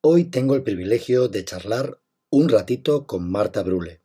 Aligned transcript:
Hoy 0.00 0.26
tengo 0.26 0.54
el 0.54 0.62
privilegio 0.62 1.26
de 1.26 1.44
charlar 1.44 2.00
un 2.30 2.48
ratito 2.48 3.04
con 3.04 3.28
Marta 3.28 3.64
Brule, 3.64 4.00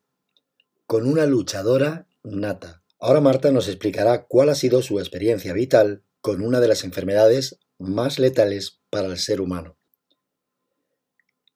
con 0.88 1.08
una 1.08 1.28
luchadora 1.28 2.08
nata. 2.24 2.82
Ahora 3.00 3.22
Marta 3.22 3.52
nos 3.52 3.68
explicará 3.68 4.26
cuál 4.26 4.50
ha 4.50 4.56
sido 4.56 4.82
su 4.82 4.98
experiencia 4.98 5.54
vital 5.54 6.02
con 6.20 6.42
una 6.42 6.60
de 6.62 6.68
las 6.68 6.84
enfermedades 6.84 7.60
más 7.78 8.18
letales 8.18 8.82
para 8.90 9.06
el 9.06 9.20
ser 9.20 9.40
humano. 9.40 9.78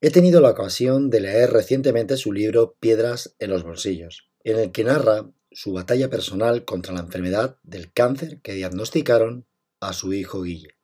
He 0.01 0.11
tenido 0.11 0.39
la 0.39 0.51
ocasión 0.51 1.09
de 1.09 1.21
leer 1.21 1.49
recientemente 1.49 2.15
su 2.15 2.31
libro 2.31 2.77
Piedras 2.79 3.35
en 3.39 3.49
los 3.49 3.63
bolsillos, 3.63 4.29
en 4.43 4.59
el 4.59 4.71
que 4.71 4.83
narra 4.83 5.31
su 5.51 5.73
batalla 5.73 6.11
personal 6.11 6.63
contra 6.63 6.93
la 6.93 6.99
enfermedad 6.99 7.57
del 7.63 7.91
cáncer 7.91 8.39
que 8.41 8.53
diagnosticaron 8.53 9.47
a 9.79 9.93
su 9.93 10.13
hijo 10.13 10.43
Guille. 10.43 10.77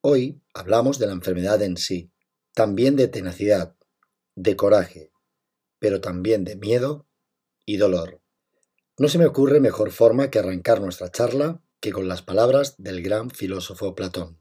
Hoy 0.00 0.40
hablamos 0.54 0.98
de 0.98 1.06
la 1.06 1.12
enfermedad 1.12 1.60
en 1.60 1.76
sí, 1.76 2.10
también 2.54 2.96
de 2.96 3.08
tenacidad, 3.08 3.76
de 4.34 4.56
coraje, 4.56 5.12
pero 5.78 6.00
también 6.00 6.44
de 6.44 6.56
miedo 6.56 7.06
y 7.64 7.76
dolor. 7.76 8.20
No 8.98 9.08
se 9.08 9.18
me 9.18 9.26
ocurre 9.26 9.60
mejor 9.60 9.92
forma 9.92 10.30
que 10.30 10.38
arrancar 10.38 10.80
nuestra 10.80 11.10
charla 11.10 11.62
que 11.80 11.92
con 11.92 12.08
las 12.08 12.22
palabras 12.22 12.74
del 12.78 13.02
gran 13.02 13.30
filósofo 13.30 13.94
Platón, 13.94 14.38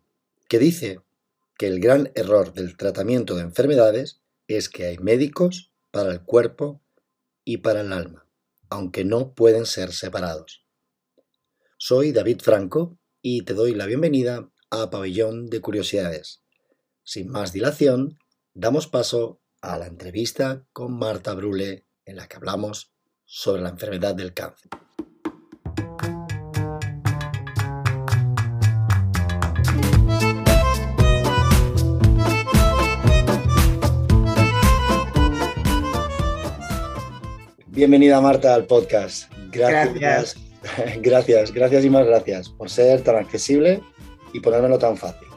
que 0.50 0.60
dice 0.60 1.02
que 1.58 1.68
el 1.68 1.80
gran 1.80 2.12
error 2.16 2.54
del 2.54 2.76
tratamiento 2.76 3.36
de 3.36 3.44
enfermedades 3.44 4.22
es 4.48 4.70
que 4.70 4.86
hay 4.86 4.98
médicos 4.98 5.72
para 5.92 6.12
el 6.12 6.24
cuerpo 6.24 6.82
y 7.46 7.58
para 7.58 7.82
el 7.82 7.94
alma, 7.94 8.28
aunque 8.70 9.06
no 9.06 9.34
pueden 9.34 9.66
ser 9.66 9.94
separados. 9.94 10.66
Soy 11.78 12.12
David 12.12 12.42
Franco 12.42 13.00
y 13.22 13.44
te 13.44 13.54
doy 13.54 13.74
la 13.74 13.86
bienvenida 13.86 14.50
a 14.70 14.90
Pabellón 14.90 15.50
de 15.50 15.62
Curiosidades. 15.62 16.44
Sin 17.12 17.28
más 17.28 17.52
dilación, 17.52 18.20
damos 18.54 18.86
paso 18.86 19.42
a 19.62 19.80
la 19.80 19.88
entrevista 19.88 20.68
con 20.72 20.96
Marta 20.96 21.34
Brule 21.34 21.88
en 22.06 22.18
la 22.18 22.28
que 22.28 22.36
hablamos 22.38 22.94
sobre 23.26 23.64
la 23.64 23.70
enfermedad 23.70 24.14
del 24.14 24.36
cáncer. 24.36 24.70
Bienvenida 37.66 38.22
Marta 38.22 38.54
al 38.54 38.68
podcast. 38.68 39.34
Gracias. 39.52 40.38
Gracias, 41.02 41.52
gracias, 41.54 41.86
y 41.86 41.90
más 41.90 42.06
gracias 42.06 42.50
por 42.50 42.70
ser 42.70 43.02
tan 43.02 43.16
accesible 43.16 43.82
y 44.32 44.42
ponérmelo 44.42 44.78
tan 44.78 44.96
fácil. 44.96 45.28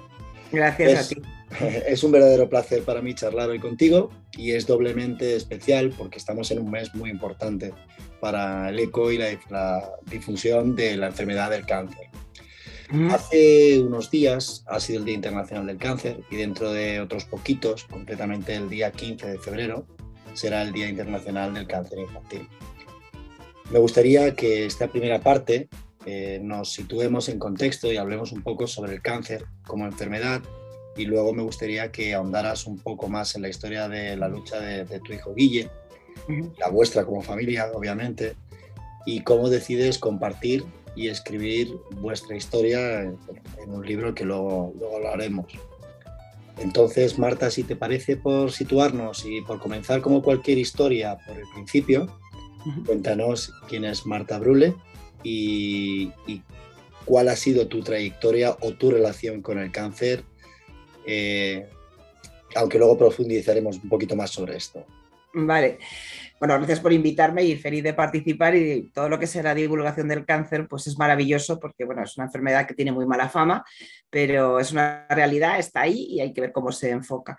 Gracias 0.53 1.07
a 1.07 1.15
ti. 1.15 1.23
Es 1.87 2.03
un 2.05 2.13
verdadero 2.13 2.49
placer 2.49 2.83
para 2.83 3.03
mí 3.03 3.15
charlar 3.15 3.51
hoy 3.51 3.59
contigo 3.59 4.11
y 4.37 4.53
es 4.53 4.67
doblemente 4.67 5.37
especial 5.37 5.93
porque 5.97 6.19
estamos 6.19 6.51
en 6.51 6.61
un 6.61 6.71
mes 6.71 6.95
muy 6.95 7.11
importante 7.11 7.73
para 8.21 8.69
el 8.69 8.79
eco 8.79 9.11
y 9.11 9.19
la, 9.19 9.91
difusión 10.11 10.77
de 10.77 10.97
la 10.97 11.09
enfermedad 11.09 11.51
del 11.51 11.67
cáncer. 11.67 12.09
Hace 13.11 13.81
unos 13.81 14.11
días 14.11 14.65
ha 14.67 14.79
sido 14.79 14.99
el 14.99 15.07
Día 15.07 15.15
Internacional 15.15 15.67
del 15.67 15.79
Cáncer 15.79 16.21
y 16.31 16.37
dentro 16.37 16.71
de 16.71 17.01
otros 17.01 17.25
poquitos, 17.25 17.85
concretamente 17.85 18.55
el 18.55 18.69
día 18.69 18.93
15 18.93 19.31
de 19.31 19.39
febrero, 19.39 19.87
será 20.35 20.61
el 20.61 20.73
Día 20.73 20.91
Internacional 20.91 21.55
del 21.55 21.67
Cáncer 21.67 22.01
Infantil. 22.01 22.47
Me 23.71 23.79
gustaría 23.79 24.35
que 24.35 24.67
esta 24.67 24.89
primera 24.89 25.23
parte 25.23 25.71
eh, 26.05 26.39
nos 26.43 26.71
situemos 26.71 27.31
en 27.31 27.39
contexto 27.39 27.91
y 27.91 27.97
hablemos 27.97 28.31
un 28.31 28.43
poco 28.43 28.67
sobre 28.67 28.93
el 28.93 29.01
cáncer 29.01 29.47
como 29.65 29.87
enfermedad 29.87 30.43
y 30.97 31.05
luego 31.05 31.33
me 31.33 31.43
gustaría 31.43 31.91
que 31.91 32.15
ahondaras 32.15 32.67
un 32.67 32.79
poco 32.79 33.09
más 33.09 33.35
en 33.35 33.43
la 33.43 33.49
historia 33.49 33.89
de 33.89 34.17
la 34.17 34.29
lucha 34.29 34.61
de, 34.61 35.01
tu 35.01 35.13
hijo 35.13 35.35
Guille, 35.35 35.71
la 36.59 36.69
vuestra 36.69 37.05
como 37.05 37.23
familia, 37.23 37.71
obviamente, 37.75 38.35
y 39.07 39.23
cómo 39.23 39.49
decides 39.49 39.99
compartir 39.99 40.65
y 40.95 41.09
escribir 41.09 41.75
vuestra 41.97 42.37
historia 42.37 43.03
en, 43.03 43.19
un 43.67 43.87
libro 43.87 44.15
que 44.15 44.25
luego, 44.25 44.75
luego 44.79 44.97
hablaremos. 44.97 45.47
Entonces, 46.59 47.19
Marta, 47.19 47.51
si 47.51 47.63
te 47.63 47.77
parece 47.77 48.17
por 48.17 48.53
situarnos 48.53 49.25
y 49.25 49.41
por 49.41 49.59
comenzar 49.59 50.03
como 50.03 50.23
cualquier 50.23 50.59
historia 50.59 51.17
por 51.27 51.37
el 51.37 51.45
principio, 51.55 52.07
cuéntanos 52.87 53.53
quién 53.69 53.85
es 53.85 54.07
Marta 54.07 54.39
Brule 54.39 54.75
y, 55.23 56.13
cuál 57.05 57.29
ha 57.29 57.37
sido 57.37 57.67
tu 57.67 57.83
trayectoria 57.83 58.57
o 58.61 58.73
tu 58.75 58.93
relación 58.93 59.43
con 59.43 59.59
el 59.59 59.73
cáncer, 59.73 60.25
eh, 61.07 61.69
aunque 62.55 62.79
luego 62.79 62.99
profundizaremos 62.99 63.77
un 63.83 63.89
poquito 63.89 64.17
más 64.17 64.31
sobre 64.31 64.57
esto. 64.57 64.85
Vale. 65.35 65.79
Bueno, 66.39 66.57
gracias 66.57 66.81
por 66.81 66.93
invitarme 66.93 67.45
y 67.45 67.57
feliz 67.57 67.85
de 67.85 67.95
participar 67.95 68.57
y 68.57 68.91
todo 68.91 69.09
lo 69.09 69.19
que 69.19 69.29
sea 69.29 69.45
la 69.45 69.55
divulgación 69.55 70.09
del 70.09 70.27
cáncer, 70.27 70.67
pues 70.69 70.89
es 70.89 70.99
maravilloso 70.99 71.61
porque, 71.61 71.85
bueno, 71.85 72.03
es 72.03 72.17
una 72.17 72.27
enfermedad 72.27 72.67
que 72.67 72.75
tiene 72.75 72.91
muy 72.91 73.07
mala 73.07 73.29
fama, 73.29 73.65
pero 74.11 74.59
es 74.59 74.73
una 74.73 75.07
realidad, 75.09 75.61
está 75.61 75.83
ahí 75.83 76.05
y 76.11 76.21
hay 76.21 76.33
que 76.33 76.41
ver 76.41 76.53
cómo 76.53 76.73
se 76.73 76.91
enfoca. 76.91 77.39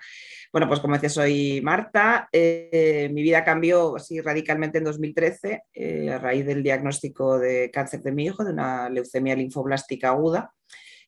Bueno, 0.53 0.69
pues 0.69 0.79
como 0.79 0.93
decía, 0.93 1.09
soy 1.09 1.59
Marta. 1.61 2.29
Eh, 2.31 3.09
mi 3.11 3.23
vida 3.23 3.43
cambió 3.43 3.97
así 3.97 4.21
radicalmente 4.21 4.77
en 4.77 4.85
2013 4.85 5.63
eh, 5.73 6.09
a 6.09 6.17
raíz 6.19 6.45
del 6.45 6.63
diagnóstico 6.63 7.37
de 7.37 7.69
cáncer 7.71 8.03
de 8.03 8.11
mi 8.13 8.25
hijo, 8.25 8.45
de 8.45 8.53
una 8.53 8.89
leucemia 8.89 9.35
linfoblástica 9.35 10.09
aguda 10.09 10.53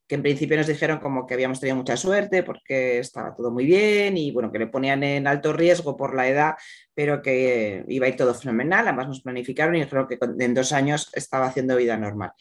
que 0.07 0.15
en 0.15 0.21
principio 0.21 0.57
nos 0.57 0.67
dijeron 0.67 0.99
como 0.99 1.25
que 1.25 1.33
habíamos 1.33 1.59
tenido 1.59 1.77
mucha 1.77 1.97
suerte 1.97 2.43
porque 2.43 2.99
estaba 2.99 3.35
todo 3.35 3.51
muy 3.51 3.65
bien 3.65 4.17
y 4.17 4.31
bueno, 4.31 4.51
que 4.51 4.59
le 4.59 4.67
ponían 4.67 5.03
en 5.03 5.25
alto 5.25 5.51
riesgo 5.51 5.97
por 5.97 6.15
la 6.15 6.27
edad, 6.27 6.55
pero 6.93 7.21
que 7.21 7.83
iba 7.87 8.05
a 8.05 8.09
ir 8.09 8.15
todo 8.15 8.35
fenomenal. 8.35 8.87
Además 8.87 9.07
nos 9.07 9.21
planificaron 9.21 9.75
y 9.75 9.81
dijeron 9.81 10.07
que 10.07 10.19
en 10.21 10.53
dos 10.53 10.73
años 10.73 11.09
estaba 11.13 11.47
haciendo 11.47 11.75
vida 11.75 11.97
normal. 11.97 12.31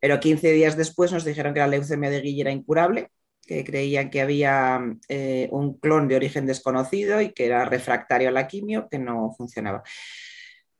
Pero 0.00 0.18
15 0.18 0.52
días 0.52 0.76
después 0.76 1.12
nos 1.12 1.24
dijeron 1.24 1.54
que 1.54 1.60
la 1.60 1.68
leucemia 1.68 2.10
de 2.10 2.20
Guille 2.20 2.40
era 2.40 2.50
incurable, 2.52 3.10
que 3.46 3.64
creían 3.64 4.10
que 4.10 4.20
había 4.20 4.80
eh, 5.08 5.48
un 5.52 5.78
clon 5.78 6.08
de 6.08 6.16
origen 6.16 6.46
desconocido 6.46 7.20
y 7.20 7.32
que 7.32 7.46
era 7.46 7.64
refractario 7.64 8.28
a 8.28 8.32
la 8.32 8.48
quimio, 8.48 8.88
que 8.90 8.98
no 8.98 9.32
funcionaba. 9.36 9.84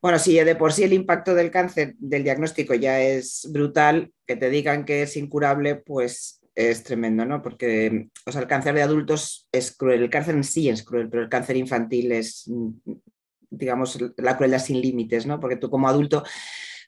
Bueno, 0.00 0.18
si 0.18 0.34
de 0.38 0.54
por 0.54 0.72
sí 0.72 0.84
el 0.84 0.92
impacto 0.92 1.34
del 1.34 1.50
cáncer, 1.50 1.94
del 1.98 2.24
diagnóstico 2.24 2.74
ya 2.74 3.00
es 3.00 3.48
brutal, 3.50 4.12
que 4.28 4.36
te 4.36 4.50
digan 4.50 4.84
que 4.84 5.02
es 5.02 5.16
incurable, 5.16 5.74
pues 5.74 6.42
es 6.54 6.82
tremendo, 6.82 7.24
¿no? 7.24 7.40
Porque 7.40 8.10
o 8.26 8.30
sea, 8.30 8.42
el 8.42 8.46
cáncer 8.46 8.74
de 8.74 8.82
adultos 8.82 9.48
es 9.50 9.74
cruel, 9.74 10.02
el 10.02 10.10
cáncer 10.10 10.34
en 10.34 10.44
sí 10.44 10.68
es 10.68 10.82
cruel, 10.84 11.08
pero 11.08 11.22
el 11.22 11.30
cáncer 11.30 11.56
infantil 11.56 12.12
es, 12.12 12.48
digamos, 13.48 13.98
la 14.18 14.36
crueldad 14.36 14.58
sin 14.58 14.80
límites, 14.80 15.24
¿no? 15.24 15.40
Porque 15.40 15.56
tú 15.56 15.70
como 15.70 15.88
adulto 15.88 16.24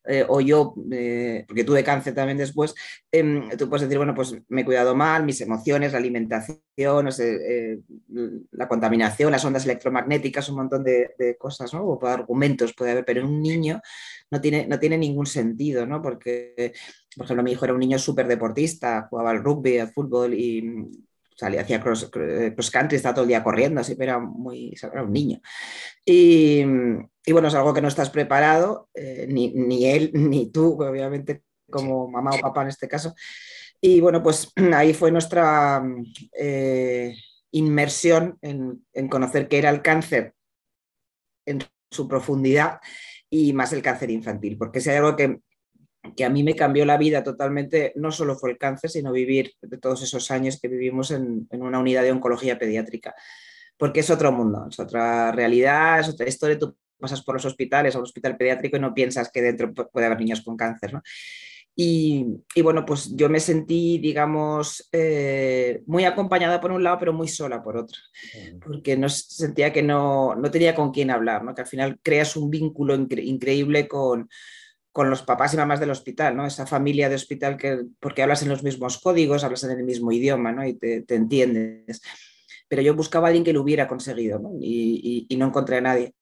eh, 0.04 0.24
o 0.26 0.40
yo, 0.40 0.74
eh, 0.90 1.44
porque 1.46 1.64
tuve 1.64 1.84
cáncer 1.84 2.14
también 2.14 2.38
después, 2.38 2.74
em, 3.12 3.50
tú 3.50 3.68
puedes 3.68 3.82
decir, 3.82 3.98
bueno, 3.98 4.14
pues 4.14 4.34
me 4.48 4.62
he 4.62 4.64
cuidado 4.64 4.94
mal, 4.94 5.24
mis 5.24 5.40
emociones, 5.42 5.92
la 5.92 5.98
alimentación, 5.98 7.08
eh, 7.18 7.78
la 8.52 8.68
contaminación, 8.68 9.30
las 9.30 9.44
ondas 9.44 9.64
electromagnéticas, 9.66 10.48
un 10.48 10.56
montón 10.56 10.84
de, 10.84 11.36
cosas, 11.38 11.72
¿no? 11.74 11.84
O 11.84 12.06
argumentos 12.06 12.74
puede 12.74 12.92
haber, 12.92 13.04
pero 13.04 13.20
en 13.20 13.26
un 13.26 13.42
niño 13.42 13.80
no 14.30 14.40
tiene, 14.40 14.66
no 14.66 14.78
tiene 14.78 14.96
ningún 14.96 15.26
sentido, 15.26 15.86
¿no? 15.86 16.00
Porque, 16.00 16.72
por 17.16 17.24
ejemplo, 17.26 17.42
mi 17.42 17.52
hijo 17.52 17.64
era 17.66 17.74
un 17.74 17.80
niño 17.80 17.98
súper 17.98 18.26
deportista, 18.26 19.06
jugaba 19.10 19.30
al 19.30 19.44
rugby, 19.44 19.78
al 19.78 19.92
fútbol 19.92 20.34
y 20.34 20.88
salía, 21.40 21.62
hacía 21.62 21.80
cross, 21.80 22.10
cross, 22.10 22.70
country, 22.70 22.96
estaba 22.96 23.14
todo 23.14 23.24
el 23.24 23.28
día 23.28 23.42
corriendo, 23.42 23.80
así, 23.80 23.94
pero 23.94 24.12
era, 24.12 24.18
muy, 24.20 24.74
era 24.80 25.02
un 25.02 25.12
niño. 25.12 25.40
Y, 26.04 26.62
y, 27.24 27.32
bueno, 27.32 27.48
es 27.48 27.54
algo 27.54 27.72
que 27.72 27.80
no 27.80 27.88
estás 27.88 28.10
preparado, 28.10 28.90
eh, 28.94 29.26
ni, 29.28 29.52
ni, 29.54 29.86
él 29.86 30.10
ni 30.14 30.50
tú, 30.50 30.80
obviamente, 30.82 31.42
como 31.70 32.08
mamá 32.08 32.32
o 32.34 32.40
papá 32.40 32.62
en 32.62 32.68
este 32.68 32.88
caso. 32.88 33.14
Y 33.80 34.00
bueno, 34.00 34.22
pues 34.22 34.52
ahí 34.74 34.92
fue 34.92 35.10
nuestra 35.10 35.82
eh, 36.38 37.16
inmersión 37.52 38.38
en, 38.42 38.84
en 38.92 39.08
conocer 39.08 39.48
qué 39.48 39.58
era 39.58 39.70
el 39.70 39.80
cáncer 39.80 40.34
en 41.46 41.64
su 41.90 42.06
profundidad 42.06 42.80
y 43.30 43.52
más 43.54 43.72
el 43.72 43.82
cáncer 43.82 44.10
infantil, 44.10 44.58
porque 44.58 44.80
si 44.80 44.90
hay 44.90 44.96
algo 44.96 45.16
que 45.16 45.40
que 46.16 46.24
a 46.24 46.30
mí 46.30 46.42
me 46.42 46.54
cambió 46.54 46.84
la 46.84 46.96
vida 46.96 47.22
totalmente, 47.22 47.92
no 47.96 48.10
solo 48.10 48.36
fue 48.36 48.50
el 48.50 48.58
cáncer, 48.58 48.90
sino 48.90 49.12
vivir 49.12 49.52
de 49.60 49.78
todos 49.78 50.02
esos 50.02 50.30
años 50.30 50.58
que 50.60 50.68
vivimos 50.68 51.10
en, 51.10 51.46
una 51.50 51.78
unidad 51.78 52.02
de 52.02 52.12
oncología 52.12 52.58
pediátrica, 52.58 53.14
porque 53.76 54.00
es 54.00 54.10
otro 54.10 54.32
mundo, 54.32 54.66
es 54.70 54.78
otra 54.78 55.32
realidad, 55.32 56.00
es 56.00 56.08
otra 56.08 56.28
historia. 56.28 56.58
Tú 56.58 56.76
pasas 56.98 57.22
por 57.22 57.34
los 57.34 57.44
hospitales, 57.44 57.94
a 57.94 57.98
un 57.98 58.04
hospital 58.04 58.36
pediátrico 58.36 58.76
y 58.76 58.80
no 58.80 58.94
piensas 58.94 59.30
que 59.30 59.42
dentro 59.42 59.72
puede 59.72 60.06
haber 60.06 60.18
niños 60.18 60.42
con 60.42 60.56
cáncer. 60.56 60.94
¿no? 60.94 61.02
Y, 61.76 62.42
bueno, 62.62 62.84
pues 62.84 63.14
yo 63.16 63.30
me 63.30 63.40
sentí, 63.40 63.98
digamos, 63.98 64.88
eh, 64.92 65.82
muy 65.86 66.04
acompañada 66.04 66.60
por 66.60 66.72
un 66.72 66.82
lado, 66.82 66.98
pero 66.98 67.12
muy 67.12 67.28
sola 67.28 67.62
por 67.62 67.76
otro, 67.78 67.98
porque 68.62 68.96
no 68.98 69.08
sentía 69.08 69.72
que 69.72 69.82
no, 69.82 70.34
no 70.34 70.50
tenía 70.50 70.74
con 70.74 70.90
quién 70.90 71.10
hablar, 71.10 71.42
¿no? 71.42 71.54
que 71.54 71.62
al 71.62 71.66
final 71.66 71.98
creas 72.02 72.36
un 72.36 72.50
vínculo 72.50 72.94
increíble 72.94 73.88
con, 73.88 74.28
con 74.92 75.10
los 75.10 75.22
papás 75.22 75.54
y 75.54 75.56
mamás 75.56 75.80
del 75.80 75.90
hospital, 75.90 76.36
¿no? 76.36 76.46
Esa 76.46 76.66
familia 76.66 77.08
de 77.08 77.14
hospital 77.14 77.56
que, 77.56 77.84
porque 78.00 78.22
hablas 78.22 78.42
en 78.42 78.48
los 78.48 78.62
mismos 78.62 78.98
códigos, 78.98 79.44
hablas 79.44 79.64
en 79.64 79.70
el 79.70 79.84
mismo 79.84 80.12
idioma, 80.12 80.52
¿no? 80.52 80.66
Y 80.66 80.74
te, 80.74 81.04
entiendes. 81.08 82.02
pero 82.68 82.82
yo 82.82 82.94
buscaba 82.94 83.26
a 83.26 83.28
alguien 83.28 83.44
que 83.44 83.52
lo 83.52 83.62
hubiera 83.62 83.88
conseguido 83.88 84.40
y 84.60 85.26
no 85.38 85.46
encontré 85.46 85.78
a 85.78 85.80
nadie. 85.80 86.14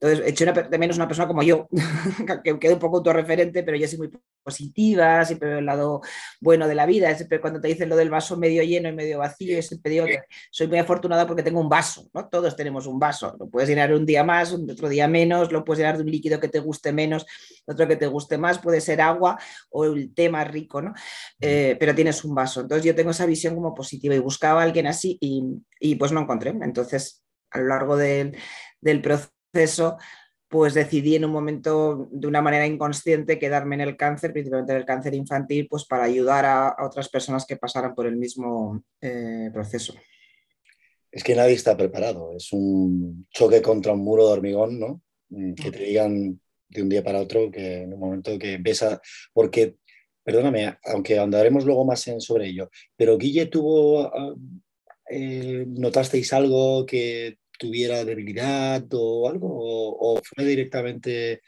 Entonces, 0.00 0.28
eché 0.28 0.46
de 0.46 0.78
menos 0.78 0.96
una 0.96 1.08
persona 1.08 1.26
como 1.26 1.42
yo, 1.42 1.68
que 2.44 2.58
quede 2.58 2.74
un 2.74 2.78
poco 2.78 2.98
autorreferente, 2.98 3.64
pero 3.64 3.76
yo 3.76 3.88
soy 3.88 3.98
muy 3.98 4.10
positiva, 4.44 5.24
siempre 5.24 5.48
veo 5.48 5.58
el 5.58 5.66
lado 5.66 6.00
bueno 6.40 6.68
de 6.68 6.74
la 6.76 6.86
vida, 6.86 7.14
siempre 7.16 7.40
cuando 7.40 7.60
te 7.60 7.66
dicen 7.68 7.88
lo 7.88 7.96
del 7.96 8.08
vaso 8.08 8.36
medio 8.36 8.62
lleno 8.62 8.88
y 8.88 8.92
medio 8.92 9.18
vacío, 9.18 9.60
siempre 9.60 9.90
digo 9.92 10.06
que 10.06 10.20
soy 10.52 10.68
muy 10.68 10.78
afortunada 10.78 11.26
porque 11.26 11.42
tengo 11.42 11.60
un 11.60 11.68
vaso, 11.68 12.08
¿no? 12.14 12.28
Todos 12.28 12.54
tenemos 12.54 12.86
un 12.86 12.98
vaso, 12.98 13.36
lo 13.40 13.48
puedes 13.48 13.68
llenar 13.68 13.92
un 13.92 14.06
día 14.06 14.22
más, 14.22 14.52
otro 14.52 14.88
día 14.88 15.08
menos, 15.08 15.50
lo 15.50 15.64
puedes 15.64 15.80
llenar 15.80 15.96
de 15.96 16.04
un 16.04 16.10
líquido 16.10 16.38
que 16.38 16.48
te 16.48 16.60
guste 16.60 16.92
menos, 16.92 17.26
otro 17.66 17.88
que 17.88 17.96
te 17.96 18.06
guste 18.06 18.38
más, 18.38 18.60
puede 18.60 18.80
ser 18.80 19.00
agua 19.00 19.36
o 19.70 19.84
el 19.84 20.14
té 20.14 20.30
más 20.30 20.48
rico, 20.48 20.80
¿no? 20.80 20.94
Eh, 21.40 21.76
pero 21.78 21.92
tienes 21.94 22.24
un 22.24 22.36
vaso. 22.36 22.60
Entonces 22.60 22.84
yo 22.84 22.94
tengo 22.94 23.10
esa 23.10 23.26
visión 23.26 23.56
como 23.56 23.74
positiva 23.74 24.14
y 24.14 24.18
buscaba 24.18 24.60
a 24.60 24.64
alguien 24.64 24.86
así 24.86 25.18
y, 25.20 25.42
y 25.80 25.96
pues 25.96 26.12
no 26.12 26.20
encontré. 26.20 26.50
Entonces, 26.50 27.24
a 27.50 27.58
lo 27.58 27.66
largo 27.66 27.96
del, 27.96 28.36
del 28.80 29.02
proceso, 29.02 29.37
proceso, 29.50 29.96
pues 30.48 30.74
decidí 30.74 31.14
en 31.14 31.26
un 31.26 31.30
momento 31.30 32.08
de 32.10 32.26
una 32.26 32.40
manera 32.40 32.66
inconsciente 32.66 33.38
quedarme 33.38 33.74
en 33.76 33.82
el 33.82 33.96
cáncer, 33.96 34.32
principalmente 34.32 34.72
en 34.72 34.78
el 34.78 34.86
cáncer 34.86 35.14
infantil, 35.14 35.68
pues 35.68 35.84
para 35.84 36.04
ayudar 36.04 36.46
a, 36.46 36.76
otras 36.80 37.08
personas 37.08 37.44
que 37.44 37.56
pasaran 37.56 37.94
por 37.94 38.06
el 38.06 38.16
mismo 38.16 38.82
eh, 39.00 39.50
proceso. 39.52 39.94
Es 41.10 41.22
que 41.22 41.34
nadie 41.34 41.54
está 41.54 41.76
preparado, 41.76 42.34
es 42.36 42.52
un 42.52 43.26
choque 43.30 43.60
contra 43.60 43.92
un 43.92 44.00
muro 44.00 44.26
de 44.26 44.32
hormigón, 44.32 44.78
¿no? 44.78 45.02
Mm, 45.30 45.54
que 45.54 45.70
te 45.70 45.84
digan 45.84 46.40
de 46.68 46.82
un 46.82 46.88
día 46.88 47.02
para 47.02 47.20
otro 47.20 47.50
que 47.50 47.82
en 47.82 47.92
un 47.94 48.00
momento 48.00 48.38
que 48.38 48.58
ves 48.58 48.82
a... 48.82 49.00
Porque, 49.32 49.76
perdóname, 50.22 50.78
aunque 50.84 51.18
andaremos 51.18 51.64
luego 51.64 51.84
más 51.84 52.06
en 52.08 52.20
sobre 52.20 52.48
ello, 52.48 52.70
pero 52.96 53.18
Guille 53.18 53.46
tuvo... 53.46 54.06
Ah, 54.06 54.34
eh, 55.10 55.64
¿Notasteis 55.66 56.34
algo 56.34 56.84
que 56.84 57.37
tuviera 57.58 58.04
debilidad 58.04 58.84
o 58.92 59.28
algo? 59.28 59.48
¿O, 59.50 60.20
fue 60.22 60.44
directamente...? 60.44 61.42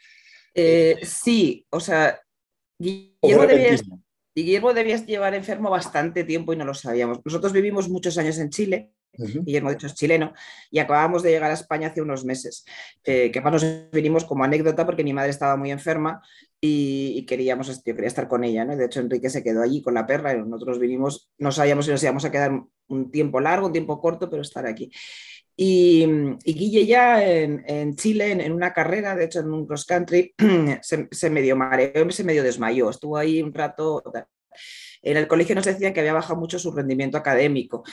Eh, 0.53 0.99
sí, 1.03 1.65
o 1.69 1.79
sea, 1.79 2.19
Guillermo 2.77 4.73
debía, 4.73 4.97
llevar 5.05 5.33
enfermo 5.35 5.69
bastante 5.69 6.23
tiempo 6.23 6.53
y 6.53 6.57
no 6.57 6.65
lo 6.65 6.73
sabíamos. 6.73 7.19
Nosotros 7.23 7.53
vivimos 7.53 7.89
muchos 7.89 8.17
años 8.17 8.37
en 8.37 8.49
Chile, 8.49 8.91
Guillermo 9.13 9.69
de 9.69 9.75
hecho 9.75 9.87
es 9.87 9.95
chileno, 9.95 10.33
y 10.69 10.79
acabamos 10.79 11.21
de 11.21 11.31
llegar 11.31 11.51
a 11.51 11.55
España 11.55 11.89
hace 11.89 12.01
unos 12.01 12.23
meses, 12.23 12.65
eh, 13.03 13.29
que 13.31 13.39
además 13.39 13.63
nos 13.63 13.91
vinimos 13.91 14.25
como 14.25 14.43
anécdota 14.43 14.85
porque 14.85 15.03
mi 15.03 15.13
madre 15.13 15.31
estaba 15.31 15.57
muy 15.57 15.71
enferma 15.71 16.21
y, 16.61 17.25
queríamos, 17.25 17.67
yo 17.83 17.95
quería 17.95 18.07
estar 18.07 18.27
con 18.27 18.43
ella, 18.43 18.63
¿no? 18.63 18.75
De 18.75 18.85
hecho, 18.85 18.99
Enrique 18.99 19.29
se 19.29 19.43
quedó 19.43 19.63
allí 19.63 19.81
con 19.81 19.95
la 19.95 20.05
perra 20.05 20.33
y 20.33 20.37
nosotros 20.37 20.79
vinimos, 20.79 21.29
no 21.37 21.51
sabíamos 21.51 21.85
si 21.85 21.91
nos 21.91 22.03
íbamos 22.03 22.23
a 22.23 22.31
quedar 22.31 22.51
un 22.87 23.11
tiempo 23.11 23.39
largo, 23.41 23.67
un 23.67 23.73
tiempo 23.73 23.99
corto, 23.99 24.29
pero 24.29 24.43
estar 24.43 24.65
aquí. 24.65 24.91
Y, 25.63 26.07
Guille 26.43 26.87
ya 26.87 27.23
en, 27.23 27.95
Chile, 27.95 28.31
en, 28.31 28.51
una 28.51 28.73
carrera, 28.73 29.15
de 29.15 29.25
hecho 29.25 29.41
en 29.41 29.53
un 29.53 29.67
cross 29.67 29.85
country, 29.85 30.33
se, 30.81 31.29
medio 31.29 31.55
mareó, 31.55 32.09
se 32.09 32.23
medio 32.23 32.41
desmayó. 32.41 32.89
Estuvo 32.89 33.15
ahí 33.15 33.43
un 33.43 33.53
rato. 33.53 34.01
En 35.03 35.17
el 35.17 35.27
colegio 35.27 35.53
nos 35.53 35.65
decían 35.65 35.93
que 35.93 35.99
había 35.99 36.13
bajado 36.13 36.39
mucho 36.39 36.57
su 36.57 36.71
rendimiento 36.71 37.15
académico, 37.15 37.83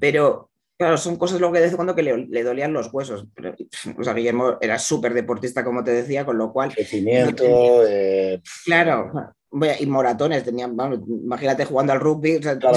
pero 0.00 0.50
claro, 0.78 0.96
son 0.96 1.16
cosas 1.16 1.38
lo 1.38 1.52
que 1.52 1.60
de 1.60 1.76
cuando 1.76 1.94
que 1.94 2.02
le, 2.02 2.42
dolían 2.42 2.72
los 2.72 2.88
huesos. 2.94 3.26
Pero, 3.34 3.54
o 3.98 4.02
sea, 4.02 4.14
Guillermo 4.14 4.56
era 4.62 4.78
súper 4.78 5.12
deportista, 5.12 5.62
como 5.62 5.84
te 5.84 5.90
decía, 5.90 6.24
con 6.24 6.38
lo 6.38 6.50
cual. 6.50 6.72
Crecimiento. 6.72 7.44
Eh, 7.86 8.40
claro, 8.64 9.12
y 9.50 9.86
moratones, 9.86 10.44
tenían, 10.44 10.76
imagínate 11.06 11.64
jugando 11.64 11.92
al 11.92 12.00
rugby. 12.00 12.40
claro, 12.40 12.76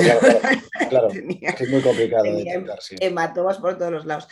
claro, 0.90 1.08
es 1.60 1.70
muy 1.70 1.82
complicado. 1.82 2.26
hematomas 3.00 3.58
por 3.58 3.78
todos 3.78 3.92
los 3.92 4.06
lados. 4.06 4.28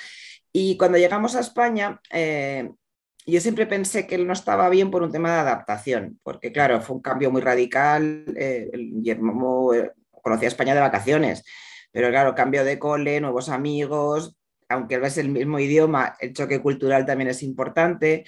Y 0.52 0.78
cuando 0.78 0.98
llegamos 0.98 1.36
a 1.36 1.42
España, 1.42 2.02
eh, 2.12 2.70
yo 3.26 3.42
siempre 3.42 3.68
pensé 3.68 4.08
que 4.08 4.16
él 4.16 4.26
no 4.26 4.34
estaba 4.34 4.70
bien 4.70 4.90
por 4.90 5.04
un 5.04 5.12
tema 5.12 5.34
de 5.34 5.40
adaptación, 5.40 6.20
porque 6.24 6.52
claro, 6.52 6.82
fue 6.82 6.96
un 6.96 7.02
cambio 7.02 7.30
muy 7.30 7.42
radical. 7.42 8.26
Eh, 8.36 8.70
Guillermo 8.74 9.74
eh, 9.74 9.92
conocía 10.22 10.48
España 10.48 10.74
de 10.74 10.82
vacaciones, 10.82 11.44
pero 11.92 12.10
claro, 12.10 12.36
cambio 12.36 12.64
de 12.64 12.80
cole, 12.80 13.22
nuevos 13.22 13.50
amigos, 13.50 14.36
aunque 14.70 14.98
ves 14.98 15.18
el 15.18 15.30
mismo 15.30 15.60
idioma, 15.60 16.16
el 16.20 16.34
choque 16.34 16.62
cultural 16.62 17.06
también 17.06 17.30
es 17.30 17.44
importante. 17.44 18.26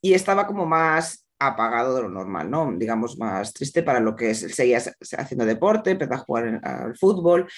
Y 0.00 0.14
estaba 0.14 0.46
como 0.46 0.66
más 0.66 1.25
apagado 1.38 1.94
de 1.94 2.02
lo 2.02 2.08
normal, 2.08 2.50
¿no? 2.50 2.72
Digamos, 2.76 3.18
más 3.18 3.52
triste 3.52 3.82
para 3.82 4.00
lo 4.00 4.16
que 4.16 4.30
es, 4.30 4.40
seguía 4.54 4.78
haciendo 5.18 5.44
deporte, 5.44 5.90
empezó 5.90 6.14
a 6.14 6.18
jugar 6.18 6.60
al 6.62 6.96
fútbol 6.96 7.48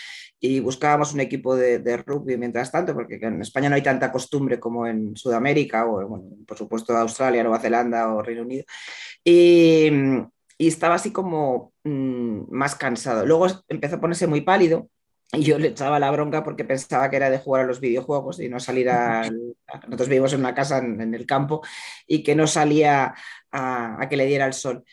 y 0.41 0.61
buscábamos 0.61 1.13
un 1.15 1.21
equipo 1.21 1.57
de, 1.57 1.97
rugby 1.99 2.37
mientras 2.37 2.73
tanto, 2.73 2.95
porque 2.95 3.19
en 3.21 3.41
España 3.43 3.69
no 3.69 3.77
hay 3.77 3.83
tanta 3.83 4.11
costumbre 4.11 4.59
como 4.59 4.87
en 4.87 5.17
Sudamérica 5.17 5.87
o, 5.87 6.07
bueno, 6.07 6.25
por 6.47 6.59
supuesto, 6.59 6.97
Australia, 6.97 7.43
Nueva 7.43 7.61
Zelanda 7.61 8.13
o 8.13 8.23
Reino 8.23 8.43
Unido. 8.43 8.65
Y, 9.25 9.91
estaba 10.59 10.97
así 10.97 11.13
como 11.13 11.73
mm, 11.85 12.51
más 12.51 12.75
cansado. 12.75 13.25
Luego 13.25 13.47
empezó 13.69 13.97
a 13.97 14.01
ponerse 14.01 14.27
muy 14.27 14.41
pálido 14.41 14.89
y 15.33 15.43
yo 15.43 15.59
le 15.59 15.69
echaba 15.69 15.99
la 15.99 16.11
bronca 16.11 16.43
porque 16.43 16.65
pensaba 16.65 17.11
que 17.11 17.17
era 17.17 17.29
de 17.29 17.39
jugar 17.39 17.65
a 17.65 17.67
los 17.67 17.81
videojuegos 17.81 18.41
y 18.41 18.49
no 18.49 18.59
salir 18.61 18.89
a... 18.89 19.29
Nosotros 19.87 20.09
vivimos 20.09 20.33
en 20.33 20.41
una 20.41 20.55
casa 20.55 20.79
en, 20.79 21.15
el 21.15 21.27
campo 21.27 21.61
y 22.07 22.23
que 22.23 22.35
no 22.35 22.47
salía 22.47 23.15
a, 23.53 24.07
que 24.09 24.17
le 24.17 24.27
diera 24.27 24.47
el 24.47 24.53
sol. 24.53 24.85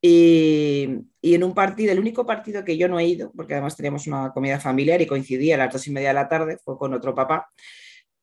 Y, 0.00 0.88
en 1.22 1.44
un 1.44 1.54
partido, 1.54 1.92
el 1.92 1.98
único 1.98 2.26
partido 2.26 2.64
que 2.64 2.76
yo 2.76 2.88
no 2.88 2.98
he 2.98 3.06
ido, 3.06 3.32
porque 3.34 3.54
además 3.54 3.76
teníamos 3.76 4.06
una 4.06 4.32
comida 4.32 4.60
familiar 4.60 5.00
y 5.00 5.06
coincidía 5.06 5.54
a 5.54 5.58
las 5.58 5.72
dos 5.72 5.86
y 5.86 5.92
media 5.92 6.08
de 6.08 6.14
la 6.14 6.28
tarde, 6.28 6.58
fue 6.62 6.76
con 6.76 6.92
otro 6.92 7.14
papá, 7.14 7.48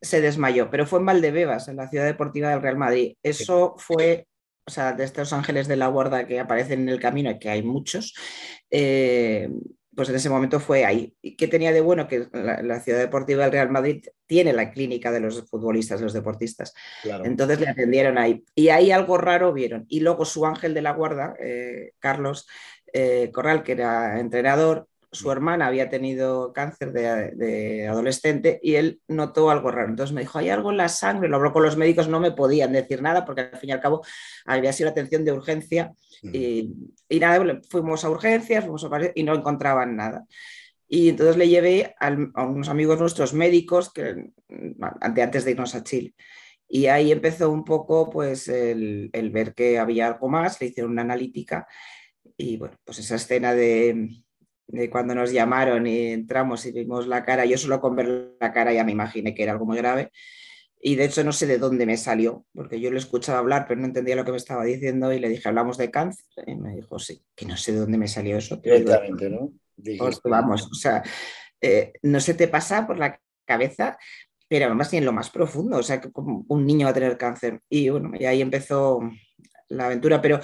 se 0.01 0.21
desmayó, 0.21 0.69
pero 0.69 0.85
fue 0.85 0.99
en 0.99 1.05
Valdebebas, 1.05 1.67
en 1.67 1.77
la 1.77 1.87
ciudad 1.87 2.05
deportiva 2.05 2.49
del 2.49 2.61
Real 2.61 2.77
Madrid. 2.77 3.15
Eso 3.23 3.75
fue, 3.77 4.27
o 4.65 4.71
sea, 4.71 4.93
de 4.93 5.03
estos 5.03 5.33
ángeles 5.33 5.67
de 5.67 5.75
la 5.75 5.87
guarda 5.87 6.27
que 6.27 6.39
aparecen 6.39 6.81
en 6.81 6.89
el 6.89 6.99
camino, 6.99 7.37
que 7.39 7.49
hay 7.49 7.63
muchos, 7.63 8.13
eh, 8.69 9.49
pues 9.95 10.09
en 10.09 10.15
ese 10.15 10.29
momento 10.29 10.59
fue 10.59 10.85
ahí. 10.85 11.15
¿Qué 11.37 11.47
tenía 11.47 11.71
de 11.71 11.81
bueno? 11.81 12.07
Que 12.07 12.27
la, 12.31 12.79
ciudad 12.79 12.99
deportiva 12.99 13.43
del 13.43 13.51
Real 13.51 13.69
Madrid 13.69 14.05
tiene 14.25 14.53
la 14.53 14.71
clínica 14.71 15.11
de 15.11 15.19
los 15.19 15.49
futbolistas, 15.49 15.99
de 15.99 16.05
los 16.05 16.13
deportistas. 16.13 16.73
Entonces 17.23 17.59
le 17.59 17.69
atendieron 17.69 18.17
ahí. 18.17 18.43
Y 18.55 18.69
ahí 18.69 18.91
algo 18.91 19.17
raro 19.17 19.51
vieron. 19.53 19.85
Y 19.89 19.99
luego 19.99 20.25
su 20.25 20.45
ángel 20.45 20.73
de 20.73 20.81
la 20.81 20.93
guarda, 20.93 21.35
eh, 21.39 21.91
Carlos 21.99 22.47
eh, 22.93 23.31
Corral, 23.33 23.63
que 23.63 23.73
era 23.73 24.19
entrenador, 24.19 24.87
su 25.11 25.31
hermana 25.31 25.67
había 25.67 25.89
tenido 25.89 26.53
cáncer 26.53 26.93
de, 26.93 27.87
adolescente 27.87 28.59
y 28.63 28.75
él 28.75 29.01
notó 29.07 29.49
algo 29.49 29.69
raro. 29.71 29.89
Entonces 29.89 30.13
me 30.13 30.21
dijo, 30.21 30.39
hay 30.39 30.49
algo 30.49 30.71
en 30.71 30.77
la 30.77 30.89
sangre, 30.89 31.27
lo 31.27 31.35
habló 31.35 31.51
con 31.51 31.63
los 31.63 31.77
médicos, 31.77 32.07
no 32.07 32.19
me 32.19 32.31
podían 32.31 32.71
decir 32.71 33.01
nada 33.01 33.25
porque 33.25 33.41
al 33.41 33.57
fin 33.57 33.69
y 33.69 33.73
al 33.73 33.81
cabo 33.81 34.03
había 34.45 34.71
sido 34.71 34.89
atención 34.89 35.25
de 35.25 35.33
urgencia 35.33 35.93
y, 36.23 36.71
nada, 37.19 37.59
fuimos 37.69 38.05
a 38.05 38.09
urgencias 38.09 38.63
fuimos 38.63 38.87
y 39.15 39.23
no 39.23 39.35
encontraban 39.35 39.95
nada. 39.95 40.25
Y 40.87 41.09
entonces 41.09 41.37
le 41.37 41.49
llevé 41.49 41.95
a, 41.99 42.11
unos 42.45 42.69
amigos 42.69 42.99
nuestros 42.99 43.33
médicos 43.33 43.91
que, 43.91 44.31
antes 45.01 45.45
de 45.45 45.51
irnos 45.51 45.75
a 45.75 45.83
Chile. 45.83 46.13
Y 46.67 46.85
ahí 46.85 47.11
empezó 47.11 47.49
un 47.49 47.65
poco 47.65 48.09
pues 48.09 48.47
el, 48.47 49.09
el 49.11 49.29
ver 49.29 49.53
que 49.53 49.77
había 49.77 50.07
algo 50.07 50.29
más, 50.29 50.59
le 50.61 50.67
hicieron 50.67 50.91
una 50.93 51.01
analítica 51.01 51.67
y 52.37 52.57
bueno, 52.57 52.77
pues 52.83 52.99
esa 52.99 53.15
escena 53.15 53.53
de, 53.53 54.23
de 54.71 54.89
cuando 54.89 55.13
nos 55.13 55.31
llamaron 55.31 55.85
y 55.85 56.07
entramos 56.07 56.65
y 56.65 56.71
vimos 56.71 57.07
la 57.07 57.23
cara, 57.25 57.45
yo 57.45 57.57
solo 57.57 57.81
con 57.81 57.95
ver 57.95 58.35
la 58.39 58.53
cara 58.53 58.73
ya 58.73 58.83
me 58.83 58.93
imaginé 58.93 59.35
que 59.35 59.43
era 59.43 59.51
algo 59.51 59.65
muy 59.65 59.77
grave. 59.77 60.11
Y 60.83 60.95
de 60.95 61.05
hecho 61.05 61.23
no 61.23 61.31
sé 61.31 61.45
de 61.45 61.59
dónde 61.59 61.85
me 61.85 61.95
salió, 61.97 62.45
porque 62.53 62.79
yo 62.79 62.89
le 62.89 62.97
escuchaba 62.97 63.37
hablar, 63.39 63.65
pero 63.67 63.79
no 63.79 63.85
entendía 63.85 64.15
lo 64.15 64.25
que 64.25 64.31
me 64.31 64.37
estaba 64.37 64.63
diciendo 64.63 65.13
y 65.13 65.19
le 65.19 65.29
dije, 65.29 65.47
hablamos 65.47 65.77
de 65.77 65.91
cáncer. 65.91 66.25
Y 66.47 66.55
me 66.55 66.75
dijo, 66.75 66.97
sí, 66.97 67.21
que 67.35 67.45
no 67.45 67.55
sé 67.55 67.73
de 67.73 67.79
dónde 67.79 67.97
me 67.99 68.07
salió 68.07 68.37
eso. 68.37 68.57
Directamente, 68.57 69.29
¿no? 69.29 69.51
Pues, 69.97 70.19
vamos, 70.23 70.67
o 70.71 70.73
sea, 70.73 71.03
eh, 71.59 71.93
no 72.01 72.19
se 72.19 72.33
te 72.33 72.47
pasa 72.47 72.87
por 72.87 72.97
la 72.97 73.19
cabeza, 73.45 73.97
pero 74.47 74.65
además 74.65 74.91
ni 74.91 74.97
en 74.99 75.05
lo 75.05 75.13
más 75.13 75.29
profundo, 75.29 75.77
o 75.77 75.83
sea, 75.83 76.01
que 76.01 76.11
como 76.11 76.45
un 76.47 76.65
niño 76.65 76.85
va 76.85 76.91
a 76.91 76.95
tener 76.95 77.17
cáncer. 77.17 77.61
Y 77.69 77.89
bueno, 77.89 78.11
y 78.19 78.25
ahí 78.25 78.41
empezó 78.41 79.01
la 79.69 79.85
aventura, 79.85 80.21
pero 80.21 80.39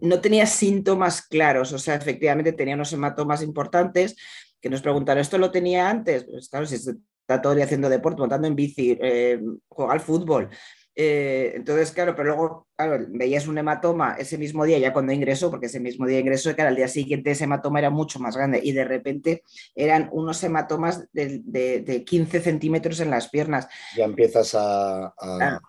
no 0.00 0.20
tenía 0.20 0.46
síntomas 0.46 1.22
claros, 1.22 1.72
o 1.72 1.78
sea, 1.78 1.94
efectivamente 1.94 2.52
tenía 2.52 2.74
unos 2.74 2.92
hematomas 2.92 3.42
importantes 3.42 4.16
que 4.60 4.70
nos 4.70 4.82
preguntaron, 4.82 5.20
¿esto 5.20 5.38
lo 5.38 5.50
tenía 5.50 5.88
antes? 5.88 6.24
Pues 6.24 6.48
claro, 6.48 6.66
si 6.66 6.76
está 6.76 7.40
todo 7.40 7.52
el 7.52 7.56
día 7.56 7.64
haciendo 7.64 7.88
deporte, 7.88 8.20
montando 8.20 8.46
en 8.46 8.56
bici, 8.56 8.98
eh, 9.00 9.40
juega 9.68 9.92
al 9.92 10.00
fútbol, 10.00 10.50
eh, 10.96 11.52
entonces, 11.54 11.92
claro, 11.92 12.14
pero 12.16 12.30
luego 12.30 12.66
veías 13.08 13.46
un 13.46 13.56
hematoma 13.58 14.16
ese 14.18 14.36
mismo 14.38 14.64
día, 14.64 14.78
ya 14.78 14.92
cuando 14.92 15.12
ingresó, 15.12 15.50
porque 15.50 15.66
ese 15.66 15.80
mismo 15.80 16.06
día 16.06 16.18
ingresó, 16.18 16.54
que 16.54 16.62
al 16.62 16.74
día 16.74 16.88
siguiente 16.88 17.30
ese 17.30 17.44
hematoma 17.44 17.78
era 17.78 17.90
mucho 17.90 18.18
más 18.18 18.36
grande 18.36 18.60
y 18.62 18.72
de 18.72 18.84
repente 18.84 19.44
eran 19.74 20.08
unos 20.12 20.42
hematomas 20.42 21.06
de, 21.12 22.04
15 22.06 22.40
centímetros 22.40 23.00
en 23.00 23.10
las 23.10 23.28
piernas. 23.28 23.68
Ya 23.96 24.04
empiezas 24.04 24.54
a... 24.58 25.14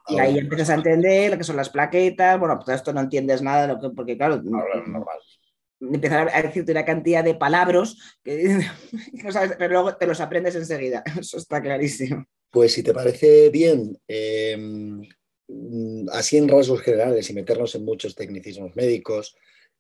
y 0.08 0.20
ahí 0.20 0.40
empiezas 0.40 0.72
a 0.72 0.76
entender 0.76 1.32
lo 1.32 1.38
que 1.38 1.44
son 1.44 1.58
las 1.58 1.70
plaquetas, 1.70 2.40
bueno, 2.40 2.56
pues 2.56 2.66
todo 2.66 2.76
esto 2.76 2.94
no 2.94 3.02
entiendes 3.02 3.42
nada, 3.42 3.68
lo 3.68 3.80
que, 3.80 3.90
porque 3.96 4.18
claro, 4.18 4.42
no, 4.44 4.58
normal. 4.88 5.18
empezar 5.80 6.30
a 6.34 6.42
decirte 6.42 6.72
una 6.72 6.86
cantidad 6.86 7.24
de 7.24 7.36
palabras 7.36 8.18
que 8.24 8.60
no 9.24 9.32
sabes, 9.32 9.54
pero 9.58 9.74
luego 9.74 9.96
te 9.96 10.08
los 10.08 10.20
aprendes 10.20 10.56
enseguida. 10.56 11.04
Eso 11.20 11.38
está 11.38 11.62
clarísimo. 11.62 12.26
Pues 12.52 12.74
si 12.74 12.84
te 12.84 12.94
parece 12.94 13.50
bien, 13.50 13.98
em, 14.08 15.02
así 16.12 16.38
en 16.38 16.48
rasgos 16.48 16.82
generales 16.82 17.30
y 17.30 17.34
meternos 17.34 17.76
en 17.76 17.86
muchos 17.86 18.14
tecnicismos 18.16 18.76
médicos, 18.76 19.36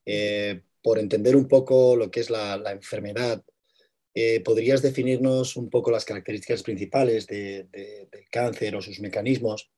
eh, 0.05 0.61
por 0.81 0.97
entender 0.97 1.35
un 1.35 1.47
poco 1.47 1.95
lo 1.95 2.09
que 2.09 2.21
es 2.21 2.29
la, 2.29 2.71
enfermedad, 2.71 3.43
eh, 4.13 4.39
¿podrías 4.41 4.81
definirnos 4.81 5.55
un 5.55 5.69
poco 5.69 5.91
las 5.91 6.05
características 6.05 6.63
principales 6.63 7.27
del 7.27 7.67
cáncer 8.31 8.75
o 8.75 8.81
sus 8.81 8.99
mecanismos? 8.99 9.69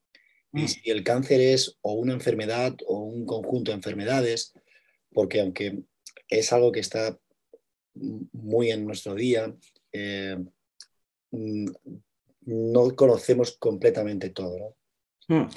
Y 0.53 0.61
mm. 0.61 0.67
si 0.67 0.89
el 0.91 1.03
cáncer 1.03 1.41
es 1.41 1.77
o 1.81 1.93
una 1.93 2.13
enfermedad 2.13 2.75
o 2.85 2.99
un 2.99 3.25
conjunto 3.25 3.71
de 3.71 3.77
enfermedades, 3.77 4.53
porque 5.11 5.41
aunque 5.41 5.83
es 6.29 6.53
algo 6.53 6.71
que 6.71 6.79
está 6.79 7.19
muy 7.95 8.71
en 8.71 8.85
nuestro 8.85 9.15
día, 9.15 9.55
eh, 9.91 10.37
mm, 11.31 11.67
no 12.45 12.95
conocemos 12.95 13.57
completamente 13.57 14.29
todo. 14.29 14.75
Mm. 15.27 15.47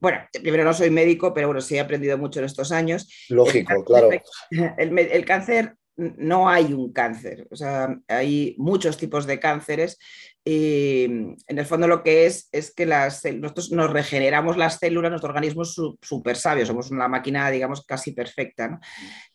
Bueno, 0.00 0.18
primero 0.32 0.64
no 0.64 0.74
soy 0.74 0.90
médico, 0.90 1.32
pero 1.32 1.48
bueno, 1.48 1.60
sí 1.60 1.76
he 1.76 1.80
aprendido 1.80 2.18
mucho 2.18 2.40
en 2.40 2.46
estos 2.46 2.70
años. 2.72 3.08
Lógico, 3.28 3.84
claro. 3.84 4.10
El, 4.78 5.24
cáncer, 5.24 5.74
no 5.96 6.48
hay 6.48 6.72
un 6.72 6.92
cáncer, 6.92 7.46
o 7.50 7.56
sea, 7.56 7.96
hay 8.06 8.54
muchos 8.58 8.98
tipos 8.98 9.26
de 9.26 9.40
cánceres 9.40 9.98
y 10.44 11.04
en 11.04 11.58
el 11.58 11.64
fondo 11.64 11.88
lo 11.88 12.02
que 12.02 12.26
es 12.26 12.48
es 12.52 12.74
que 12.74 12.84
las, 12.84 13.24
nosotros 13.24 13.72
nos 13.72 13.90
regeneramos 13.90 14.58
las 14.58 14.78
células, 14.78 15.10
nuestro 15.10 15.30
organismo 15.30 15.62
es 15.62 15.74
súper 16.02 16.36
sabio, 16.36 16.66
somos 16.66 16.90
una 16.90 17.08
máquina, 17.08 17.50
digamos, 17.50 17.84
casi 17.84 18.12
perfecta, 18.12 18.68
¿no? 18.68 18.80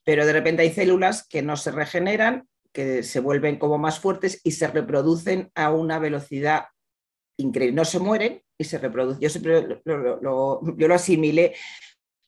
pero 0.04 0.26
de 0.26 0.34
repente 0.34 0.62
hay 0.62 0.72
células 0.72 1.28
que 1.28 1.42
no 1.42 1.58
se 1.58 1.72
regeneran, 1.72 2.48
que 2.72 3.04
se 3.04 3.20
vuelven 3.20 3.58
como 3.58 3.78
más 3.78 4.00
fuertes 4.00 4.40
y 4.44 4.52
se 4.52 4.68
reproducen 4.68 5.52
a 5.56 5.72
una 5.72 6.00
velocidad 6.00 6.66
increíble. 7.38 7.76
No 7.76 7.86
se 7.86 8.00
mueren 8.00 8.42
y 8.58 8.64
se 8.64 8.78
reproducen. 8.78 9.22
Yo 9.22 9.30
siempre 9.30 9.82
lo, 9.86 10.62
yo 10.78 10.88
lo 10.88 10.94
asimilé 10.94 11.54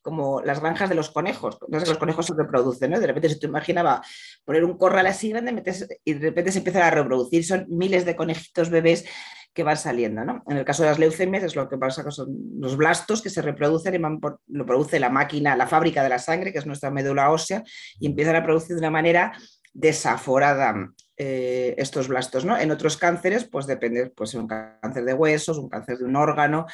como 0.04 0.42
las 0.42 0.60
granjas 0.60 0.90
de 0.90 0.96
los 0.96 1.10
conejos. 1.10 1.58
Los 1.70 1.98
conejos 1.98 2.26
se 2.26 2.34
reproducen, 2.36 2.92
¿no? 2.92 3.00
De 3.00 3.08
repente, 3.08 3.30
si 3.30 3.40
tú 3.40 3.48
imaginaba 3.48 4.04
poner 4.44 4.66
un 4.66 4.78
corral 4.78 5.08
así 5.08 5.30
grande 5.30 5.54
metes, 5.54 5.88
y 6.04 6.14
de 6.14 6.28
repente 6.30 6.52
se 6.52 6.58
empiezan 6.60 6.84
a 6.84 6.92
reproducir, 6.92 7.46
son 7.46 7.66
miles 7.70 8.06
de 8.06 8.16
conejitos 8.16 8.70
bebés 8.70 9.06
que 9.54 9.64
van 9.64 9.78
saliendo, 9.78 10.26
¿no? 10.26 10.44
En 10.48 10.58
el 10.58 10.66
caso 10.66 10.84
de 10.84 10.90
las 10.90 11.00
leucemias 11.00 11.44
es 11.44 11.56
lo 11.56 11.70
que 11.70 11.78
pasa, 11.78 12.04
que 12.04 12.12
son 12.12 12.28
los 12.60 12.76
blastos 12.76 13.22
que 13.22 13.30
se 13.30 13.42
reproducen 13.42 13.96
y 13.96 14.00
lo 14.00 14.66
produce 14.66 15.00
la 15.00 15.10
máquina, 15.10 15.56
la 15.56 15.68
fábrica 15.68 16.04
de 16.04 16.10
la 16.10 16.20
sangre, 16.20 16.52
que 16.52 16.60
es 16.60 16.66
nuestra 16.66 16.92
médula 16.92 17.32
ósea, 17.32 17.64
y 17.98 18.08
empiezan 18.08 18.36
a 18.36 18.44
producir 18.44 18.76
de 18.76 18.80
una 18.80 18.92
manera 18.92 19.32
desaforada 19.72 20.92
eh, 21.16 21.76
estos 21.78 22.08
blastos. 22.08 22.44
¿no? 22.44 22.58
En 22.58 22.72
otros 22.72 22.98
cánceres, 22.98 23.44
pues 23.44 23.68
depende, 23.68 24.10
pues 24.10 24.34
un 24.34 24.48
cáncer 24.48 25.06
de 25.06 25.14
huesos, 25.14 25.60
un 25.60 25.70
cáncer 25.70 26.00
de 26.00 26.06
un 26.06 26.16
órgano, 26.16 26.66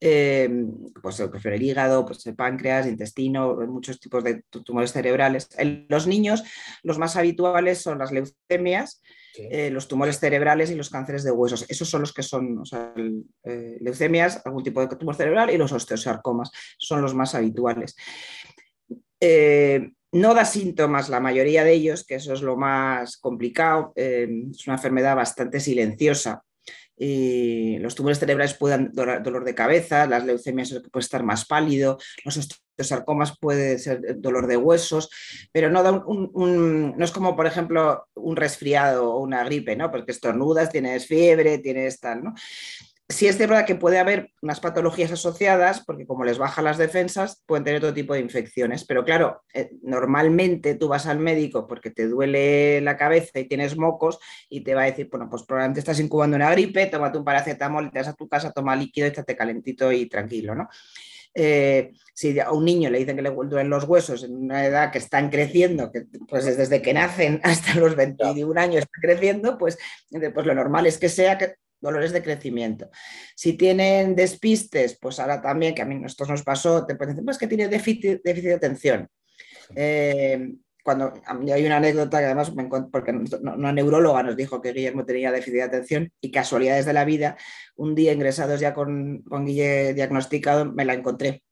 eh, 0.00 0.48
pues 1.02 1.18
el 1.18 1.62
hígado, 1.62 2.06
pues 2.06 2.24
el 2.26 2.36
páncreas, 2.36 2.86
intestino, 2.86 3.56
muchos 3.66 3.98
tipos 3.98 4.22
de 4.22 4.44
tumores 4.64 4.92
cerebrales. 4.92 5.48
En 5.58 5.86
los 5.88 6.06
niños, 6.06 6.44
los 6.84 6.96
más 6.96 7.16
habituales 7.16 7.82
son 7.82 7.98
las 7.98 8.12
leucemias, 8.12 9.02
eh, 9.36 9.70
los 9.70 9.88
tumores 9.88 10.20
cerebrales 10.20 10.70
y 10.70 10.76
los 10.76 10.90
cánceres 10.90 11.24
de 11.24 11.32
huesos. 11.32 11.66
Esos 11.68 11.90
son 11.90 12.02
los 12.02 12.12
que 12.12 12.22
son 12.22 12.62
leucemias, 13.80 14.42
algún 14.44 14.62
tipo 14.62 14.80
de 14.80 14.96
tumor 14.96 15.16
cerebral 15.16 15.50
y 15.50 15.58
los 15.58 15.72
osteosarcomas 15.72 16.52
son 16.78 17.02
los 17.02 17.14
más 17.14 17.34
habituales 17.34 17.96
no 20.12 20.34
da 20.34 20.44
síntomas 20.44 21.08
la 21.08 21.20
mayoría 21.20 21.64
de 21.64 21.72
ellos, 21.72 22.04
que 22.04 22.16
eso 22.16 22.32
es 22.32 22.42
lo 22.42 22.56
más 22.56 23.16
complicado. 23.18 23.92
Eh, 23.96 24.28
es 24.50 24.66
una 24.66 24.76
enfermedad 24.76 25.16
bastante 25.16 25.60
silenciosa. 25.60 26.42
Los 26.98 27.94
tumores 27.94 28.18
cerebrales 28.18 28.54
pueden 28.54 28.90
dar 28.92 29.22
dolor 29.22 29.44
de 29.44 29.54
cabeza, 29.54 30.06
las 30.06 30.24
leucemias 30.24 30.70
puede 30.90 31.04
estar 31.04 31.22
más 31.22 31.46
pálido, 31.46 31.98
los 32.24 32.36
osteosarcomas 32.36 33.38
puede 33.38 33.78
ser 33.78 34.20
dolor 34.20 34.48
de 34.48 34.56
huesos, 34.56 35.08
pero 35.52 35.70
no, 35.70 35.84
da 35.84 35.92
un, 35.92 36.94
no 36.96 37.04
es 37.04 37.12
como, 37.12 37.36
por 37.36 37.46
ejemplo, 37.46 38.08
un 38.14 38.34
resfriado 38.34 39.12
o 39.12 39.20
una 39.20 39.44
gripe, 39.44 39.76
¿no? 39.76 39.92
Porque 39.92 40.10
estornudas, 40.10 40.70
tienes 40.70 41.06
fiebre, 41.06 41.58
tienes 41.58 42.00
tal, 42.00 42.24
¿no? 42.24 42.34
Sí 43.08 43.26
es 43.26 43.38
verdad 43.38 43.64
que 43.64 43.74
puede 43.74 43.98
haber 43.98 44.32
unas 44.42 44.60
patologías 44.60 45.10
asociadas, 45.10 45.82
porque 45.84 46.06
como 46.06 46.24
les 46.24 46.36
bajan 46.36 46.64
las 46.64 46.76
defensas, 46.76 47.42
pueden 47.46 47.64
tener 47.64 47.80
todo 47.80 47.94
tipo 47.94 48.12
de 48.12 48.20
infecciones. 48.20 48.84
Pero 48.84 49.04
claro, 49.04 49.42
eh, 49.54 49.70
normalmente 49.82 50.74
tú 50.74 50.88
vas 50.88 51.06
al 51.06 51.18
médico 51.18 51.66
porque 51.66 51.90
te 51.90 52.06
duele 52.06 52.80
la 52.82 52.96
cabeza 52.96 53.38
y 53.38 53.48
tienes 53.48 53.78
mocos 53.78 54.18
y 54.50 54.60
te 54.60 54.74
va 54.74 54.82
a 54.82 54.86
decir, 54.86 55.08
bueno, 55.10 55.28
pues 55.30 55.44
probablemente 55.44 55.80
estás 55.80 56.00
incubando 56.00 56.36
una 56.36 56.50
gripe, 56.50 56.86
tómate 56.86 57.18
un 57.18 57.24
paracetamol, 57.24 57.90
te 57.90 57.98
vas 57.98 58.08
a 58.08 58.14
tu 58.14 58.28
casa, 58.28 58.52
toma 58.52 58.76
líquido 58.76 59.06
y 59.06 59.10
estate 59.10 59.36
calentito 59.36 59.90
y 59.90 60.06
tranquilo, 60.06 60.54
¿no? 60.54 60.68
Eh, 61.34 61.92
si 62.14 62.38
a 62.40 62.50
un 62.50 62.64
niño 62.64 62.90
le 62.90 62.98
dicen 62.98 63.16
que 63.16 63.22
le 63.22 63.30
duelen 63.30 63.70
los 63.70 63.84
huesos 63.84 64.24
en 64.24 64.34
una 64.34 64.66
edad 64.66 64.90
que 64.90 64.98
están 64.98 65.30
creciendo, 65.30 65.92
que 65.92 66.04
pues 66.28 66.44
desde 66.44 66.82
que 66.82 66.92
nacen 66.92 67.40
hasta 67.44 67.74
los 67.74 67.94
21 67.96 68.60
años 68.60 68.82
está 68.82 69.00
creciendo, 69.00 69.56
pues, 69.56 69.78
pues 70.10 70.46
lo 70.46 70.54
normal 70.54 70.86
es 70.86 70.98
que 70.98 71.08
sea 71.08 71.38
que 71.38 71.54
dolores 71.80 72.12
de 72.12 72.22
crecimiento. 72.22 72.90
Si 73.34 73.54
tienen 73.54 74.14
despistes, 74.14 74.98
pues 75.00 75.20
ahora 75.20 75.40
también, 75.40 75.74
que 75.74 75.82
a 75.82 75.84
mí 75.84 76.00
esto 76.04 76.24
nos 76.26 76.42
pasó, 76.42 76.86
te 76.86 76.94
pueden 76.94 77.14
decir, 77.14 77.24
pues 77.24 77.38
que 77.38 77.46
tiene 77.46 77.68
déficit, 77.68 78.22
de 78.22 78.54
atención. 78.54 79.08
Eh, 79.74 80.54
cuando 80.82 81.12
hay 81.52 81.66
una 81.66 81.76
anécdota 81.76 82.18
que 82.18 82.24
además 82.24 82.54
me 82.54 82.66
porque 82.90 83.10
una 83.10 83.72
neuróloga 83.72 84.22
nos 84.22 84.36
dijo 84.36 84.62
que 84.62 84.72
Guillermo 84.72 85.04
tenía 85.04 85.30
déficit 85.30 85.54
de 85.54 85.62
atención 85.62 86.12
y 86.20 86.30
casualidades 86.30 86.86
de 86.86 86.94
la 86.94 87.04
vida, 87.04 87.36
un 87.76 87.94
día 87.94 88.12
ingresados 88.12 88.58
ya 88.58 88.72
con, 88.72 89.22
con 89.22 89.44
Guille 89.44 89.92
diagnosticado, 89.92 90.72
me 90.72 90.86
la 90.86 90.94
encontré 90.94 91.42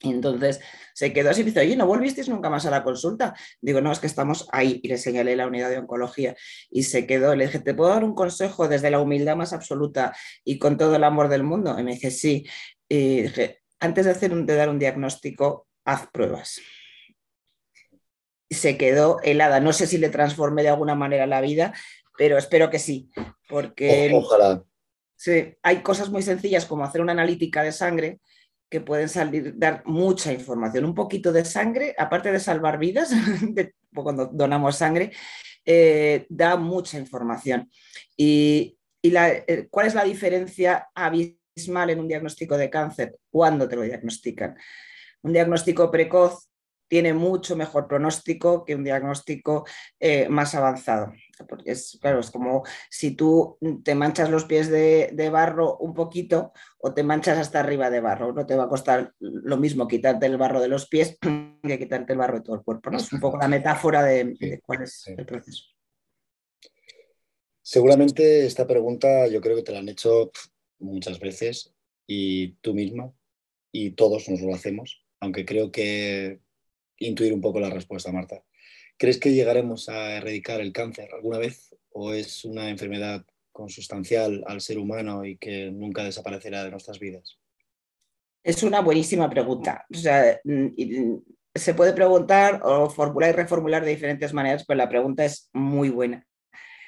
entonces 0.00 0.60
se 0.94 1.12
quedó 1.12 1.30
así 1.30 1.40
y 1.40 1.44
dice, 1.44 1.60
oye, 1.60 1.76
¿no 1.76 1.86
volvisteis 1.86 2.28
nunca 2.28 2.50
más 2.50 2.66
a 2.66 2.70
la 2.70 2.82
consulta? 2.84 3.34
Digo, 3.60 3.80
no, 3.80 3.92
es 3.92 3.98
que 3.98 4.06
estamos 4.06 4.48
ahí 4.52 4.80
y 4.82 4.88
le 4.88 4.98
señalé 4.98 5.36
la 5.36 5.46
unidad 5.46 5.70
de 5.70 5.78
oncología 5.78 6.36
y 6.70 6.84
se 6.84 7.06
quedó. 7.06 7.34
Le 7.34 7.46
dije, 7.46 7.60
¿te 7.60 7.74
puedo 7.74 7.90
dar 7.90 8.04
un 8.04 8.14
consejo 8.14 8.68
desde 8.68 8.90
la 8.90 9.00
humildad 9.00 9.36
más 9.36 9.52
absoluta 9.52 10.14
y 10.44 10.58
con 10.58 10.76
todo 10.76 10.96
el 10.96 11.04
amor 11.04 11.28
del 11.28 11.42
mundo? 11.42 11.78
Y 11.78 11.82
me 11.82 11.94
dice, 11.94 12.10
sí. 12.10 12.46
Y 12.88 13.22
dije, 13.22 13.62
antes 13.80 14.04
de, 14.04 14.10
hacer 14.10 14.34
de 14.34 14.54
dar 14.54 14.68
un 14.68 14.78
diagnóstico, 14.78 15.66
haz 15.84 16.08
pruebas. 16.08 16.60
Y 18.48 18.54
se 18.54 18.76
quedó 18.76 19.20
helada. 19.22 19.60
No 19.60 19.72
sé 19.72 19.86
si 19.86 19.98
le 19.98 20.10
transformé 20.10 20.62
de 20.62 20.68
alguna 20.68 20.94
manera 20.94 21.26
la 21.26 21.40
vida, 21.40 21.72
pero 22.16 22.38
espero 22.38 22.70
que 22.70 22.78
sí, 22.78 23.10
porque... 23.48 24.12
Ojalá. 24.14 24.62
Sí, 25.18 25.56
hay 25.62 25.82
cosas 25.82 26.10
muy 26.10 26.20
sencillas 26.22 26.66
como 26.66 26.84
hacer 26.84 27.00
una 27.00 27.12
analítica 27.12 27.62
de 27.62 27.72
sangre 27.72 28.20
que 28.68 28.80
pueden 28.80 29.08
salir, 29.08 29.54
dar 29.56 29.82
mucha 29.86 30.32
información. 30.32 30.84
Un 30.84 30.94
poquito 30.94 31.32
de 31.32 31.44
sangre, 31.44 31.94
aparte 31.98 32.32
de 32.32 32.40
salvar 32.40 32.78
vidas, 32.78 33.10
cuando 33.94 34.26
donamos 34.26 34.76
sangre, 34.76 35.12
eh, 35.64 36.26
da 36.28 36.56
mucha 36.56 36.98
información. 36.98 37.70
Y, 38.16 38.78
eh, 39.02 39.68
cuál 39.70 39.86
es 39.86 39.94
la 39.94 40.04
diferencia 40.04 40.88
abismal 40.94 41.90
en 41.90 42.00
un 42.00 42.08
diagnóstico 42.08 42.56
de 42.56 42.70
cáncer? 42.70 43.16
¿Cuándo 43.30 43.68
te 43.68 43.76
lo 43.76 43.82
diagnostican? 43.82 44.56
Un 45.22 45.32
diagnóstico 45.32 45.90
precoz 45.90 46.48
tiene 46.88 47.12
mucho 47.12 47.56
mejor 47.56 47.88
pronóstico 47.88 48.64
que 48.64 48.74
un 48.74 48.84
diagnóstico 48.84 49.64
eh, 49.98 50.28
más 50.28 50.54
avanzado. 50.54 51.12
Porque 51.48 51.72
es, 51.72 51.98
claro, 52.00 52.20
es 52.20 52.30
como 52.30 52.64
si 52.90 53.10
tú 53.10 53.58
te 53.84 53.94
manchas 53.94 54.30
los 54.30 54.44
pies 54.44 54.70
de, 54.70 55.30
barro 55.30 55.76
un 55.78 55.92
poquito 55.92 56.52
o 56.78 56.94
te 56.94 57.02
manchas 57.02 57.38
hasta 57.38 57.60
arriba 57.60 57.90
de 57.90 58.00
barro. 58.00 58.32
No 58.32 58.46
te 58.46 58.56
va 58.56 58.64
a 58.64 58.68
costar 58.68 59.12
lo 59.18 59.56
mismo 59.56 59.88
quitarte 59.88 60.26
el 60.26 60.38
barro 60.38 60.60
de 60.60 60.68
los 60.68 60.88
pies 60.88 61.18
que 61.20 61.78
quitarte 61.78 62.12
el 62.12 62.18
barro 62.18 62.38
de 62.38 62.44
todo 62.44 62.56
el 62.56 62.62
cuerpo. 62.62 62.90
¿no? 62.90 62.98
Es 62.98 63.12
un 63.12 63.20
poco 63.20 63.38
la 63.38 63.48
metáfora 63.48 64.02
de, 64.02 64.60
cuál 64.64 64.82
es 64.82 65.06
el 65.08 65.26
proceso. 65.26 65.64
Seguramente 67.62 68.46
esta 68.46 68.66
pregunta 68.66 69.26
yo 69.26 69.40
creo 69.40 69.56
que 69.56 69.62
te 69.62 69.72
la 69.72 69.80
han 69.80 69.88
hecho 69.88 70.30
muchas 70.78 71.18
veces 71.18 71.74
y 72.06 72.52
tú 72.60 72.74
misma 72.74 73.12
y 73.72 73.90
todos 73.90 74.28
nos 74.28 74.40
lo 74.40 74.54
hacemos, 74.54 75.04
aunque 75.20 75.44
creo 75.44 75.72
que 75.72 76.40
intuir 76.98 77.32
un 77.32 77.40
poco 77.40 77.60
la 77.60 77.70
respuesta, 77.70 78.12
Marta. 78.12 78.42
¿Crees 78.96 79.18
que 79.18 79.32
llegaremos 79.32 79.88
a 79.88 80.16
erradicar 80.16 80.60
el 80.60 80.72
cáncer 80.72 81.10
alguna 81.12 81.38
vez 81.38 81.74
o 81.90 82.12
es 82.12 82.44
una 82.44 82.70
enfermedad 82.70 83.24
consustancial 83.52 84.44
al 84.46 84.60
ser 84.60 84.78
humano 84.78 85.24
y 85.24 85.36
que 85.36 85.70
nunca 85.70 86.04
desaparecerá 86.04 86.64
de 86.64 86.70
nuestras 86.70 86.98
vidas? 86.98 87.38
Es 88.42 88.62
una 88.62 88.80
buenísima 88.80 89.28
pregunta. 89.28 89.84
Mm, 90.44 91.16
se 91.54 91.74
puede 91.74 91.92
preguntar 91.92 92.60
o 92.62 92.88
formular 92.88 93.30
y 93.30 93.32
reformular 93.32 93.84
de 93.84 93.90
diferentes 93.90 94.32
maneras, 94.32 94.64
pero 94.66 94.78
la 94.78 94.88
pregunta 94.88 95.24
es 95.24 95.50
muy 95.52 95.88
buena. 95.90 96.26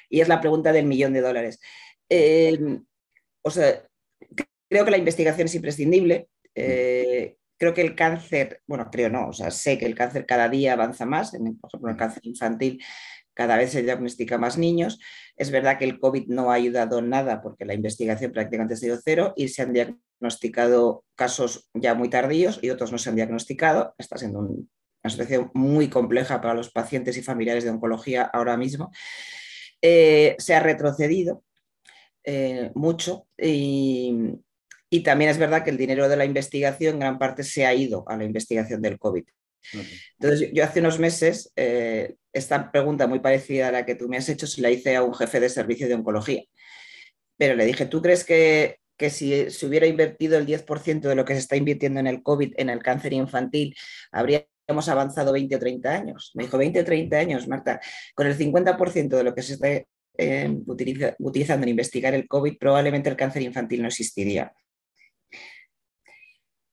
Y 0.09 0.21
es 0.21 0.27
la 0.27 0.41
pregunta 0.41 0.71
del 0.71 0.85
millón 0.85 1.13
de 1.13 1.21
dólares. 1.21 1.59
Eh, 2.07 2.57
o 3.41 3.51
sea, 3.51 3.87
creo 4.69 4.85
que 4.85 4.91
la 4.91 4.97
investigación 4.97 5.47
es 5.47 5.55
imprescindible. 5.55 6.29
Eh, 6.55 7.35
creo 7.59 7.73
que 7.73 7.81
el 7.81 7.95
cáncer, 7.95 8.61
bueno, 8.65 8.89
creo 8.91 9.09
no, 9.09 9.27
o 9.27 9.33
sea, 9.33 9.51
sé 9.51 9.77
que 9.77 9.85
el 9.85 9.93
cáncer 9.93 10.25
cada 10.25 10.49
día 10.49 10.73
avanza 10.73 11.05
más, 11.05 11.31
por 11.31 11.69
ejemplo, 11.69 11.91
el 11.91 11.97
cáncer 11.97 12.25
infantil 12.25 12.81
cada 13.33 13.57
vez 13.57 13.71
se 13.71 13.83
diagnostica 13.83 14.37
más 14.37 14.57
niños. 14.57 14.99
Es 15.37 15.51
verdad 15.51 15.77
que 15.77 15.85
el 15.85 15.99
COVID 15.99 16.27
no 16.27 16.51
ha 16.51 16.55
ayudado 16.55 16.99
en 16.99 17.09
nada 17.09 17.41
porque 17.41 17.65
la 17.65 17.73
investigación 17.73 18.31
prácticamente 18.31 18.73
ha 18.73 18.77
sido 18.77 18.97
cero 19.03 19.33
y 19.35 19.49
se 19.49 19.61
han 19.61 19.73
diagnosticado 19.73 21.05
casos 21.15 21.69
ya 21.73 21.93
muy 21.93 22.09
tardíos 22.09 22.59
y 22.61 22.69
otros 22.69 22.91
no 22.91 22.97
se 22.97 23.09
han 23.09 23.15
diagnosticado. 23.15 23.95
Está 23.97 24.17
siendo 24.17 24.39
una 24.39 25.09
situación 25.09 25.51
muy 25.53 25.89
compleja 25.89 26.41
para 26.41 26.53
los 26.53 26.71
pacientes 26.71 27.15
y 27.17 27.21
familiares 27.21 27.63
de 27.63 27.69
oncología 27.69 28.23
ahora 28.23 28.57
mismo. 28.57 28.91
Eh, 29.81 30.35
se 30.37 30.55
ha 30.55 30.59
retrocedido 30.59 31.43
eh, 32.25 32.71
mucho 32.75 33.27
y, 33.37 34.37
y 34.89 35.03
también 35.03 35.29
es 35.29 35.37
verdad 35.37 35.63
que 35.63 35.69
el 35.69 35.77
dinero 35.77 36.09
de 36.09 36.17
la 36.17 36.25
investigación 36.25 36.95
en 36.95 36.99
gran 36.99 37.19
parte 37.19 37.43
se 37.43 37.65
ha 37.65 37.73
ido 37.73 38.03
a 38.07 38.17
la 38.17 38.23
investigación 38.23 38.81
del 38.81 38.97
COVID. 38.97 39.23
Entonces, 40.19 40.49
yo 40.53 40.63
hace 40.63 40.79
unos 40.79 40.99
meses, 40.99 41.51
eh, 41.55 42.15
esta 42.33 42.71
pregunta 42.71 43.07
muy 43.07 43.19
parecida 43.19 43.67
a 43.67 43.71
la 43.71 43.85
que 43.85 43.95
tú 43.95 44.07
me 44.07 44.17
has 44.17 44.29
hecho, 44.29 44.47
se 44.47 44.61
la 44.61 44.71
hice 44.71 44.95
a 44.95 45.03
un 45.03 45.13
jefe 45.13 45.39
de 45.39 45.49
servicio 45.49 45.87
de 45.87 45.95
oncología. 45.95 46.43
Pero 47.37 47.55
le 47.55 47.65
dije, 47.65 47.85
¿tú 47.85 48.01
crees 48.01 48.23
que, 48.23 48.79
si 49.09 49.49
se 49.49 49.65
hubiera 49.65 49.87
invertido 49.87 50.37
el 50.37 50.45
10% 50.45 51.07
de 51.07 51.15
lo 51.15 51.23
que 51.23 51.33
se 51.33 51.39
está 51.39 51.55
invirtiendo 51.55 51.99
en 51.99 52.07
el 52.07 52.21
COVID, 52.23 52.53
en 52.57 52.69
el 52.69 52.79
cáncer 52.79 53.13
infantil, 53.13 53.75
habríamos 54.11 54.87
avanzado 54.87 55.31
20 55.31 55.55
o 55.55 55.59
30 55.59 55.93
años? 55.93 56.31
Me 56.33 56.43
dijo, 56.43 56.57
20 56.57 56.79
o 56.81 56.85
30 56.85 57.17
años, 57.17 57.47
Marta. 57.47 57.79
Con 58.15 58.27
el 58.27 58.37
50% 58.37 59.09
de 59.09 59.23
lo 59.23 59.35
que 59.35 59.41
se 59.41 59.53
está 59.53 59.69
eh, 60.17 60.57
utilizando 61.19 61.63
en 61.63 61.69
investigar 61.69 62.13
el 62.13 62.27
COVID, 62.27 62.57
probablemente 62.57 63.09
el 63.09 63.15
cáncer 63.15 63.41
infantil 63.41 63.81
no 63.81 63.87
existiría. 63.87 64.51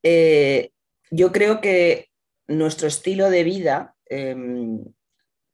Eh, 0.02 0.70
yo 1.10 1.32
creo 1.32 1.60
que 1.60 2.08
nuestro 2.48 2.88
estilo 2.88 3.30
de 3.30 3.44
vida 3.44 3.94
em, 4.06 4.84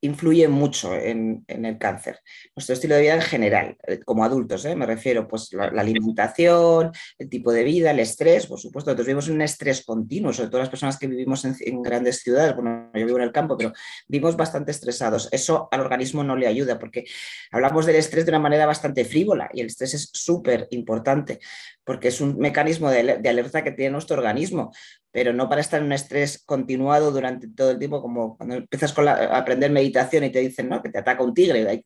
influye 0.02 0.48
mucho 0.48 0.94
en, 0.94 1.44
el 1.46 1.78
cáncer. 1.78 2.18
Nuestro 2.56 2.74
estilo 2.74 2.96
de 2.96 3.02
vida 3.02 3.14
en 3.14 3.20
general, 3.22 3.76
eh, 3.86 4.00
como 4.00 4.24
adultos, 4.24 4.64
¿eh? 4.64 4.74
me 4.74 4.84
refiero, 4.84 5.28
pues 5.28 5.52
la, 5.52 5.66
alimentación, 5.66 6.90
el 7.18 7.28
tipo 7.28 7.52
de 7.52 7.62
vida, 7.62 7.92
el 7.92 8.00
estrés, 8.00 8.48
por 8.48 8.58
supuesto, 8.58 8.90
nosotros 8.90 9.06
vivimos 9.06 9.28
un 9.28 9.40
estrés 9.42 9.84
continuo, 9.84 10.32
sobre 10.32 10.50
todo 10.50 10.60
las 10.60 10.70
personas 10.70 10.98
que 10.98 11.06
vivimos 11.06 11.44
en, 11.44 11.82
grandes 11.82 12.18
ciudades, 12.18 12.54
bueno, 12.54 12.90
yo 12.94 13.06
vivo 13.06 13.18
en 13.18 13.24
el 13.24 13.32
campo, 13.32 13.56
pero 13.56 13.72
vivimos 14.08 14.36
bastante 14.36 14.72
estresados. 14.72 15.28
Eso 15.30 15.68
al 15.70 15.80
organismo 15.80 16.24
no 16.24 16.34
le 16.34 16.48
ayuda 16.48 16.80
porque 16.80 17.04
hablamos 17.52 17.86
del 17.86 17.96
estrés 17.96 18.26
de 18.26 18.32
una 18.32 18.40
manera 18.40 18.66
bastante 18.66 19.04
frívola 19.04 19.50
y 19.54 19.60
el 19.60 19.68
estrés 19.68 19.94
es 19.94 20.10
súper 20.12 20.66
importante 20.70 21.38
porque 21.84 22.08
es 22.08 22.20
un 22.20 22.38
mecanismo 22.38 22.90
de, 22.90 23.28
alerta 23.28 23.64
que 23.64 23.72
tiene 23.72 23.90
nuestro 23.90 24.16
organismo, 24.16 24.72
pero 25.10 25.32
no 25.32 25.48
para 25.48 25.60
estar 25.60 25.80
en 25.80 25.86
un 25.86 25.92
estrés 25.92 26.42
continuado 26.44 27.10
durante 27.10 27.48
todo 27.48 27.72
el 27.72 27.78
tiempo, 27.78 28.00
como 28.00 28.36
cuando 28.36 28.56
empiezas 28.56 28.92
con 28.92 29.08
a 29.08 29.36
aprender 29.36 29.70
meditación 29.70 30.24
y 30.24 30.30
te 30.30 30.40
dicen 30.40 30.68
¿no? 30.68 30.82
que 30.82 30.90
te 30.90 30.98
ataca 30.98 31.24
un 31.24 31.34
tigre, 31.34 31.68
hay 31.68 31.82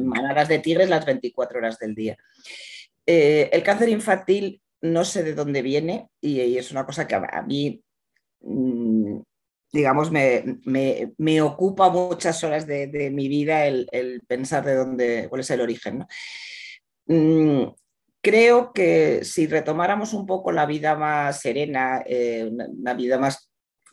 manadas 0.00 0.48
de 0.48 0.58
tigres 0.58 0.88
las 0.88 1.06
24 1.06 1.58
horas 1.58 1.78
del 1.78 1.94
día. 1.94 2.16
Eh, 3.06 3.48
el 3.52 3.62
cáncer 3.62 3.88
infantil 3.88 4.60
no 4.82 5.04
sé 5.04 5.22
de 5.22 5.34
dónde 5.34 5.62
viene 5.62 6.08
y, 6.20 6.56
es 6.56 6.70
una 6.70 6.84
cosa 6.84 7.06
que 7.06 7.14
a, 7.14 7.42
mí, 7.42 7.82
mm, 8.40 9.20
digamos, 9.72 10.10
me, 10.10 11.40
ocupa 11.40 11.90
muchas 11.90 12.42
horas 12.44 12.66
de, 12.66 13.10
mi 13.12 13.28
vida 13.28 13.66
el, 13.66 14.22
pensar 14.26 14.64
de 14.64 14.74
dónde, 14.74 15.26
cuál 15.28 15.40
es 15.40 15.50
el 15.50 15.60
origen. 15.60 16.06
Mm, 17.06 17.64
creo 18.22 18.72
que 18.72 19.24
si 19.24 19.46
retomáramos 19.46 20.12
un 20.12 20.26
poco 20.26 20.52
la 20.52 20.66
vida 20.66 20.96
más 20.96 21.40
serena, 21.40 22.02
eh, 22.06 22.44
una, 22.50 22.94
vida 22.94 23.18
más 23.18 23.50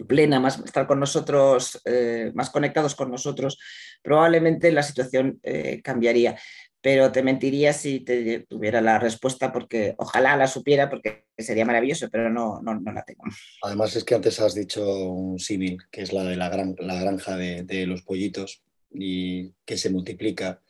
plena, 0.08 0.40
más 0.40 0.60
estar 0.60 0.88
con 0.88 1.00
nosotros, 1.00 1.82
eh, 1.86 2.32
más 2.34 2.50
conectados 2.50 2.96
con 2.96 3.12
nosotros, 3.12 3.58
probablemente 4.02 4.72
la 4.72 4.84
situación 4.84 5.40
eh, 5.44 5.82
cambiaría. 5.84 6.38
Pero 6.82 7.12
te 7.12 7.24
mentiría 7.24 7.74
si 7.74 8.02
te 8.02 8.42
tuviera 8.42 8.80
la 8.80 9.00
respuesta, 9.00 9.52
porque 9.52 9.96
ojalá 9.98 10.38
la 10.38 10.46
supiera, 10.46 10.88
porque 10.88 11.26
sería 11.36 11.66
maravilloso, 11.66 12.10
pero 12.12 12.30
no, 12.30 12.62
no, 12.62 12.80
la 12.92 13.04
tengo. 13.04 13.24
Además 13.64 13.96
es 13.96 14.04
que 14.04 14.14
antes 14.14 14.40
has 14.40 14.54
dicho 14.54 15.10
un 15.10 15.40
símil, 15.40 15.80
que 15.90 16.04
es 16.04 16.14
la 16.14 16.24
de 16.24 16.36
la, 16.36 16.50
la 16.78 17.02
granja 17.02 17.38
de, 17.38 17.64
de 17.64 17.88
los 17.88 18.04
pollitos 18.04 18.62
y 18.92 19.52
que 19.66 19.78
se 19.78 19.90
multiplica. 19.90 20.62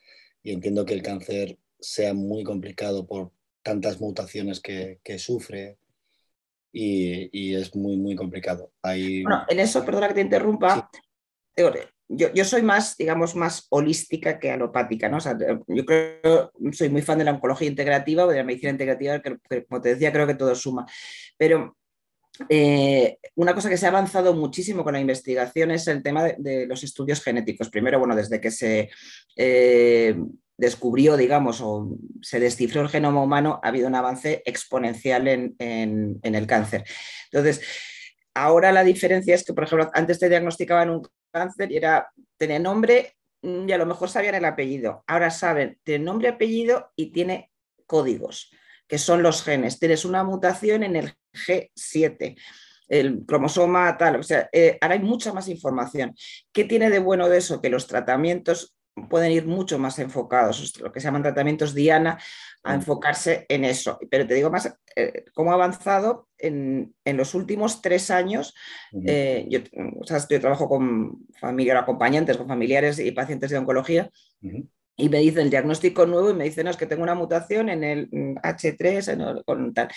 Y 0.42 0.52
entiendo 0.52 0.86
que 0.86 0.94
el 0.94 1.02
cáncer 1.02 1.58
sea 1.80 2.14
muy 2.14 2.44
complicado 2.44 3.06
por, 3.06 3.32
tantas 3.66 4.00
mutaciones 4.00 4.60
que, 4.60 5.18
sufre 5.18 5.76
y, 6.72 7.52
es 7.52 7.74
muy, 7.74 7.96
muy 7.96 8.14
complicado. 8.14 8.70
Bueno, 8.80 9.44
en 9.48 9.58
eso, 9.58 9.84
perdona 9.84 10.06
que 10.06 10.14
te 10.14 10.20
interrumpa, 10.20 10.88
yo, 12.08 12.44
soy 12.44 12.62
más, 12.62 12.96
digamos, 12.96 13.34
más 13.34 13.66
holística 13.70 14.38
que 14.38 14.52
alopática, 14.52 15.08
¿no? 15.08 15.18
yo 15.66 15.84
creo, 15.84 16.52
soy 16.70 16.90
muy 16.90 17.02
fan 17.02 17.18
de 17.18 17.24
la 17.24 17.32
oncología 17.32 17.66
integrativa 17.66 18.24
o 18.24 18.28
de 18.28 18.36
la 18.36 18.44
medicina 18.44 18.70
integrativa, 18.70 19.20
que, 19.20 19.64
como 19.64 19.80
te 19.80 19.88
decía, 19.88 20.12
creo 20.12 20.28
que 20.28 20.36
todo 20.36 20.54
suma. 20.54 20.86
Pero 21.36 21.76
eh, 22.48 23.18
una 23.34 23.54
cosa 23.54 23.68
que 23.68 23.76
se 23.76 23.86
ha 23.86 23.90
avanzado 23.90 24.34
muchísimo 24.34 24.84
con 24.84 24.94
la 24.94 25.00
investigación 25.00 25.70
es 25.70 25.86
el 25.88 26.02
tema 26.02 26.24
de, 26.24 26.66
los 26.66 26.82
estudios 26.82 27.22
genéticos. 27.22 27.70
Primero, 27.70 27.98
bueno, 27.98 28.16
desde 28.16 28.40
que 28.40 28.50
se 28.50 28.90
eh, 29.36 30.16
descubrió, 30.56 31.16
digamos, 31.16 31.60
o 31.60 31.96
se 32.22 32.40
descifró 32.40 32.82
el 32.82 32.88
genoma 32.88 33.22
humano, 33.22 33.60
ha 33.62 33.68
habido 33.68 33.88
un 33.88 33.94
avance 33.94 34.42
exponencial 34.44 35.28
en, 35.28 36.20
el 36.22 36.46
cáncer. 36.46 36.84
Entonces, 37.30 37.60
ahora 38.34 38.72
la 38.72 38.84
diferencia 38.84 39.34
es 39.34 39.44
que, 39.44 39.52
por 39.52 39.64
ejemplo, 39.64 39.90
antes 39.94 40.18
te 40.18 40.28
diagnosticaban 40.28 40.90
un 40.90 41.06
cáncer 41.30 41.72
y 41.72 41.76
era, 41.76 42.10
tener 42.36 42.60
nombre 42.60 43.16
y 43.42 43.70
a 43.70 43.78
lo 43.78 43.86
mejor 43.86 44.08
sabían 44.08 44.34
el 44.34 44.44
apellido. 44.44 45.04
Ahora 45.06 45.30
saben, 45.30 45.78
tiene 45.84 46.04
nombre, 46.04 46.28
apellido 46.28 46.90
y 46.96 47.12
tiene 47.12 47.52
códigos, 47.86 48.50
que 48.88 48.98
son 48.98 49.22
los 49.22 49.42
genes. 49.42 49.78
Tienes 49.78 50.04
una 50.04 50.24
mutación 50.24 50.82
en 50.82 50.96
el 50.96 51.14
G7 51.32 52.36
el 52.88 53.24
cromosoma 53.26 53.96
tal, 53.96 54.16
o 54.16 54.22
sea, 54.22 54.48
eh, 54.52 54.78
ahora 54.80 54.94
hay 54.94 55.00
mucha 55.00 55.32
más 55.32 55.48
información. 55.48 56.14
¿Qué 56.52 56.64
tiene 56.64 56.90
de 56.90 56.98
bueno 56.98 57.28
de 57.28 57.38
eso? 57.38 57.60
Que 57.60 57.68
los 57.68 57.86
tratamientos 57.86 58.76
pueden 59.10 59.32
ir 59.32 59.46
mucho 59.46 59.78
más 59.78 59.98
enfocados, 59.98 60.78
lo 60.80 60.90
que 60.90 61.00
se 61.00 61.04
llaman 61.04 61.22
tratamientos 61.22 61.74
Diana, 61.74 62.18
a 62.62 62.74
enfocarse 62.74 63.44
en 63.48 63.64
eso. 63.64 63.98
Pero 64.10 64.26
te 64.26 64.34
digo 64.34 64.50
más, 64.50 64.74
eh, 64.94 65.24
cómo 65.34 65.50
ha 65.50 65.54
avanzado 65.54 66.28
en, 66.38 66.94
los 67.04 67.34
últimos 67.34 67.82
tres 67.82 68.10
años. 68.10 68.54
Eh, 69.06 69.46
yo, 69.50 69.60
trabajo 70.40 70.68
con 70.68 71.26
familia, 71.38 71.78
acompañantes, 71.78 72.36
con 72.36 72.48
familiares 72.48 72.98
y 72.98 73.12
pacientes 73.12 73.50
de 73.50 73.58
oncología 73.58 74.10
y 74.96 75.08
me 75.08 75.18
dice 75.18 75.42
el 75.42 75.50
diagnóstico 75.50 76.06
nuevo 76.06 76.30
y 76.30 76.34
me 76.34 76.44
dice, 76.44 76.64
no, 76.64 76.70
es 76.70 76.76
que 76.76 76.86
tengo 76.86 77.02
una 77.02 77.14
mutación 77.14 77.68
en 77.68 77.84
el 77.84 78.08
H3, 78.10 79.16
mm, 79.16 79.42
con 79.44 79.74
tal. 79.74 79.88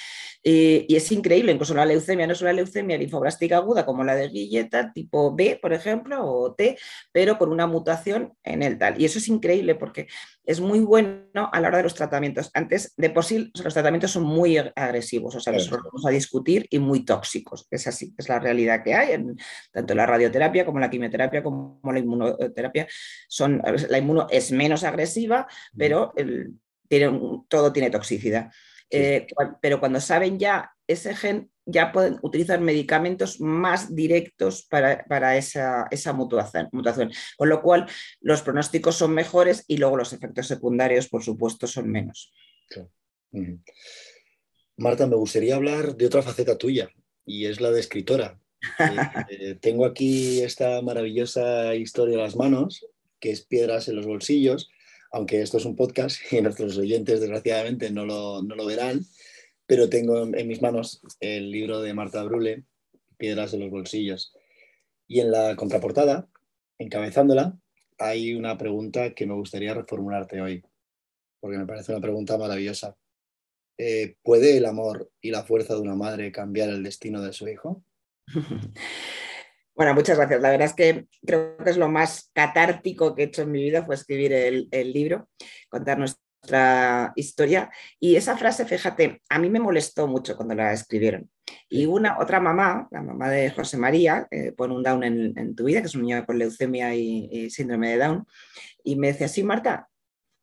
Y, 0.43 0.93
es 0.93 1.11
increíble, 1.11 1.53
incluso 1.53 1.73
la 1.73 1.85
leucemia 1.85 2.27
no 2.27 2.33
es 2.33 2.41
una 2.41 2.53
leucemia 2.53 2.97
linfoblástica 2.97 3.57
aguda 3.57 3.85
como 3.85 4.03
la 4.03 4.15
de 4.15 4.27
Guilleta, 4.27 4.91
tipo 4.91 5.33
B, 5.33 5.57
por 5.61 5.73
ejemplo, 5.73 6.25
o 6.25 6.53
T, 6.53 6.77
pero 7.11 7.37
con 7.37 7.51
una 7.51 7.65
mutación 7.67 8.33
en 8.43 8.61
el 8.61 8.77
tal. 8.77 8.99
Y 9.01 9.05
eso 9.05 9.19
es 9.19 9.27
increíble 9.29 9.75
porque 9.75 10.07
es 10.49 10.61
muy 10.61 10.79
bueno 10.79 11.47
a 11.51 11.61
la 11.61 11.67
hora 11.67 11.77
de 11.77 11.83
los 11.83 11.93
tratamientos. 11.93 12.49
Antes, 12.55 12.95
de 12.97 13.11
por 13.11 13.23
sí, 13.23 13.51
los 13.53 13.71
tratamientos 13.71 14.09
son 14.09 14.23
muy 14.23 14.57
agresivos, 14.57 15.35
o 15.35 15.39
sea, 15.39 15.53
los 15.53 15.69
vamos 15.69 16.03
a 16.07 16.09
discutir 16.09 16.65
y 16.71 16.79
muy 16.79 17.05
tóxicos. 17.05 17.67
Es 17.69 17.85
así, 17.85 18.15
es 18.17 18.27
la 18.27 18.39
realidad 18.39 18.83
que 18.83 18.95
hay, 18.95 19.11
en, 19.11 19.37
tanto 19.71 19.93
la 19.93 20.07
radioterapia 20.07 20.65
como 20.65 20.79
la 20.79 20.89
quimioterapia 20.89 21.43
como 21.43 21.79
la 21.83 21.99
inmunoterapia. 21.99 22.87
Son, 23.27 23.61
la 23.89 23.97
inmuno 23.99 24.25
es 24.31 24.51
menos 24.51 24.83
agresiva, 24.83 25.45
pero 25.77 26.13
tiene, 26.87 27.21
todo 27.47 27.71
tiene 27.71 27.91
toxicidad. 27.91 28.51
Eh, 28.89 29.27
pero 29.61 29.79
cuando 29.79 30.01
saben 30.01 30.39
ya 30.39 30.71
ese 30.89 31.15
gen, 31.15 31.51
ya 31.67 31.91
pueden 31.91 32.17
utilizar 32.23 32.59
medicamentos 32.59 33.39
más 33.39 33.95
directos 33.95 34.65
para, 34.67 35.37
esa, 35.37 35.87
esa 35.91 36.13
mutación, 36.13 36.67
Con 37.37 37.49
lo 37.49 37.61
cual, 37.61 37.85
los 38.21 38.41
pronósticos 38.41 38.95
son 38.95 39.13
mejores 39.13 39.65
y 39.67 39.77
luego 39.77 39.97
los 39.97 40.13
efectos 40.13 40.47
secundarios, 40.47 41.07
por 41.07 41.23
supuesto, 41.23 41.67
son 41.67 41.91
menos. 41.91 42.33
Marta, 44.77 45.05
me 45.05 45.15
gustaría 45.15 45.55
hablar 45.55 45.95
de 45.95 46.07
otra 46.07 46.23
faceta 46.23 46.57
tuya 46.57 46.89
y 47.23 47.45
es 47.45 47.61
la 47.61 47.71
de 47.71 47.79
escritora. 47.79 48.39
Eh, 49.29 49.55
tengo 49.61 49.85
aquí 49.85 50.41
esta 50.41 50.81
maravillosa 50.81 51.75
historia 51.75 52.15
en 52.15 52.21
las 52.21 52.35
manos, 52.35 52.85
que 53.19 53.31
es 53.31 53.45
Piedras 53.45 53.87
en 53.87 53.95
los 53.95 54.07
bolsillos, 54.07 54.69
aunque 55.11 55.41
esto 55.41 55.57
es 55.57 55.65
un 55.65 55.75
podcast 55.75 56.19
y 56.33 56.41
nuestros 56.41 56.77
oyentes 56.77 57.21
desgraciadamente 57.21 57.91
no 57.91 58.05
lo, 58.05 58.41
no 58.41 58.55
lo 58.55 58.65
verán, 58.65 59.05
pero 59.69 59.87
tengo 59.87 60.23
en, 60.23 60.47
mis 60.47 60.63
manos 60.63 60.99
el 61.19 61.51
libro 61.51 61.79
de 61.79 61.93
Marta 61.93 62.23
Brule, 62.23 62.63
Piedras 63.17 63.53
en 63.53 63.59
los 63.59 63.69
bolsillos. 63.69 64.33
Y 65.05 65.19
en 65.19 65.29
la 65.29 65.55
contraportada, 65.55 66.27
encabezándola, 66.79 67.55
hay 67.99 68.33
una 68.33 68.57
pregunta 68.57 69.13
que 69.13 69.27
me 69.27 69.35
gustaría 69.35 69.75
reformularte 69.75 70.41
hoy, 70.41 70.65
porque 71.39 71.59
me 71.59 71.67
parece 71.67 71.91
una 71.91 72.01
pregunta 72.01 72.35
maravillosa. 72.35 72.97
Eh, 73.77 74.15
¿Puede 74.23 74.57
el 74.57 74.65
amor 74.65 75.11
y 75.21 75.29
la 75.29 75.43
fuerza 75.43 75.75
de 75.75 75.81
una 75.81 75.95
madre 75.95 76.31
cambiar 76.31 76.69
el 76.69 76.81
destino 76.81 77.21
de 77.21 77.31
su 77.31 77.47
hijo? 77.47 77.83
Bueno, 79.75 79.93
muchas 79.93 80.17
gracias. 80.17 80.41
La 80.41 80.49
verdad 80.49 80.67
es 80.67 80.73
que 80.73 81.07
creo 81.25 81.55
que 81.55 81.69
es 81.69 81.77
lo 81.77 81.87
más 81.87 82.31
catártico 82.33 83.15
que 83.15 83.21
he 83.21 83.25
hecho 83.27 83.43
en 83.43 83.51
mi 83.53 83.63
vida 83.63 83.85
fue 83.85 83.95
escribir 83.95 84.33
el, 84.33 84.67
libro, 84.91 85.29
contar 85.69 85.97
nuestra 85.97 86.21
historia. 87.15 87.69
Y 87.99 88.15
esa 88.15 88.37
frase, 88.37 88.65
fíjate, 88.65 89.21
a 89.29 89.39
mí 89.39 89.49
me 89.49 89.59
molestó 89.59 90.07
mucho 90.07 90.35
cuando 90.35 90.55
la 90.55 90.73
escribieron. 90.73 91.29
Y 91.67 91.85
una 91.85 92.19
otra 92.19 92.39
mamá, 92.39 92.87
la 92.91 93.01
mamá 93.01 93.29
de 93.29 93.49
José 93.51 93.77
María, 93.77 94.27
eh, 94.31 94.51
pone 94.51 94.75
un 94.75 94.83
Down 94.83 95.03
en, 95.03 95.55
tu 95.55 95.65
vida, 95.65 95.81
que 95.81 95.87
es 95.87 95.95
un 95.95 96.03
niño 96.03 96.25
con 96.25 96.37
leucemia 96.37 96.93
y, 96.95 97.27
y 97.31 97.49
síndrome 97.49 97.89
de 97.89 97.97
Down, 97.97 98.25
y 98.83 98.95
me 98.95 99.07
decía, 99.07 99.27
sí, 99.27 99.43
Marta, 99.43 99.88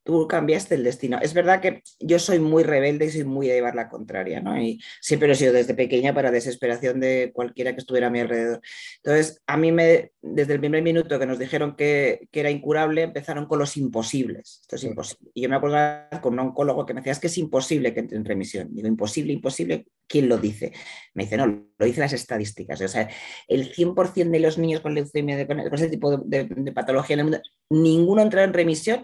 tú 0.06 0.28
cambiaste 0.28 0.76
el 0.76 0.84
destino. 0.84 1.18
Es 1.20 1.34
verdad 1.34 1.60
que 1.60 1.82
yo 1.98 2.20
soy 2.20 2.38
muy 2.38 2.62
rebelde 2.62 3.06
y 3.06 3.10
soy 3.10 3.24
muy 3.24 3.50
a 3.50 3.54
llevar 3.54 3.74
la 3.74 3.88
contraria, 3.88 4.40
¿no? 4.40 4.56
Y 4.56 4.80
siempre 5.00 5.26
lo 5.26 5.34
he 5.34 5.36
sido 5.36 5.52
desde 5.52 5.74
pequeña 5.74 6.14
para 6.14 6.30
desesperación 6.30 7.00
de 7.00 7.32
cualquiera 7.34 7.72
que 7.72 7.80
estuviera 7.80 8.06
a 8.06 8.10
mi 8.10 8.20
alrededor. 8.20 8.60
Entonces, 9.02 9.42
a 9.48 9.56
mí 9.56 9.72
me, 9.72 10.12
desde 10.22 10.54
el 10.54 10.60
primer 10.60 10.82
minuto 10.82 11.18
que 11.18 11.26
nos 11.26 11.40
dijeron 11.40 11.74
que, 11.74 12.28
era 12.32 12.50
incurable, 12.50 13.02
empezaron 13.02 13.46
con 13.46 13.58
los 13.58 13.76
imposibles. 13.76 14.60
Esto 14.60 14.76
es 14.76 14.84
imposible. 14.84 15.30
Y 15.34 15.42
yo 15.42 15.48
me 15.48 15.56
acuerdo 15.56 16.20
con 16.20 16.34
un 16.34 16.40
oncólogo 16.40 16.86
que 16.86 16.94
me 16.94 17.00
decía, 17.00 17.12
es 17.12 17.18
que 17.18 17.26
es 17.26 17.38
imposible 17.38 17.92
que 17.92 18.00
entre 18.00 18.16
en 18.16 18.24
remisión. 18.24 18.68
Digo, 18.70 18.86
imposible, 18.86 19.32
imposible, 19.32 19.86
¿quién 20.06 20.28
lo 20.28 20.38
dice? 20.38 20.72
Me 21.14 21.24
dice, 21.24 21.36
no, 21.36 21.46
lo 21.46 21.86
dicen 21.86 22.02
las 22.02 22.12
estadísticas. 22.12 22.80
O 22.80 22.86
sea, 22.86 23.08
el 23.48 23.74
100% 23.74 24.30
de 24.30 24.38
los 24.38 24.56
niños 24.56 24.82
con 24.82 24.94
leucemia, 24.94 25.46
con 25.48 25.58
ese 25.58 25.88
tipo 25.88 26.16
de, 26.16 26.44
de 26.44 26.72
patología 26.72 27.14
en 27.14 27.20
el 27.20 27.24
mundo, 27.24 27.40
ninguno 27.70 28.22
entra 28.22 28.44
en 28.44 28.52
remisión 28.52 29.02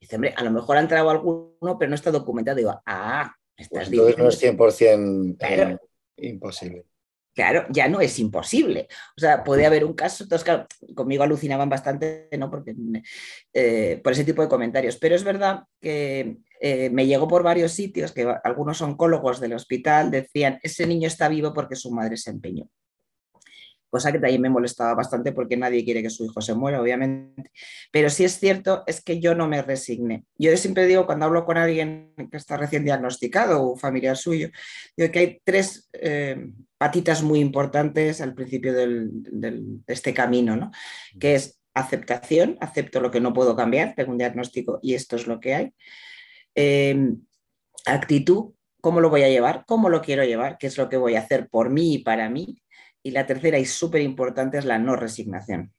Dice, 0.00 0.16
hombre, 0.16 0.34
a 0.36 0.42
lo 0.42 0.50
mejor 0.50 0.76
ha 0.76 0.80
entrado 0.80 1.10
alguno, 1.10 1.78
pero 1.78 1.88
no 1.88 1.94
está 1.94 2.10
documentado. 2.10 2.56
Digo, 2.56 2.80
ah, 2.86 3.34
estás 3.56 3.88
pues 3.88 3.90
diciendo. 3.90 4.22
No 4.22 4.28
es 4.28 4.42
100% 4.42 5.36
eh, 5.40 5.78
imposible. 6.16 6.86
Claro, 7.34 7.66
ya 7.70 7.88
no 7.88 8.00
es 8.00 8.18
imposible. 8.18 8.88
O 9.16 9.20
sea, 9.20 9.44
puede 9.44 9.64
haber 9.64 9.84
un 9.84 9.92
caso, 9.92 10.24
entonces, 10.24 10.44
claro, 10.44 10.66
conmigo 10.94 11.22
alucinaban 11.22 11.68
bastante, 11.68 12.28
¿no? 12.38 12.50
Porque, 12.50 12.74
eh, 13.52 14.00
por 14.02 14.12
ese 14.12 14.24
tipo 14.24 14.42
de 14.42 14.48
comentarios. 14.48 14.96
Pero 14.96 15.14
es 15.14 15.22
verdad 15.22 15.64
que 15.80 16.38
eh, 16.60 16.90
me 16.90 17.06
llegó 17.06 17.28
por 17.28 17.42
varios 17.42 17.72
sitios 17.72 18.12
que 18.12 18.26
algunos 18.42 18.80
oncólogos 18.80 19.38
del 19.38 19.52
hospital 19.52 20.10
decían, 20.10 20.58
ese 20.62 20.86
niño 20.86 21.06
está 21.06 21.28
vivo 21.28 21.52
porque 21.52 21.76
su 21.76 21.90
madre 21.92 22.16
se 22.16 22.30
empeñó 22.30 22.68
cosa 23.90 24.12
que 24.12 24.18
también 24.18 24.40
me 24.40 24.48
molestaba 24.48 24.94
bastante 24.94 25.32
porque 25.32 25.56
nadie 25.56 25.84
quiere 25.84 26.02
que 26.02 26.10
su 26.10 26.24
hijo 26.24 26.40
se 26.40 26.54
muera, 26.54 26.80
obviamente. 26.80 27.50
Pero 27.90 28.08
sí 28.08 28.24
es 28.24 28.38
cierto, 28.38 28.84
es 28.86 29.02
que 29.02 29.20
yo 29.20 29.34
no 29.34 29.48
me 29.48 29.60
resigné. 29.62 30.24
Yo 30.38 30.56
siempre 30.56 30.86
digo, 30.86 31.06
cuando 31.06 31.26
hablo 31.26 31.44
con 31.44 31.58
alguien 31.58 32.14
que 32.30 32.36
está 32.36 32.56
recién 32.56 32.84
diagnosticado 32.84 33.62
o 33.62 33.76
familiar 33.76 34.16
suyo, 34.16 34.48
digo 34.96 35.10
que 35.12 35.18
hay 35.18 35.40
tres 35.44 35.90
eh, 35.92 36.50
patitas 36.78 37.22
muy 37.22 37.40
importantes 37.40 38.20
al 38.20 38.34
principio 38.34 38.72
de 38.72 39.62
este 39.86 40.14
camino, 40.14 40.56
¿no? 40.56 40.70
que 41.18 41.34
es 41.34 41.60
aceptación, 41.74 42.56
acepto 42.60 43.00
lo 43.00 43.10
que 43.10 43.20
no 43.20 43.32
puedo 43.32 43.56
cambiar, 43.56 43.94
tengo 43.94 44.12
un 44.12 44.18
diagnóstico 44.18 44.78
y 44.82 44.94
esto 44.94 45.16
es 45.16 45.26
lo 45.26 45.40
que 45.40 45.54
hay. 45.54 45.74
Eh, 46.54 47.14
actitud, 47.86 48.52
¿cómo 48.80 49.00
lo 49.00 49.10
voy 49.10 49.22
a 49.22 49.28
llevar? 49.28 49.64
¿Cómo 49.66 49.88
lo 49.88 50.00
quiero 50.00 50.24
llevar? 50.24 50.58
¿Qué 50.58 50.66
es 50.66 50.78
lo 50.78 50.88
que 50.88 50.96
voy 50.96 51.16
a 51.16 51.20
hacer 51.20 51.48
por 51.48 51.70
mí 51.70 51.94
y 51.94 51.98
para 51.98 52.28
mí? 52.28 52.62
Y 53.02 53.12
la 53.12 53.26
tercera 53.26 53.58
y 53.58 53.64
súper 53.64 54.02
importante 54.02 54.58
es 54.58 54.64
la 54.64 54.78
no 54.78 54.96
resignación. 54.96 55.72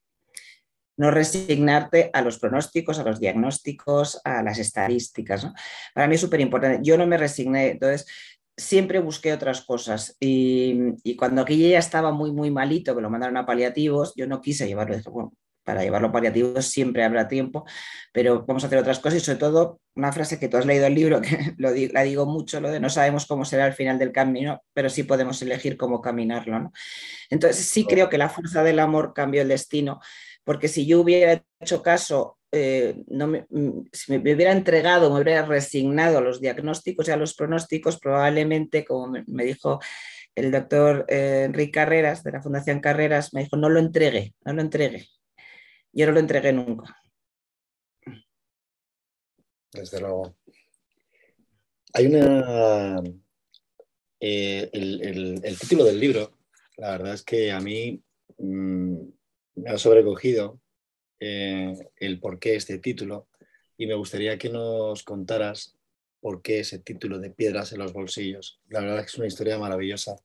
No 0.98 1.12
resignarte 1.12 2.10
a 2.14 2.22
los 2.22 2.40
pronósticos, 2.40 3.00
a 3.00 3.04
los 3.04 3.20
diagnósticos, 3.20 4.22
a 4.24 4.44
las 4.44 4.60
estadísticas. 4.60 5.48
Para 5.94 6.08
mí 6.08 6.16
es 6.16 6.22
súper 6.22 6.42
importante. 6.42 6.80
Yo 6.84 6.98
no 6.98 7.08
me 7.08 7.18
resigné, 7.18 7.72
entonces 7.72 8.06
siempre 8.58 9.00
busqué 9.00 9.34
otras 9.34 9.62
cosas. 9.62 10.16
Y, 10.20 11.16
cuando 11.16 11.42
aquí 11.42 11.70
ya 11.70 11.80
estaba 11.80 12.12
muy, 12.12 12.32
muy 12.32 12.52
malito, 12.52 12.96
que 12.96 13.02
lo 13.02 13.10
mandaron 13.10 13.38
a 13.38 13.46
paliativos, 13.46 14.14
yo 14.16 14.28
no 14.28 14.42
quise 14.42 14.68
llevarlo. 14.68 14.98
bueno, 15.12 15.34
para 15.64 15.84
llevarlo 15.84 16.10
a 16.10 16.12
paliativos 16.12 16.66
siempre 16.66 17.04
habrá 17.04 17.28
tiempo, 17.28 17.66
pero 18.12 18.46
vamos 18.46 18.64
a 18.64 18.68
hacer 18.68 18.80
otras 18.80 19.00
cosas 19.00 19.22
y 19.22 19.26
sobre 19.26 19.40
todo 19.40 19.80
una 19.96 20.12
frase 20.12 20.40
que 20.40 20.48
tú 20.48 20.58
has 20.58 20.66
leído 20.66 20.88
el 20.88 20.96
libro, 20.96 21.22
que 21.22 21.54
lo 21.58 21.72
la 21.92 22.04
digo 22.04 22.26
mucho, 22.26 22.60
lo 22.62 22.70
de 22.70 22.80
no 22.80 22.90
sabemos 22.90 23.26
cómo 23.26 23.46
será 23.46 23.68
el 23.68 23.74
final 23.74 24.00
del 24.00 24.12
camino, 24.12 24.64
pero 24.74 24.90
sí 24.90 25.04
podemos 25.04 25.42
elegir 25.42 25.78
cómo 25.78 26.02
caminarlo. 26.02 26.72
Entonces 27.30 27.66
sí 27.66 27.86
creo 27.86 28.10
que 28.10 28.18
la 28.18 28.30
fuerza 28.30 28.64
del 28.64 28.80
amor 28.80 29.14
cambió 29.14 29.42
el 29.42 29.48
destino, 29.48 30.00
porque 30.44 30.68
si 30.68 30.86
yo 30.86 31.02
hubiera 31.02 31.44
hecho 31.60 31.84
caso, 31.84 32.38
eh, 32.52 33.04
no 33.08 33.28
me, 33.28 33.46
mm, 33.50 33.88
si 33.94 34.12
me, 34.12 34.34
hubiera 34.34 34.52
entregado, 34.52 35.14
me 35.14 35.22
hubiera 35.22 35.46
resignado 35.46 36.18
a 36.18 36.22
los 36.22 36.42
diagnósticos 36.42 37.08
y 37.08 37.12
a 37.12 37.18
los 37.18 37.34
pronósticos, 37.34 38.00
probablemente, 38.00 38.84
como 38.84 39.14
me, 39.28 39.46
dijo 39.46 39.80
el 40.36 40.52
doctor 40.52 41.06
eh, 41.08 41.44
Enrique 41.46 41.72
Carreras 41.72 42.24
de 42.24 42.32
la 42.32 42.42
Fundación 42.42 42.80
Carreras, 42.82 43.34
me 43.34 43.44
dijo, 43.44 43.56
no 43.58 43.70
lo 43.70 43.80
entregue, 43.80 44.34
no 44.44 44.54
lo 44.54 44.62
entregue, 44.62 45.08
yo 45.94 46.06
no 46.06 46.12
lo 46.14 46.20
entregué 46.20 46.54
nunca. 46.54 46.98
Desde 49.74 50.00
luego. 50.00 50.36
Hay 51.94 52.06
una... 52.08 53.02
Eh, 54.20 54.70
el, 54.74 55.58
título 55.60 55.84
del 55.84 56.00
libro, 56.00 56.38
la 56.78 56.92
verdad 56.92 57.16
es 57.16 57.24
que 57.24 57.52
a 57.52 57.60
mí 57.60 58.04
mm, 58.38 58.98
me 59.56 59.70
ha 59.70 59.78
sobrecogido 59.80 60.62
eh, 61.20 61.74
el 61.98 62.20
por 62.20 62.38
qué 62.38 62.56
este 62.56 62.78
título 62.78 63.30
y 63.78 63.88
me 63.88 63.96
gustaría 63.96 64.38
que 64.38 64.50
nos 64.50 65.02
contaras 65.02 65.76
por 66.20 66.44
qué 66.44 66.60
ese 66.60 66.78
título 66.78 67.18
de 67.18 67.32
Piedras 67.32 67.74
en 67.74 67.80
los 67.80 67.94
bolsillos. 67.94 68.62
La 68.70 68.82
verdad 68.82 69.00
es 69.00 69.06
que 69.06 69.10
es 69.10 69.18
una 69.18 69.28
historia 69.28 69.58
maravillosa. 69.58 70.16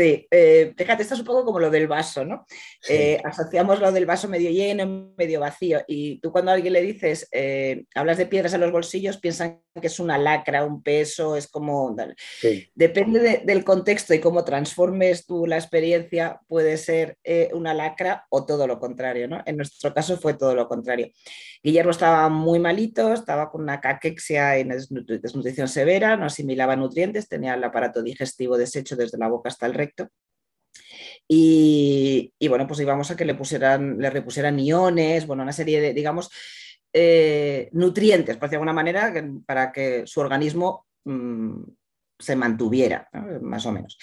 Sí, 0.00 0.26
eh, 0.30 0.72
fíjate, 0.78 1.02
esto 1.02 1.12
es 1.12 1.20
un 1.20 1.26
poco 1.26 1.44
como 1.44 1.60
lo 1.60 1.68
del 1.68 1.86
vaso, 1.86 2.24
¿no? 2.24 2.46
Eh, 2.88 3.20
asociamos 3.22 3.80
lo 3.80 3.92
del 3.92 4.06
vaso 4.06 4.28
medio 4.28 4.50
lleno, 4.50 5.12
medio 5.18 5.40
vacío. 5.40 5.82
Y 5.86 6.18
tú 6.20 6.32
cuando 6.32 6.50
a 6.50 6.54
alguien 6.54 6.72
le 6.72 6.80
dices, 6.80 7.28
eh, 7.32 7.84
hablas 7.94 8.16
de 8.16 8.24
piedras 8.24 8.54
en 8.54 8.62
los 8.62 8.72
bolsillos, 8.72 9.18
piensan 9.18 9.60
que 9.80 9.86
es 9.86 10.00
una 10.00 10.18
lacra, 10.18 10.64
un 10.64 10.82
peso, 10.82 11.36
es 11.36 11.48
como... 11.48 11.94
Depende 12.74 13.42
del 13.44 13.64
contexto 13.64 14.14
y 14.14 14.20
cómo 14.20 14.44
transformes 14.44 15.26
tú 15.26 15.46
la 15.46 15.56
experiencia, 15.56 16.40
puede 16.48 16.76
ser 16.76 17.18
una 17.52 17.74
lacra 17.74 18.26
o 18.30 18.44
todo 18.44 18.66
lo 18.66 18.78
contrario, 18.78 19.28
¿no? 19.28 19.42
En 19.46 19.56
nuestro 19.56 19.94
caso 19.94 20.16
fue 20.16 20.34
todo 20.34 20.54
lo 20.54 20.66
contrario. 20.68 21.10
Guillermo 21.62 21.90
estaba 21.90 22.28
muy 22.28 22.58
malito, 22.58 23.12
estaba 23.12 23.50
con 23.50 23.62
una 23.62 23.80
caquexia 23.80 24.58
y 24.58 24.64
desnutrición 24.64 25.68
severa, 25.68 26.16
no 26.16 26.26
asimilaba 26.26 26.74
nutrientes, 26.74 27.28
tenía 27.28 27.54
el 27.54 27.62
aparato 27.62 28.02
digestivo 28.02 28.58
deshecho 28.58 28.96
desde 28.96 29.18
la 29.18 29.28
boca 29.28 29.50
hasta 29.50 29.66
el 29.66 29.74
recto. 29.74 30.08
Y, 31.32 32.32
bueno, 32.48 32.66
pues 32.66 32.80
íbamos 32.80 33.10
a 33.12 33.16
que 33.16 33.24
le 33.24 33.36
pusieran, 33.36 33.98
le 33.98 34.10
repusieran 34.10 34.58
iones, 34.58 35.28
bueno, 35.28 35.44
una 35.44 35.52
serie 35.52 35.80
de, 35.80 35.94
digamos, 35.94 36.28
eh, 36.92 37.68
nutrientes, 37.72 38.36
por 38.36 38.50
de 38.50 38.56
alguna 38.56 38.72
manera, 38.72 39.12
para 39.46 39.72
que 39.72 40.06
su 40.06 40.20
organismo 40.20 40.86
mm, 41.04 41.62
se 42.18 42.36
mantuviera, 42.36 43.08
más 43.40 43.64
o 43.66 43.72
menos. 43.72 43.98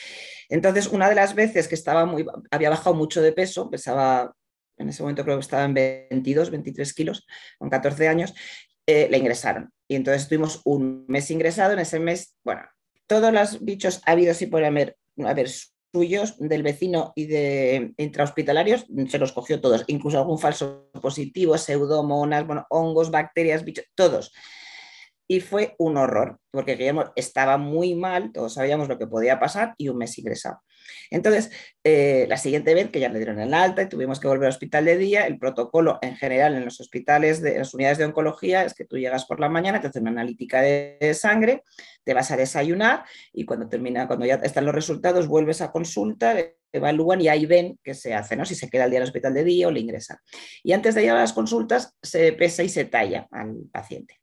Entonces, 0.50 0.88
una 0.88 1.10
de 1.10 1.16
las 1.16 1.36
veces 1.36 1.68
que 1.68 1.76
estaba 1.76 2.06
muy, 2.06 2.26
había 2.52 2.70
bajado 2.70 2.96
mucho 2.96 3.22
de 3.22 3.32
peso, 3.32 3.70
pesaba, 3.70 4.34
en 4.78 4.90
ese 4.90 5.04
momento 5.04 5.24
creo 5.24 5.38
que 5.38 5.42
estaba 5.42 5.66
en 5.66 5.74
22, 5.74 6.50
23 6.50 6.94
kilos, 6.94 7.28
con 7.58 7.70
14 7.70 8.08
años, 8.08 8.34
eh, 8.86 9.08
le 9.12 9.18
ingresaron. 9.18 9.72
Y 9.88 9.96
entonces 9.96 10.24
estuvimos 10.24 10.62
un 10.66 11.06
mes 11.08 11.30
ingresado, 11.30 11.74
en 11.74 11.80
ese 11.80 12.00
mes, 12.00 12.36
bueno, 12.44 12.62
todos 13.06 13.32
los 13.32 13.64
bichos 13.64 14.02
habidos 14.06 14.42
y 14.42 14.48
por 14.48 14.64
haber 14.64 14.98
a 15.26 15.34
ver, 15.34 15.50
suyos, 15.98 16.36
del 16.38 16.62
vecino 16.62 17.12
y 17.16 17.26
de 17.26 17.94
intrahospitalarios, 17.98 18.86
se 19.08 19.18
los 19.18 19.32
cogió 19.32 19.60
todos, 19.60 19.84
incluso 19.88 20.20
algún 20.20 20.38
falso 20.38 20.92
positivo, 21.02 21.58
pseudomonas, 21.58 22.46
bueno, 22.46 22.68
hongos, 22.70 23.10
bacterias, 23.10 23.64
bichos, 23.64 23.86
todos. 23.96 24.32
Y 25.28 25.40
fue 25.40 25.74
un 25.80 25.98
horror, 25.98 26.40
porque 26.52 26.76
Guillermo 26.76 27.06
estaba 27.16 27.58
muy 27.58 27.96
mal, 27.96 28.32
todos 28.32 28.54
sabíamos 28.54 28.88
lo 28.88 29.00
que 29.00 29.08
podía 29.08 29.40
pasar 29.40 29.74
y 29.76 29.90
un 29.90 29.98
mes 29.98 30.16
ingresado. 30.20 30.60
Entonces, 31.10 31.52
eh, 31.84 32.26
la 32.28 32.38
siguiente 32.38 32.74
vez 32.74 32.90
que 32.90 33.00
ya 33.00 33.10
le 33.10 33.20
dieron 33.20 33.40
el 33.40 33.54
alta 33.54 33.82
y 33.82 33.90
tuvimos 33.90 34.20
que 34.20 34.28
volver 34.28 34.46
al 34.46 34.52
hospital 34.52 34.86
de 34.86 34.98
día, 34.98 35.26
el 35.26 35.38
protocolo 35.40 36.00
en 36.02 36.16
general 36.16 36.56
en 36.56 36.66
los 36.66 36.80
hospitales, 36.80 37.42
de, 37.42 37.60
las 37.60 37.74
unidades 37.74 37.98
de 37.98 38.06
oncología, 38.06 38.64
es 38.64 38.74
que 38.74 38.86
tú 38.86 38.98
llegas 38.98 39.26
por 39.26 39.40
la 39.40 39.50
mañana, 39.50 39.80
te 39.80 39.88
hacen 39.88 40.04
una 40.04 40.12
analítica 40.12 40.62
de, 40.62 41.14
sangre, 41.14 41.64
te 42.04 42.14
vas 42.14 42.32
a 42.32 42.38
desayunar 42.38 43.06
y 43.34 43.46
cuando 43.46 43.70
termina, 43.70 44.08
cuando 44.08 44.26
ya 44.26 44.36
están 44.36 44.66
los 44.66 44.76
resultados, 44.76 45.28
vuelves 45.28 45.62
a 45.62 45.72
consulta, 45.72 46.36
evalúan 46.72 47.22
y 47.22 47.30
ahí 47.30 47.46
ven 47.46 47.80
qué 47.84 47.94
se 47.94 48.14
hace, 48.14 48.36
¿no? 48.36 48.46
Si 48.46 48.56
se 48.56 48.70
queda 48.70 48.86
el 48.86 48.92
día 48.92 48.98
en 48.98 49.04
el 49.04 49.08
hospital 49.08 49.34
de 49.34 49.44
día 49.44 49.68
o 49.68 49.72
le 49.72 49.80
ingresan. 49.80 50.18
Y 50.64 50.74
antes 50.74 50.96
de 50.96 51.04
ir 51.04 51.12
a 51.12 51.16
las 51.16 51.34
consultas, 51.34 51.96
se 52.02 52.34
pesa 52.34 52.64
y 52.64 52.70
se 52.70 52.86
talla 52.86 53.28
al 53.32 53.56
paciente. 53.72 54.20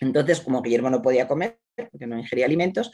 Entonces, 0.00 0.40
como 0.40 0.62
Guillermo 0.62 0.90
no 0.90 1.02
podía 1.02 1.28
comer, 1.28 1.58
porque 1.90 2.06
no 2.06 2.18
ingería 2.18 2.46
alimentos, 2.46 2.90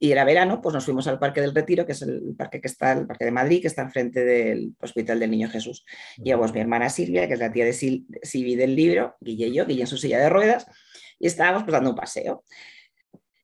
y 0.00 0.12
era 0.12 0.24
verano, 0.24 0.60
pues 0.60 0.74
nos 0.74 0.84
fuimos 0.84 1.08
al 1.08 1.18
Parque 1.18 1.40
del 1.40 1.54
Retiro, 1.54 1.84
que 1.84 1.92
es 1.92 2.02
el 2.02 2.34
parque 2.36 2.60
que 2.60 2.68
está, 2.68 2.92
el 2.92 3.06
Parque 3.06 3.24
de 3.24 3.32
Madrid, 3.32 3.60
que 3.60 3.66
está 3.66 3.82
enfrente 3.82 4.24
del 4.24 4.74
Hospital 4.80 5.18
del 5.18 5.30
Niño 5.30 5.50
Jesús. 5.50 5.84
Llevamos 6.16 6.54
mi 6.54 6.60
hermana 6.60 6.88
Silvia, 6.88 7.26
que 7.26 7.34
es 7.34 7.40
la 7.40 7.50
tía 7.50 7.64
de 7.64 7.72
Silvi 7.72 8.54
del 8.54 8.76
libro, 8.76 9.16
Guille 9.20 9.48
y 9.48 9.54
yo, 9.54 9.66
Guille 9.66 9.82
en 9.82 9.86
su 9.88 9.96
silla 9.96 10.18
de 10.20 10.28
ruedas, 10.28 10.66
y 11.18 11.26
estábamos 11.26 11.64
pues, 11.64 11.72
dando 11.72 11.90
un 11.90 11.96
paseo. 11.96 12.44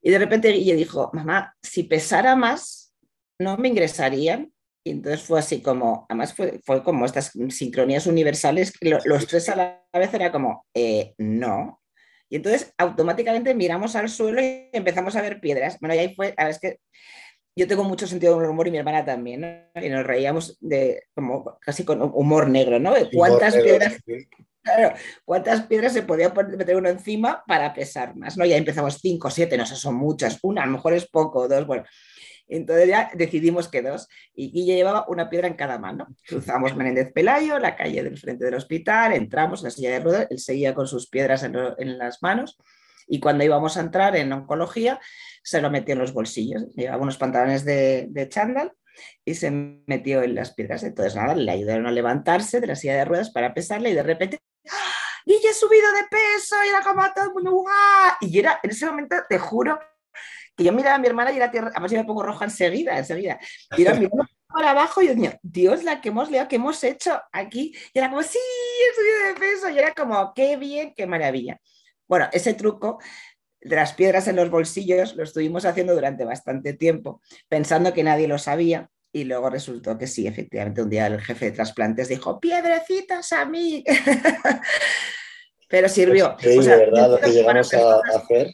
Y 0.00 0.10
de 0.10 0.18
repente 0.18 0.52
Guille 0.52 0.76
dijo, 0.76 1.10
mamá, 1.12 1.56
si 1.60 1.82
pesara 1.84 2.36
más, 2.36 2.94
no 3.38 3.56
me 3.56 3.68
ingresarían. 3.68 4.52
y 4.84 4.90
entonces 4.90 5.22
fue 5.22 5.40
así 5.40 5.60
como, 5.60 6.06
además 6.08 6.34
fue, 6.34 6.60
fue 6.64 6.84
como 6.84 7.04
estas 7.04 7.32
sincronías 7.48 8.06
universales, 8.06 8.70
que 8.78 8.96
los 9.04 9.26
tres 9.26 9.48
a 9.48 9.56
la 9.56 9.82
vez 9.92 10.14
era 10.14 10.30
como, 10.30 10.66
eh, 10.72 11.14
no. 11.18 11.80
Y 12.28 12.36
entonces 12.36 12.72
automáticamente 12.78 13.54
miramos 13.54 13.96
al 13.96 14.08
suelo 14.08 14.40
y 14.40 14.68
empezamos 14.72 15.16
a 15.16 15.22
ver 15.22 15.40
piedras. 15.40 15.78
Bueno, 15.80 15.94
y 15.94 15.98
ahí 15.98 16.14
fue, 16.14 16.34
a 16.36 16.44
ver, 16.44 16.52
es 16.52 16.58
que 16.58 16.78
yo 17.56 17.68
tengo 17.68 17.84
mucho 17.84 18.06
sentido 18.06 18.38
del 18.38 18.50
humor 18.50 18.66
y 18.66 18.70
mi 18.72 18.78
hermana 18.78 19.04
también, 19.04 19.40
¿no? 19.40 19.80
Y 19.80 19.88
nos 19.88 20.04
reíamos 20.04 20.58
de 20.60 21.04
como 21.14 21.58
casi 21.60 21.84
con 21.84 22.02
humor 22.02 22.48
negro, 22.48 22.80
¿no? 22.80 22.92
cuántas 23.12 23.54
piedras, 23.56 23.98
claro, 24.62 24.96
cuántas 25.24 25.62
piedras 25.66 25.92
se 25.92 26.02
podía 26.02 26.30
meter 26.30 26.76
uno 26.76 26.88
encima 26.88 27.44
para 27.46 27.72
pesar 27.72 28.16
más, 28.16 28.36
¿no? 28.36 28.44
Ya 28.44 28.56
empezamos 28.56 28.98
cinco, 29.00 29.30
siete, 29.30 29.56
no 29.56 29.66
sé, 29.66 29.76
son 29.76 29.94
muchas, 29.94 30.38
una 30.42 30.62
a 30.62 30.66
lo 30.66 30.72
mejor 30.72 30.94
es 30.94 31.08
poco, 31.08 31.46
dos, 31.46 31.66
bueno. 31.66 31.84
Entonces 32.48 32.88
ya 32.88 33.10
decidimos 33.14 33.68
que 33.68 33.82
dos. 33.82 34.08
Y 34.34 34.50
Guille 34.50 34.76
llevaba 34.76 35.06
una 35.08 35.30
piedra 35.30 35.48
en 35.48 35.54
cada 35.54 35.78
mano. 35.78 36.06
Cruzamos 36.26 36.76
Menéndez 36.76 37.12
Pelayo, 37.12 37.58
la 37.58 37.76
calle 37.76 38.02
del 38.02 38.18
frente 38.18 38.44
del 38.44 38.54
hospital, 38.54 39.12
entramos 39.12 39.60
en 39.60 39.64
la 39.64 39.70
silla 39.70 39.90
de 39.90 40.00
ruedas, 40.00 40.26
él 40.30 40.38
seguía 40.38 40.74
con 40.74 40.86
sus 40.86 41.08
piedras 41.08 41.42
en, 41.42 41.98
las 41.98 42.22
manos. 42.22 42.58
Y 43.06 43.20
cuando 43.20 43.44
íbamos 43.44 43.76
a 43.76 43.80
entrar 43.80 44.16
en 44.16 44.32
oncología, 44.32 45.00
se 45.42 45.60
lo 45.60 45.70
metió 45.70 45.92
en 45.92 45.98
los 45.98 46.12
bolsillos. 46.12 46.74
Llevaba 46.74 47.02
unos 47.02 47.18
pantalones 47.18 47.64
de, 47.64 48.06
de 48.08 48.28
chándal 48.28 48.72
y 49.24 49.34
se 49.34 49.50
metió 49.50 50.22
en 50.22 50.34
las 50.34 50.54
piedras. 50.54 50.82
Entonces, 50.82 51.14
nada, 51.14 51.34
le 51.34 51.50
ayudaron 51.50 51.86
a 51.86 51.90
levantarse 51.90 52.60
de 52.60 52.66
la 52.66 52.76
silla 52.76 52.94
de 52.94 53.04
ruedas 53.04 53.30
para 53.30 53.52
pesarle 53.52 53.90
y 53.90 53.94
de 53.94 54.02
repente, 54.02 54.40
¡Ah! 54.70 54.94
Guille 55.26 55.48
ha 55.48 55.54
subido 55.54 55.90
de 55.92 56.04
peso 56.10 56.56
y 56.64 56.68
era 56.68 56.82
como 56.82 57.02
todo 57.14 57.24
el 57.24 57.32
mundo, 57.32 57.64
Y 58.20 58.38
era, 58.38 58.60
en 58.62 58.70
ese 58.70 58.86
momento, 58.86 59.16
te 59.28 59.38
juro, 59.38 59.78
que 60.56 60.64
yo 60.64 60.72
miraba 60.72 60.96
a 60.96 60.98
mi 60.98 61.06
hermana 61.06 61.32
y 61.32 61.36
era 61.36 61.50
tierra, 61.50 61.70
además 61.72 61.90
yo 61.90 61.98
me 61.98 62.04
pongo 62.04 62.22
roja 62.22 62.44
enseguida, 62.44 62.96
enseguida. 62.98 63.38
Y 63.76 63.82
era 63.82 63.94
mirando 63.94 64.24
para 64.54 64.70
abajo 64.70 65.02
y 65.02 65.08
yo 65.08 65.14
decía, 65.14 65.38
Dios, 65.42 65.82
la 65.82 66.00
que 66.00 66.10
hemos 66.10 66.30
leído, 66.30 66.48
que 66.48 66.56
hemos 66.56 66.82
hecho 66.84 67.20
aquí. 67.32 67.74
Y 67.92 67.98
era 67.98 68.08
como, 68.08 68.22
sí, 68.22 68.38
he 68.38 68.94
subido 68.94 69.34
de 69.34 69.40
peso. 69.40 69.68
Y 69.68 69.78
era 69.78 69.92
como, 69.92 70.32
qué 70.34 70.56
bien, 70.56 70.94
qué 70.96 71.06
maravilla. 71.06 71.60
Bueno, 72.06 72.28
ese 72.32 72.54
truco 72.54 72.98
de 73.60 73.76
las 73.76 73.94
piedras 73.94 74.28
en 74.28 74.36
los 74.36 74.50
bolsillos 74.50 75.16
lo 75.16 75.24
estuvimos 75.24 75.64
haciendo 75.64 75.94
durante 75.94 76.24
bastante 76.24 76.74
tiempo, 76.74 77.20
pensando 77.48 77.92
que 77.92 78.04
nadie 78.04 78.28
lo 78.28 78.38
sabía. 78.38 78.88
Y 79.12 79.24
luego 79.24 79.48
resultó 79.48 79.96
que 79.96 80.06
sí, 80.06 80.26
efectivamente, 80.26 80.82
un 80.82 80.90
día 80.90 81.06
el 81.06 81.20
jefe 81.20 81.46
de 81.46 81.52
trasplantes 81.52 82.08
dijo, 82.08 82.40
piedrecitas 82.40 83.32
a 83.32 83.44
mí. 83.44 83.84
Pero 85.68 85.88
sirvió. 85.88 86.36
Sí, 86.38 86.58
de 86.58 86.76
verdad, 86.76 87.10
lo 87.10 87.18
que 87.18 87.30
llegamos 87.30 87.72
a 87.74 88.00
hacer. 88.14 88.52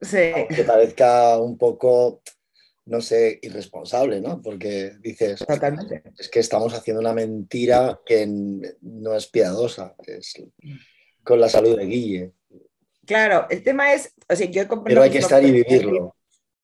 Sí. 0.00 0.32
Que 0.54 0.64
parezca 0.64 1.38
un 1.38 1.58
poco, 1.58 2.22
no 2.86 3.00
sé, 3.00 3.38
irresponsable, 3.42 4.20
¿no? 4.20 4.40
Porque 4.40 4.92
dices, 5.00 5.44
Totalmente. 5.46 6.02
es 6.18 6.28
que 6.28 6.40
estamos 6.40 6.72
haciendo 6.74 7.00
una 7.00 7.12
mentira 7.12 8.00
que 8.04 8.26
no 8.26 9.14
es 9.14 9.26
piadosa, 9.26 9.94
es 10.06 10.34
con 11.22 11.40
la 11.40 11.48
salud 11.48 11.76
de 11.76 11.86
Guille. 11.86 12.32
Claro, 13.06 13.46
el 13.50 13.62
tema 13.62 13.92
es, 13.92 14.14
o 14.28 14.36
sea, 14.36 14.46
yo 14.48 14.62
Pero 14.84 15.02
hay 15.02 15.10
que 15.10 15.18
estar 15.18 15.44
y 15.44 15.50
vivirlo. 15.50 16.16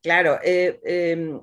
Claro, 0.02 0.38
eh, 0.42 0.80
em, 0.84 1.40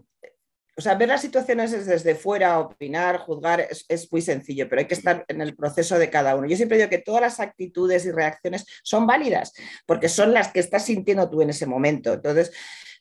o 0.76 0.82
sea, 0.82 0.96
ver 0.96 1.10
las 1.10 1.22
situaciones 1.22 1.86
desde 1.86 2.16
fuera, 2.16 2.60
opinar, 2.60 3.18
juzgar, 3.20 3.68
es, 3.70 4.12
muy 4.12 4.22
sencillo, 4.22 4.68
pero 4.68 4.80
hay 4.80 4.88
que 4.88 4.96
estar 4.96 5.24
en 5.28 5.42
el 5.42 5.56
proceso 5.56 6.00
de 6.00 6.10
cada 6.10 6.36
uno. 6.36 6.48
Yo 6.48 6.56
siempre 6.56 6.78
digo 6.78 6.90
que 6.90 6.98
todas 6.98 7.22
las 7.22 7.40
actitudes 7.40 8.06
y 8.06 8.12
reacciones 8.12 8.66
son 8.84 9.06
válidas, 9.06 9.54
porque 9.86 10.10
son 10.10 10.34
las 10.34 10.52
que 10.52 10.60
estás 10.60 10.86
sintiendo 10.86 11.30
tú 11.30 11.42
en 11.42 11.52
ese 11.52 11.68
momento. 11.68 12.14
Entonces, 12.14 12.52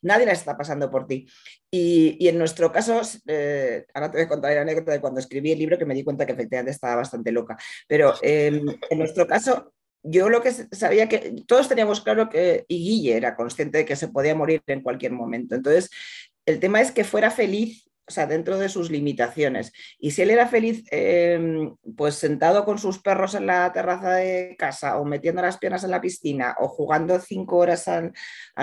nadie 0.02 0.26
las 0.26 0.40
está 0.40 0.56
pasando 0.56 0.90
por 0.90 1.06
ti. 1.06 1.26
Y, 1.70 2.28
en 2.28 2.38
nuestro 2.38 2.70
caso, 2.70 3.00
eh, 3.26 3.86
ahora 3.94 4.10
te 4.10 4.18
voy 4.18 4.26
a 4.26 4.28
contar 4.28 4.54
la 4.54 4.62
anécdota 4.62 4.92
de 4.92 5.00
cuando 5.00 5.20
escribí 5.20 5.52
el 5.52 5.58
libro, 5.58 5.78
que 5.78 5.86
me 5.86 5.94
di 5.94 6.04
cuenta 6.04 6.26
que 6.26 6.32
efectivamente 6.32 6.72
estaba 6.72 6.96
bastante 6.96 7.32
loca, 7.32 7.56
pero 7.88 8.14
em, 8.20 8.66
en 8.90 8.98
nuestro 8.98 9.26
caso, 9.26 9.72
yo 10.02 10.28
lo 10.28 10.42
que 10.42 10.50
sabía 10.50 11.08
que 11.08 11.32
todos 11.46 11.68
teníamos 11.68 12.00
claro 12.00 12.28
que, 12.28 12.64
y 12.68 12.78
Guille 12.78 13.16
era 13.16 13.36
consciente 13.36 13.78
de 13.78 13.84
que 13.84 13.96
se 13.96 14.08
podía 14.08 14.34
morir 14.34 14.62
en 14.66 14.82
cualquier 14.82 15.12
momento. 15.12 15.54
Entonces, 15.54 15.90
el 16.46 16.60
tema 16.60 16.80
es 16.80 16.90
que 16.90 17.04
fuera 17.04 17.30
feliz, 17.30 17.88
o 18.06 18.10
sea, 18.10 18.26
dentro 18.26 18.58
de 18.58 18.68
sus 18.68 18.90
limitaciones. 18.90 19.72
Y 19.98 20.10
si 20.10 20.22
él 20.22 20.30
era 20.30 20.48
feliz, 20.48 20.84
em, 20.90 21.76
pues 21.96 22.16
sentado 22.16 22.64
con 22.64 22.78
sus 22.78 22.98
perros 23.00 23.34
en 23.34 23.46
la 23.46 23.72
terraza 23.72 24.14
de 24.14 24.56
casa, 24.58 24.98
o 24.98 25.04
metiendo 25.04 25.40
las 25.40 25.58
piernas 25.58 25.84
en 25.84 25.92
la 25.92 26.00
piscina, 26.00 26.56
o 26.58 26.68
jugando 26.68 27.20
cinco 27.20 27.58
horas 27.58 27.86
a, 27.88 28.10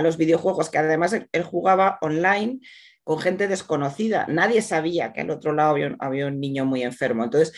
los 0.02 0.18
videojuegos, 0.18 0.70
que 0.70 0.78
además 0.78 1.14
él, 1.14 1.44
jugaba 1.44 1.98
online 2.02 2.60
con 3.04 3.20
gente 3.20 3.48
desconocida. 3.48 4.28
Nadie 4.28 4.62
sabía 4.62 5.14
que 5.14 5.22
al 5.22 5.32
otro 5.32 5.54
lado 5.54 5.76
había 6.00 6.28
un 6.28 6.40
niño 6.40 6.66
muy 6.66 6.84
enfermo. 6.84 7.24
Entonces, 7.24 7.54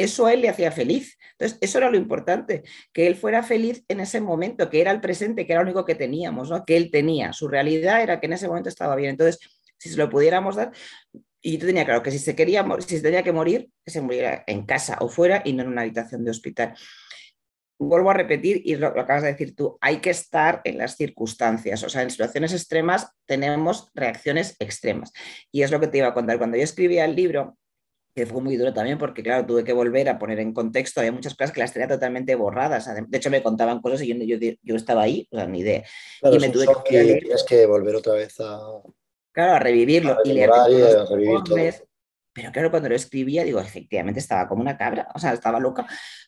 eso 0.00 0.26
a 0.26 0.32
él 0.32 0.40
le 0.40 0.48
hacía 0.48 0.72
feliz. 0.72 1.18
Entonces, 1.32 1.58
eso 1.60 1.78
era 1.78 1.90
lo 1.90 1.96
importante, 1.96 2.62
que 2.92 3.06
él 3.06 3.16
fuera 3.16 3.42
feliz 3.42 3.84
en 3.88 4.00
ese 4.00 4.20
momento, 4.20 4.68
que 4.70 4.80
era 4.80 4.90
el 4.90 5.00
presente, 5.00 5.46
que 5.46 5.52
era 5.52 5.62
lo 5.62 5.68
único 5.68 5.84
que 5.84 5.94
teníamos, 5.94 6.50
¿no? 6.50 6.64
que 6.64 6.76
él 6.76 6.90
tenía. 6.90 7.32
Su 7.32 7.48
realidad 7.48 8.02
era 8.02 8.18
que 8.18 8.26
en 8.26 8.32
ese 8.32 8.48
momento 8.48 8.68
estaba 8.68 8.96
bien. 8.96 9.10
Entonces, 9.10 9.38
si 9.80 9.88
se 9.88 9.96
lo 9.96 10.10
pudiéramos 10.10 10.56
dar, 10.56 10.72
y 11.42 11.56
yo 11.56 11.66
tenía 11.66 11.86
claro 11.86 12.02
que 12.02 12.10
si 12.10 12.18
se 12.18 12.36
quería 12.36 12.66
si 12.80 12.96
se 12.96 13.02
tenía 13.02 13.22
que 13.22 13.32
morir, 13.32 13.70
que 13.84 13.90
se 13.90 14.02
muriera 14.02 14.44
en 14.46 14.66
casa 14.66 14.98
o 15.00 15.08
fuera 15.08 15.42
y 15.44 15.54
no 15.54 15.62
en 15.62 15.68
una 15.68 15.82
habitación 15.82 16.24
de 16.24 16.30
hospital. 16.30 16.74
Vuelvo 17.78 18.10
a 18.10 18.14
repetir, 18.14 18.60
y 18.62 18.76
lo, 18.76 18.94
lo 18.94 19.00
acabas 19.00 19.22
de 19.22 19.32
decir 19.32 19.56
tú, 19.56 19.78
hay 19.80 20.02
que 20.02 20.10
estar 20.10 20.60
en 20.64 20.76
las 20.76 20.96
circunstancias. 20.96 21.82
O 21.82 21.88
sea, 21.88 22.02
en 22.02 22.10
situaciones 22.10 22.52
extremas 22.52 23.08
tenemos 23.24 23.88
reacciones 23.94 24.54
extremas. 24.58 25.12
Y 25.50 25.62
es 25.62 25.70
lo 25.70 25.80
que 25.80 25.86
te 25.86 25.96
iba 25.96 26.08
a 26.08 26.12
contar. 26.12 26.36
Cuando 26.36 26.58
yo 26.58 26.62
escribía 26.62 27.06
el 27.06 27.16
libro, 27.16 27.56
que 28.14 28.26
fue 28.26 28.42
muy 28.42 28.56
duro 28.56 28.74
también 28.74 28.98
porque, 28.98 29.22
claro, 29.22 29.46
tuve 29.46 29.64
que 29.64 29.72
volver 29.72 30.10
a 30.10 30.18
poner 30.18 30.40
en 30.40 30.52
contexto, 30.52 31.00
había 31.00 31.12
muchas 31.12 31.34
cosas 31.34 31.52
que 31.52 31.60
las 31.60 31.72
tenía 31.72 31.88
totalmente 31.88 32.34
borradas, 32.34 32.86
de 33.08 33.16
hecho 33.16 33.30
me 33.30 33.42
contaban 33.42 33.80
cosas 33.80 34.02
y 34.02 34.26
yo, 34.26 34.36
yo, 34.62 34.76
estaba 34.76 35.02
ahí, 35.02 35.28
o 35.30 35.36
sea, 35.36 35.46
ni 35.46 35.60
idea. 35.60 35.84
y 36.22 36.38
me 36.38 36.48
tuve 36.50 36.66
que, 36.84 37.20
tienes 37.20 37.44
que 37.44 37.66
volver 37.66 37.96
otra 37.96 38.14
vez 38.14 38.38
a... 38.40 38.58
Claro, 39.32 39.54
a 39.54 39.58
revivirlo. 39.58 40.18
y 40.24 40.32
leer 40.32 40.50
Pero 42.32 42.52
claro, 42.52 42.70
cuando 42.70 42.88
lo 42.88 42.94
escribía, 42.94 43.44
digo, 43.44 43.60
efectivamente 43.60 44.20
estaba 44.20 44.48
como 44.48 44.62
una 44.62 44.76
cabra, 44.76 45.08
o 45.14 45.18
sea, 45.18 45.32
estaba 45.32 45.60
loca, 45.60 45.86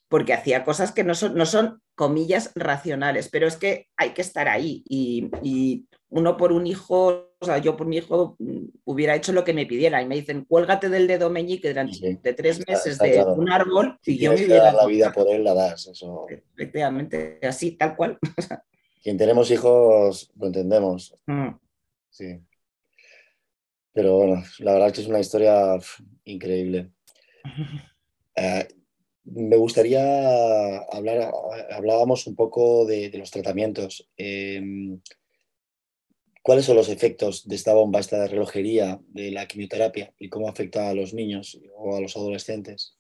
porque 0.09 0.33
hacía 0.33 0.65
cosas 0.65 0.93
que 0.93 1.05
no 1.05 1.15
son, 1.15 1.35
no 1.35 1.47
son 1.47 1.81
comillas, 1.95 2.53
racionales, 2.55 3.29
pero 3.29 3.47
es 3.47 3.57
que 3.57 3.89
hay 3.97 4.11
que 4.11 4.23
estar 4.23 4.49
ahí 4.49 4.83
y, 4.89 5.31
y 5.43 5.87
uno 6.09 6.37
por 6.37 6.53
un 6.53 6.67
hijo 6.67 7.33
o 7.43 7.45
sea, 7.45 7.59
yo 7.59 7.77
por 7.77 7.89
mi 7.89 7.97
hijo 7.97 8.37
mm, 8.39 8.67
hubiera 8.85 9.17
hecho 9.17 9.33
lo 9.33 9.43
que 9.43 9.53
me 9.53 9.67
pidiera 9.67 10.01
y 10.01 10.07
me 10.07 10.15
dicen, 10.15 10.45
cuélgate 10.45 10.89
del 10.89 11.09
dedo 11.09 11.29
meñique 11.29 11.69
durante 11.69 12.19
de 12.23 12.33
tres 12.35 12.67
meses 12.67 12.99
de 12.99 13.23
un 13.25 13.51
árbol 13.51 13.99
y 14.07 14.17
yo 14.19 14.33
me 14.33 14.37
hubiera... 14.37 14.73
la 14.73 14.87
vida 14.87 15.13
por 15.13 15.29
él 15.29 15.43
la 15.43 15.53
das, 15.53 15.89
eso. 15.89 16.27
Efectivamente, 16.57 17.41
así, 17.43 17.73
tal 17.73 17.97
cual. 17.97 18.19
Quien 19.03 19.19
tenemos 19.19 19.51
hijos 19.51 20.31
lo 20.37 20.47
entendemos. 20.47 21.17
Mm. 21.27 21.49
Sí. 22.11 22.41
Pero 23.93 24.17
bueno, 24.17 24.43
la 24.59 24.73
verdad 24.73 24.89
es 24.89 24.95
que 24.95 25.01
es 25.03 25.09
una 25.09 25.21
historia 25.21 25.79
increíble. 26.25 26.91
Eh, 28.35 28.67
me 29.25 29.59
gustaría 29.59 30.79
hablar, 30.91 31.31
hablábamos 31.71 32.27
un 32.27 32.35
poco 32.35 32.87
de, 32.87 33.11
los 33.19 33.31
tratamientos. 33.31 34.09
Em, 34.17 35.03
¿Cuáles 36.43 36.65
son 36.65 36.77
los 36.77 36.89
efectos 36.89 37.47
de 37.47 37.55
esta 37.55 37.75
bomba, 37.75 38.01
esta 38.01 38.27
relojería 38.27 39.03
de 39.09 39.31
la 39.31 39.47
quimioterapia 39.47 40.15
y 40.19 40.31
cómo 40.31 40.49
afecta 40.49 40.89
a 40.89 40.95
los 40.95 41.13
niños 41.13 41.61
o 41.77 41.95
a 41.95 42.01
los 42.01 42.17
adolescentes? 42.17 42.97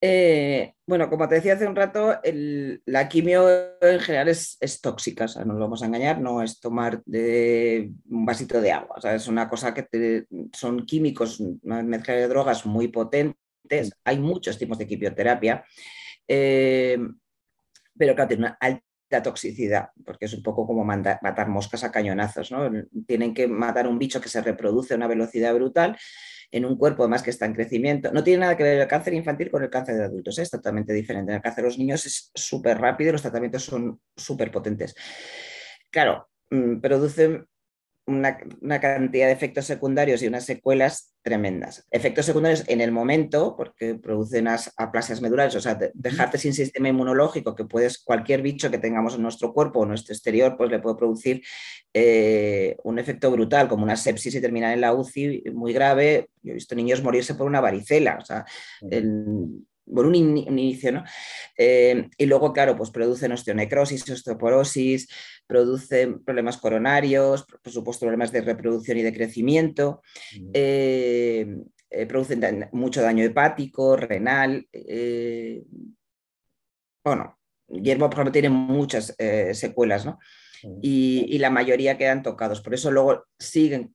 Eh, 0.00 0.74
bueno, 0.86 1.10
como 1.10 1.26
te 1.28 1.36
decía 1.36 1.54
hace 1.54 1.66
un 1.66 1.74
rato, 1.74 2.20
la 2.86 3.08
quimio 3.08 3.48
en 3.80 3.98
general 3.98 4.28
es, 4.28 4.80
tóxica, 4.80 5.26
no 5.44 5.54
lo 5.54 5.60
vamos 5.60 5.82
a 5.82 5.86
engañar, 5.86 6.20
no 6.20 6.40
es 6.42 6.60
tomar 6.60 7.02
un 7.04 8.26
vasito 8.26 8.60
de 8.60 8.72
agua, 8.72 8.96
es 9.12 9.26
una 9.26 9.48
cosa 9.48 9.74
que 9.74 10.26
son 10.52 10.86
químicos, 10.86 11.40
una 11.40 11.82
mezcla 11.82 12.14
de 12.14 12.28
drogas 12.28 12.64
muy 12.64 12.88
potentes, 12.88 13.92
hay 14.04 14.18
muchos 14.20 14.56
tipos 14.56 14.78
de 14.78 14.86
quimioterapia, 14.86 15.64
eh, 16.28 16.98
pero 17.96 18.14
claro, 18.14 18.28
tiene 18.28 18.46
una 18.46 18.56
alta 18.60 18.87
la 19.10 19.22
toxicidad, 19.22 19.90
porque 20.04 20.26
es 20.26 20.34
un 20.34 20.42
poco 20.42 20.66
como 20.66 20.84
matar 20.84 21.48
moscas 21.48 21.84
a 21.84 21.90
cañonazos, 21.90 22.50
¿no? 22.50 22.70
Tienen 23.06 23.34
que 23.34 23.48
matar 23.48 23.86
un 23.86 23.98
bicho 23.98 24.20
que 24.20 24.28
se 24.28 24.40
reproduce 24.40 24.94
a 24.94 24.96
una 24.96 25.06
velocidad 25.06 25.54
brutal 25.54 25.96
en 26.50 26.64
un 26.64 26.76
cuerpo 26.76 27.02
además 27.02 27.22
que 27.22 27.30
está 27.30 27.46
en 27.46 27.54
crecimiento. 27.54 28.10
No 28.12 28.24
tiene 28.24 28.40
nada 28.40 28.56
que 28.56 28.62
ver 28.62 28.80
el 28.80 28.88
cáncer 28.88 29.14
infantil 29.14 29.50
con 29.50 29.62
el 29.62 29.70
cáncer 29.70 29.96
de 29.96 30.04
adultos, 30.04 30.38
¿eh? 30.38 30.42
es 30.42 30.50
totalmente 30.50 30.92
diferente. 30.92 31.32
En 31.32 31.36
el 31.36 31.42
cáncer 31.42 31.64
de 31.64 31.70
los 31.70 31.78
niños 31.78 32.06
es 32.06 32.30
súper 32.34 32.78
rápido, 32.78 33.12
los 33.12 33.22
tratamientos 33.22 33.64
son 33.64 34.00
súper 34.16 34.50
potentes. 34.50 34.94
Claro, 35.90 36.28
mm, 36.50 36.80
producen 36.80 37.46
una, 38.08 38.80
cantidad 38.80 39.26
de 39.26 39.32
efectos 39.32 39.66
secundarios 39.66 40.22
y 40.22 40.26
unas 40.26 40.44
secuelas 40.44 41.14
tremendas. 41.22 41.86
Efectos 41.90 42.26
secundarios 42.26 42.64
en 42.66 42.80
el 42.80 42.90
momento, 42.90 43.54
porque 43.56 43.94
producen 43.94 44.42
unas 44.42 44.72
aplasias 44.76 45.20
medulares, 45.20 45.54
o 45.54 45.60
sea, 45.60 45.78
dejarte 45.94 46.38
sin 46.38 46.54
sistema 46.54 46.88
inmunológico, 46.88 47.54
que 47.54 47.64
puedes, 47.64 47.98
cualquier 47.98 48.42
bicho 48.42 48.70
que 48.70 48.78
tengamos 48.78 49.14
en 49.14 49.22
nuestro 49.22 49.52
cuerpo 49.52 49.80
o 49.80 49.86
nuestro 49.86 50.14
exterior, 50.14 50.56
pues 50.56 50.70
le 50.70 50.78
puede 50.78 50.96
producir 50.96 51.42
eh, 51.92 52.76
un 52.84 52.98
efecto 52.98 53.30
brutal, 53.30 53.68
como 53.68 53.84
una 53.84 53.96
sepsis 53.96 54.34
y 54.34 54.40
terminar 54.40 54.72
en 54.72 54.80
la 54.80 54.94
UCI 54.94 55.44
muy 55.52 55.72
grave. 55.72 56.30
Yo 56.42 56.52
he 56.52 56.54
visto 56.54 56.74
niños 56.74 57.02
morirse 57.02 57.34
por 57.34 57.46
una 57.46 57.60
varicela, 57.60 58.18
o 58.20 58.24
sea, 58.24 58.46
por 59.94 60.06
un, 60.06 60.14
inicio, 60.14 60.92
¿no? 60.92 61.04
Eh, 61.56 62.08
y 62.16 62.26
luego, 62.26 62.52
claro, 62.52 62.76
pues 62.76 62.90
producen 62.90 63.32
osteonecrosis, 63.32 64.08
osteoporosis, 64.08 65.08
producen 65.46 66.24
problemas 66.24 66.58
coronarios, 66.58 67.44
por 67.44 67.72
supuesto 67.72 68.06
problemas 68.06 68.32
de 68.32 68.42
reproducción 68.42 68.98
y 68.98 69.02
de 69.02 69.14
crecimiento, 69.14 70.02
eh, 70.52 71.46
eh, 71.90 72.06
producen 72.06 72.68
mucho 72.72 73.02
daño 73.02 73.24
hepático, 73.24 73.96
renal. 73.96 74.66
bueno, 77.04 77.38
Guillermo, 77.66 78.06
por 78.06 78.14
ejemplo, 78.14 78.32
tiene 78.32 78.50
muchas 78.50 79.14
secuelas, 79.52 80.04
¿no? 80.04 80.18
Y, 80.82 81.38
la 81.38 81.50
mayoría 81.50 81.96
quedan 81.96 82.22
tocados. 82.22 82.60
Por 82.60 82.74
eso 82.74 82.90
luego 82.90 83.26
siguen 83.38 83.92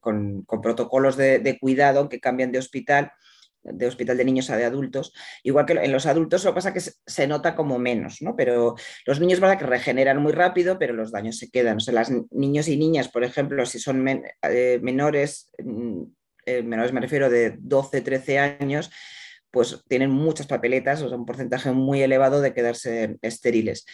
con, 0.00 0.44
protocolos 0.62 1.16
de, 1.16 1.38
de, 1.38 1.58
cuidado 1.58 2.08
que 2.08 2.20
cambian 2.20 2.52
de 2.52 2.58
hospital 2.58 3.12
de 3.62 3.86
hospital 3.86 4.16
de 4.16 4.24
niños 4.24 4.50
a 4.50 4.56
de 4.56 4.64
adultos, 4.64 5.12
igual 5.42 5.66
que 5.66 5.72
en 5.74 5.92
los 5.92 6.06
adultos 6.06 6.44
lo 6.44 6.50
que 6.50 6.56
pasa 6.56 6.72
que 6.72 6.80
se 6.80 7.26
nota 7.26 7.54
como 7.54 7.78
menos, 7.78 8.22
¿no? 8.22 8.36
Pero 8.36 8.74
los 9.06 9.20
niños, 9.20 9.40
¿verdad? 9.40 9.58
Que 9.58 9.66
regeneran 9.66 10.22
muy 10.22 10.32
rápido, 10.32 10.78
pero 10.78 10.94
los 10.94 11.12
daños 11.12 11.38
se 11.38 11.50
quedan. 11.50 11.78
O 11.86 11.92
las 11.92 12.10
niños 12.30 12.68
y 12.68 12.76
niñas, 12.76 13.08
por 13.08 13.24
ejemplo, 13.24 13.66
si 13.66 13.78
son 13.78 14.06
eh, 14.42 14.78
menores, 14.82 15.50
mm, 15.58 16.02
eh, 16.46 16.62
menores 16.62 16.92
me 16.92 17.00
refiero 17.00 17.28
de 17.28 17.56
12, 17.58 18.00
13 18.00 18.38
años, 18.38 18.90
pues 19.50 19.82
tienen 19.88 20.10
muchas 20.10 20.46
papeletas, 20.46 21.02
o 21.02 21.08
sea, 21.08 21.18
un 21.18 21.26
porcentaje 21.26 21.72
muy 21.72 22.02
elevado 22.02 22.40
de 22.40 22.54
quedarse 22.54 23.18
estériles. 23.22 23.84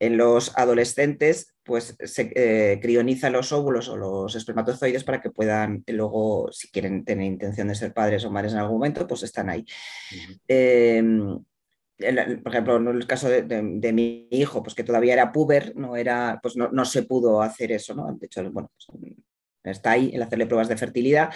En 0.00 0.16
los 0.16 0.56
adolescentes, 0.56 1.54
pues 1.62 1.96
se 2.00 2.32
eh, 2.34 2.80
crioniza 2.80 3.30
los 3.30 3.52
óvulos 3.52 3.88
o 3.88 3.96
los 3.96 4.34
espermatozoides 4.34 5.04
para 5.04 5.20
que 5.20 5.30
puedan 5.30 5.84
luego, 5.86 6.50
si 6.50 6.68
quieren 6.68 7.04
tener 7.04 7.26
intención 7.26 7.68
de 7.68 7.76
ser 7.76 7.94
padres 7.94 8.24
o 8.24 8.30
madres 8.30 8.52
en 8.52 8.58
algún 8.58 8.78
momento, 8.78 9.06
pues 9.06 9.22
están 9.22 9.50
ahí. 9.50 9.64
Em, 10.48 11.38
por 12.42 12.52
ejemplo, 12.52 12.76
en 12.76 12.88
el 12.88 13.06
caso 13.06 13.28
de, 13.28 13.92
mi 13.92 14.26
hijo, 14.32 14.62
pues 14.64 14.74
que 14.74 14.82
todavía 14.82 15.12
era 15.12 15.30
puber, 15.30 15.76
no, 15.76 15.96
era, 15.96 16.40
pues 16.42 16.56
no, 16.56 16.84
se 16.84 17.04
pudo 17.04 17.40
hacer 17.40 17.70
eso, 17.70 17.94
¿no? 17.94 18.12
De 18.18 18.26
hecho, 18.26 18.42
bueno, 18.50 18.70
pues, 18.74 18.88
está 19.62 19.92
ahí 19.92 20.10
el 20.12 20.22
hacerle 20.22 20.46
pruebas 20.46 20.68
de 20.68 20.76
fertilidad 20.76 21.30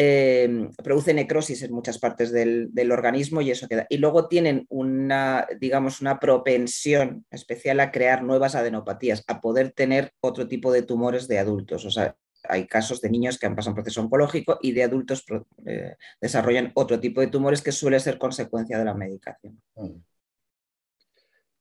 eh, 0.00 0.70
produce 0.84 1.12
necrosis 1.12 1.60
en 1.62 1.72
muchas 1.72 1.98
partes 1.98 2.30
del, 2.30 2.92
organismo 2.92 3.40
y 3.40 3.50
eso 3.50 3.66
queda. 3.66 3.84
Y 3.88 3.96
luego 3.96 4.28
tienen 4.28 4.64
una, 4.68 5.48
digamos, 5.58 6.00
una 6.00 6.20
propensión 6.20 7.26
especial 7.32 7.80
a 7.80 7.90
crear 7.90 8.22
nuevas 8.22 8.54
adenopatías, 8.54 9.24
a 9.26 9.40
poder 9.40 9.72
tener 9.72 10.12
otro 10.20 10.46
tipo 10.46 10.70
de 10.70 10.82
tumores 10.82 11.26
de 11.26 11.40
adultos. 11.40 11.84
O 11.84 11.90
sea, 11.90 12.16
hay 12.44 12.68
casos 12.68 13.00
de 13.00 13.10
niños 13.10 13.40
que 13.40 13.46
han 13.46 13.56
pasado 13.56 13.72
un 13.72 13.82
proceso 13.82 14.00
oncológico 14.00 14.60
y 14.62 14.70
de 14.70 14.84
adultos 14.84 15.24
eh, 15.66 15.96
desarrollan 16.20 16.70
otro 16.74 17.00
tipo 17.00 17.20
de 17.20 17.26
tumores 17.26 17.60
que 17.60 17.72
suele 17.72 17.98
ser 17.98 18.18
consecuencia 18.18 18.78
de 18.78 18.84
la 18.84 18.94
medicación. 18.94 19.60
Mm. 19.74 20.00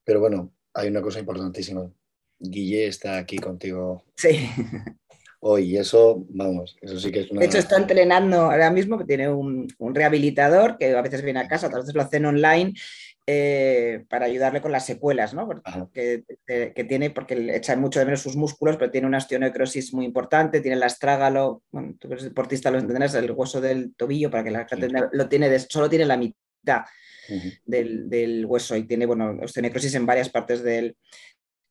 Pero 0.04 0.20
bueno, 0.20 0.54
hay 0.76 0.90
una 0.90 1.02
cosa 1.02 1.18
importantísima. 1.18 1.92
Guille 2.38 2.86
está 2.86 3.18
aquí 3.18 3.38
contigo. 3.40 4.06
Sí 4.16 4.48
hoy. 5.40 5.78
eso, 5.78 6.26
vamos, 6.30 6.78
eso 6.82 7.00
sí 7.00 7.12
que 7.12 7.22
es 7.22 7.32
una... 7.32 7.42
De 7.42 7.48
hecho, 7.48 7.58
está 7.58 7.78
entrenando 7.78 8.42
ahora 8.52 8.72
mismo, 8.72 8.98
que 8.98 9.06
tiene 9.06 9.30
un, 9.30 9.68
rehabilitador 9.80 10.78
que 10.78 10.96
a 10.96 11.02
veces 11.02 11.22
viene 11.22 11.40
a 11.40 11.48
casa, 11.48 11.68
otras 11.68 11.84
veces 11.84 11.96
lo 11.96 12.02
hacen 12.02 12.26
online. 12.26 12.74
Eh, 13.30 14.06
para 14.08 14.26
ayudarle 14.26 14.62
con 14.62 14.72
las 14.72 14.86
secuelas, 14.86 15.34
¿no? 15.34 15.50
Que, 15.92 16.24
tiene, 16.88 17.10
porque 17.10 17.36
le 17.36 17.58
echan 17.58 17.82
mucho 17.82 18.00
de 18.00 18.06
menos 18.06 18.22
sus 18.22 18.38
músculos, 18.38 18.78
pero 18.78 18.90
tiene 18.90 19.06
una 19.06 19.18
osteonecrosis 19.18 19.94
muy 19.94 20.06
importante, 20.06 20.62
tiene 20.62 20.78
el 20.78 20.84
astrágalo, 20.84 21.62
bueno, 21.70 21.94
tú 22.00 22.08
eres 22.08 22.24
deportista, 22.24 22.72
lo 22.72 22.80
entenderás, 22.80 23.16
el 23.16 23.30
hueso 23.32 23.60
del 23.60 23.94
tobillo, 23.96 24.32
para 24.32 24.46
que 24.46 24.52
la 24.52 24.66
gente 24.66 24.88
lo 25.12 25.28
tiene, 25.28 25.60
solo 25.60 25.90
tiene 25.90 26.06
la 26.06 26.16
mitad 26.16 26.86
del, 27.66 28.10
del, 28.10 28.46
hueso 28.46 28.78
y 28.78 28.84
tiene, 28.84 29.06
bueno, 29.06 29.38
osteonecrosis 29.42 29.96
en 29.96 30.06
varias 30.06 30.30
partes 30.30 30.64
del, 30.64 30.96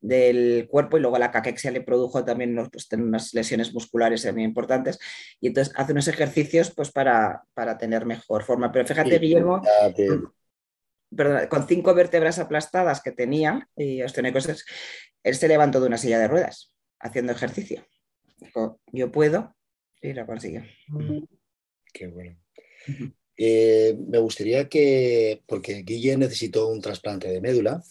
del 0.07 0.69
cuerpo 0.69 0.97
y 0.97 1.01
luego 1.01 1.19
la 1.19 1.33
caquexia 1.33 1.73
le 1.73 1.81
produjo 1.81 2.25
también 2.25 2.57
pues, 2.71 2.88
unas 2.92 3.35
lesiones 3.35 3.75
musculares 3.75 4.33
muy 4.33 4.45
importantes 4.45 4.99
y 5.40 5.49
entonces 5.49 5.75
hace 5.77 5.92
unos 5.92 6.07
ejercicios 6.07 6.73
pues 6.75 6.92
para, 6.92 7.42
tener 7.79 8.07
mejor 8.07 8.45
forma. 8.45 8.71
Pero 8.71 8.87
fíjate, 8.87 9.19
Guillermo, 9.19 9.62
con 11.51 11.66
cinco 11.66 11.95
vértebras 11.95 12.38
aplastadas 12.38 13.03
que 13.03 13.11
tenía 13.11 13.69
y 13.77 14.03
osteonecrosis, 14.03 14.64
él 15.25 15.35
se 15.35 15.49
levantó 15.49 15.81
de 15.81 15.88
una 15.88 15.99
silla 15.99 16.21
de 16.21 16.29
ruedas 16.29 16.73
haciendo 17.01 17.33
ejercicio. 17.33 17.85
Dijo, 18.38 18.81
yo 18.92 19.11
puedo 19.11 19.57
y 20.01 20.12
lo 20.12 20.25
consiguió. 20.25 20.62
Qué 21.92 22.07
bueno. 22.07 22.37
Eh, 23.37 23.99
me 24.07 24.19
gustaría 24.19 24.69
que, 24.69 25.42
porque 25.47 25.83
Guille 25.83 26.16
necesitó 26.16 26.69
un 26.69 26.81
trasplante 26.81 27.29
de 27.29 27.40
médula, 27.40 27.83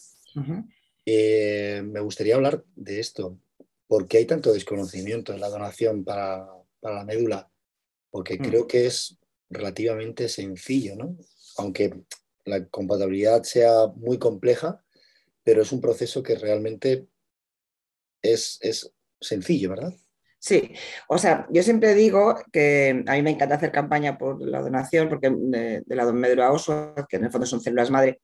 eh, 1.06 1.82
me 1.84 2.00
gustaría 2.00 2.36
hablar 2.36 2.64
de 2.76 3.00
esto. 3.00 3.40
¿Por 3.88 4.08
qué 4.08 4.18
hay 4.18 4.26
tanto 4.26 4.52
desconocimiento 4.52 5.34
en 5.34 5.40
la 5.40 5.50
donación 5.50 6.04
para, 6.04 6.48
la 6.82 7.06
médula? 7.06 7.50
Porque 8.10 8.36
mm. 8.36 8.42
creo 8.42 8.68
que 8.68 8.88
es 8.88 9.18
relativamente 9.50 10.28
sencillo, 10.30 10.96
¿no? 10.96 11.18
Aunque 11.58 11.94
la 12.46 12.66
compatibilidad 12.68 13.44
sea 13.44 13.88
muy 13.96 14.18
compleja, 14.18 14.84
pero 15.44 15.62
es 15.62 15.72
un 15.72 15.82
proceso 15.82 16.24
que 16.24 16.36
realmente 16.36 17.08
es, 18.22 18.58
es 18.62 18.92
sencillo, 19.20 19.70
¿verdad? 19.70 19.94
Sí, 20.46 20.76
o 21.08 21.18
sea, 21.18 21.48
yo 21.50 21.64
siempre 21.64 21.96
digo 21.96 22.36
que 22.52 23.04
a 23.08 23.14
mí 23.14 23.22
me 23.24 23.32
encanta 23.32 23.56
hacer 23.56 23.72
campaña 23.72 24.16
por 24.16 24.40
la 24.48 24.62
donación, 24.62 25.10
porque 25.10 25.32
de, 25.32 25.84
la 25.88 26.12
médula 26.12 26.52
ósea, 26.52 26.94
que 27.10 27.18
en 27.18 27.26
el 27.26 27.32
fondo 27.32 27.48
son 27.48 27.62
células 27.62 27.90
madre, 27.90 28.22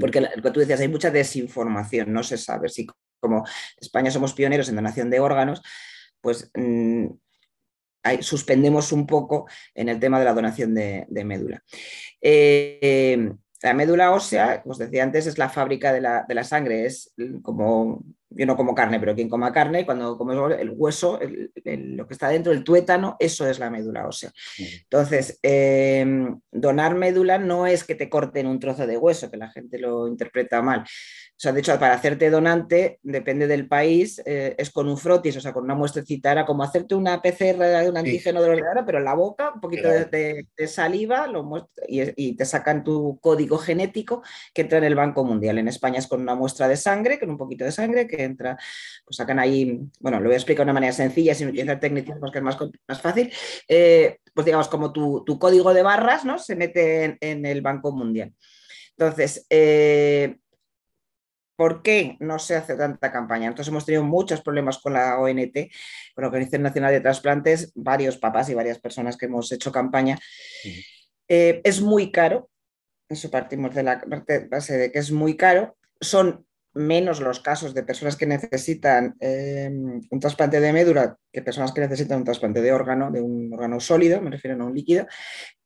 porque 0.00 0.20
lo 0.20 0.52
tú 0.52 0.60
decías, 0.60 0.80
hay 0.80 0.88
mucha 0.88 1.10
desinformación, 1.10 2.12
no 2.12 2.22
se 2.22 2.36
sabe. 2.36 2.68
Si 2.68 2.86
como 3.20 3.44
España 3.80 4.10
somos 4.10 4.34
pioneros 4.34 4.68
en 4.68 4.76
donación 4.76 5.10
de 5.10 5.20
órganos, 5.20 5.62
pues 6.20 6.50
mm, 6.54 7.06
suspendemos 8.20 8.92
un 8.92 9.06
poco 9.06 9.46
en 9.74 9.88
el 9.88 10.00
tema 10.00 10.18
de 10.18 10.24
la 10.24 10.34
donación 10.34 10.74
de, 10.74 11.06
médula. 11.24 11.62
Eh, 12.20 13.32
la 13.62 13.74
médula 13.74 14.12
ósea, 14.12 14.62
como 14.62 14.72
os 14.72 14.78
decía 14.78 15.04
antes, 15.04 15.26
es 15.26 15.38
la 15.38 15.48
fábrica 15.48 15.92
de 15.92 16.00
la, 16.00 16.24
de 16.26 16.34
la 16.34 16.44
sangre, 16.44 16.86
es 16.86 17.14
como 17.42 18.04
yo 18.34 18.46
no 18.46 18.56
como 18.56 18.74
carne, 18.74 18.98
pero 19.00 19.14
quien 19.14 19.28
coma 19.28 19.52
carne, 19.52 19.84
cuando 19.84 20.16
comes 20.16 20.36
el 20.58 20.70
hueso, 20.70 21.18
lo 21.64 22.06
que 22.06 22.14
está 22.14 22.28
dentro, 22.28 22.52
el 22.52 22.64
tuétano, 22.64 23.16
eso 23.18 23.46
es 23.46 23.58
la 23.58 23.70
médula 23.70 24.06
ósea. 24.06 24.32
Entonces, 24.58 25.38
em, 25.42 26.40
donar 26.50 26.94
médula 26.94 27.38
no 27.38 27.66
es 27.66 27.84
que 27.84 27.94
te 27.94 28.08
corten 28.08 28.46
un 28.46 28.58
trozo 28.58 28.86
de 28.86 28.96
hueso, 28.96 29.30
que 29.30 29.36
la 29.36 29.50
gente 29.50 29.78
lo 29.78 30.08
interpreta 30.08 30.62
mal. 30.62 30.80
O 30.80 31.42
sea, 31.42 31.52
de 31.52 31.60
hecho, 31.60 31.76
para 31.78 31.94
hacerte 31.94 32.30
donante, 32.30 33.00
depende 33.02 33.48
del 33.48 33.66
país, 33.66 34.22
eh, 34.24 34.54
es 34.56 34.70
con 34.70 34.88
un 34.88 34.96
frotis, 34.96 35.36
o 35.36 35.40
sea, 35.40 35.52
con 35.52 35.64
una 35.64 35.74
muestrecita, 35.74 36.30
era 36.30 36.46
como 36.46 36.62
hacerte 36.62 36.94
una 36.94 37.20
PCR 37.20 37.58
de 37.58 37.88
un 37.88 37.96
antígeno 37.96 38.40
de 38.40 38.50
ordenador, 38.50 38.84
pero 38.86 38.98
en 38.98 39.04
la 39.04 39.14
boca, 39.14 39.50
un 39.52 39.60
poquito 39.60 39.88
de, 39.88 40.46
saliva, 40.68 41.26
lo 41.26 41.68
y, 41.88 42.02
y, 42.16 42.36
te 42.36 42.44
sacan 42.44 42.84
tu 42.84 43.18
código 43.20 43.58
genético 43.58 44.22
que 44.54 44.62
entra 44.62 44.78
en 44.78 44.84
el 44.84 44.94
Banco 44.94 45.24
Mundial. 45.24 45.58
En 45.58 45.66
España 45.66 45.98
es 45.98 46.06
con 46.06 46.20
una 46.20 46.36
muestra 46.36 46.68
de 46.68 46.76
sangre, 46.76 47.18
con 47.18 47.30
un 47.30 47.38
poquito 47.38 47.64
de 47.64 47.72
sangre, 47.72 48.06
que 48.06 48.21
entra, 48.24 48.58
pues 49.04 49.16
sacan 49.16 49.38
ahí, 49.38 49.80
bueno, 50.00 50.18
lo 50.20 50.26
voy 50.26 50.34
a 50.34 50.36
explicar 50.36 50.64
de 50.64 50.70
una 50.70 50.80
manera 50.80 50.92
sencilla, 50.92 51.34
sin 51.34 51.48
utilizar 51.48 51.80
técnicas, 51.80 52.18
porque 52.20 52.38
es 52.38 52.44
más, 52.44 52.56
más 52.88 53.00
fácil. 53.00 53.32
Eh, 53.68 54.18
pues 54.34 54.44
digamos, 54.44 54.68
como 54.68 54.92
tu, 54.92 55.24
código 55.38 55.74
de 55.74 55.82
barras, 55.82 56.24
¿no? 56.24 56.38
Se 56.38 56.56
mete 56.56 57.18
en, 57.20 57.46
el 57.46 57.60
Banco 57.60 57.92
Mundial. 57.92 58.32
Entonces, 58.96 59.46
eh, 59.50 60.36
¿Por 61.54 61.82
qué 61.82 62.16
no 62.18 62.40
se 62.40 62.56
hace 62.56 62.74
tanta 62.76 63.12
campaña? 63.12 63.46
Entonces 63.46 63.68
hemos 63.70 63.84
tenido 63.84 64.02
muchos 64.02 64.40
problemas 64.40 64.78
con 64.78 64.94
la 64.94 65.20
ONT, 65.20 65.54
con 66.14 66.22
la 66.22 66.26
Organización 66.26 66.62
Nacional 66.62 66.90
de 66.92 67.00
Trasplantes, 67.00 67.72
varios 67.76 68.16
papás 68.18 68.48
y 68.48 68.54
varias 68.54 68.80
personas 68.80 69.16
que 69.16 69.26
hemos 69.26 69.52
hecho 69.52 69.70
campaña. 69.70 70.18
Eh, 71.28 71.60
es 71.62 71.80
muy 71.80 72.10
caro, 72.10 72.50
eso 73.08 73.30
partimos 73.30 73.74
de 73.74 73.82
la 73.82 74.02
base 74.50 74.76
de 74.76 74.90
que 74.90 74.98
es 74.98 75.12
muy 75.12 75.36
caro. 75.36 75.76
Son 76.00 76.44
menos 76.74 77.20
los 77.20 77.40
casos 77.40 77.74
de 77.74 77.82
personas 77.82 78.16
que 78.16 78.26
necesitan 78.26 79.14
em, 79.20 80.00
un 80.10 80.20
trasplante 80.20 80.60
de 80.60 80.72
médula 80.72 81.16
que 81.32 81.42
personas 81.42 81.72
que 81.72 81.80
necesitan 81.80 82.18
un 82.18 82.24
trasplante 82.24 82.62
de 82.62 82.72
órgano, 82.72 83.10
de 83.10 83.20
un 83.20 83.52
órgano 83.52 83.80
sólido, 83.80 84.20
me 84.20 84.30
refiero 84.30 84.62
a 84.62 84.66
un 84.66 84.74
líquido. 84.74 85.06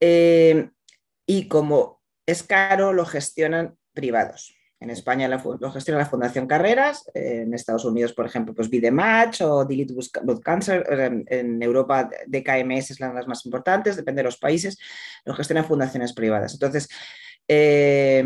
Em, 0.01 0.71
y 1.27 1.49
como 1.49 2.03
es 2.27 2.43
caro, 2.43 2.93
lo 2.93 3.05
gestionan 3.05 3.77
privados. 3.93 4.57
En 4.79 4.91
España 4.91 5.27
lo 5.27 5.73
gestiona 5.73 6.01
la 6.01 6.07
Fundación 6.07 6.47
Carreras, 6.47 7.11
en 7.15 7.55
Estados 7.55 7.87
Unidos, 7.87 8.13
por 8.13 8.27
ejemplo, 8.27 8.55
pues 8.55 8.69
Match 8.93 9.41
o 9.41 9.65
Delete 9.65 9.95
Blood 10.23 10.41
Cancer, 10.43 10.85
en, 11.29 11.63
Europa 11.63 12.11
DKMS 12.27 12.91
es 12.91 13.01
las 13.01 13.27
más 13.27 13.47
importantes, 13.47 13.97
depende 13.97 14.21
de 14.21 14.25
los 14.25 14.37
países, 14.37 14.79
lo 15.25 15.35
gestionan 15.35 15.65
fundaciones 15.65 16.13
privadas. 16.13 16.53
Entonces, 16.53 16.89
eh, 17.49 18.23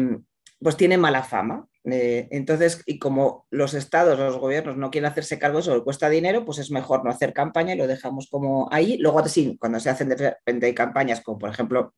pues 0.61 0.76
tiene 0.76 0.98
mala 0.98 1.22
fama. 1.22 1.66
Eh, 1.84 2.28
entonces, 2.30 2.82
y 2.86 2.98
como 2.98 3.46
los 3.50 3.74
estados, 3.74 4.18
los 4.18 4.36
gobiernos 4.36 4.76
no 4.76 4.90
quieren 4.90 5.11
hacerse 5.11 5.38
cargo 5.38 5.58
de 5.58 5.62
eso, 5.62 5.84
cuesta 5.84 6.11
dinero, 6.11 6.44
pues 6.44 6.58
es 6.58 6.70
mejor 6.70 7.04
no 7.04 7.11
hacer 7.11 7.32
campaña 7.32 7.74
y 7.74 7.78
lo 7.78 7.86
dejamos 7.86 8.28
como 8.28 8.68
ahí. 8.70 8.98
Luego, 8.98 9.26
sí, 9.26 9.56
cuando 9.58 9.80
se 9.80 9.90
hacen 9.90 10.11
de 10.11 10.16
repente 10.16 10.74
campañas, 10.74 11.22
como 11.22 11.38
por 11.38 11.50
ejemplo 11.50 11.94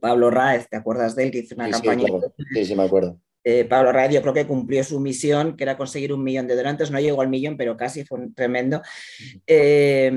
Pablo 0.00 0.30
Raez, 0.30 0.68
¿te 0.68 0.76
acuerdas 0.76 1.14
de 1.14 1.24
él 1.24 1.30
que 1.30 1.38
hizo 1.38 1.54
una 1.54 1.70
campaña? 1.70 2.06
Sí, 2.52 2.64
sí, 2.64 2.74
me 2.74 2.84
acuerdo. 2.84 3.20
Eh, 3.42 3.64
Pablo 3.64 3.92
Raez 3.92 4.12
yo 4.12 4.20
creo 4.20 4.34
que 4.34 4.46
cumplió 4.46 4.84
su 4.84 5.00
misión, 5.00 5.56
que 5.56 5.64
era 5.64 5.76
conseguir 5.76 6.12
un 6.12 6.22
millón 6.22 6.46
de 6.46 6.56
donantes, 6.56 6.90
no 6.90 7.00
llegó 7.00 7.22
al 7.22 7.28
millón, 7.28 7.56
pero 7.56 7.76
casi 7.76 8.04
fue 8.04 8.28
tremendo. 8.34 8.82
Eh, 9.46 10.12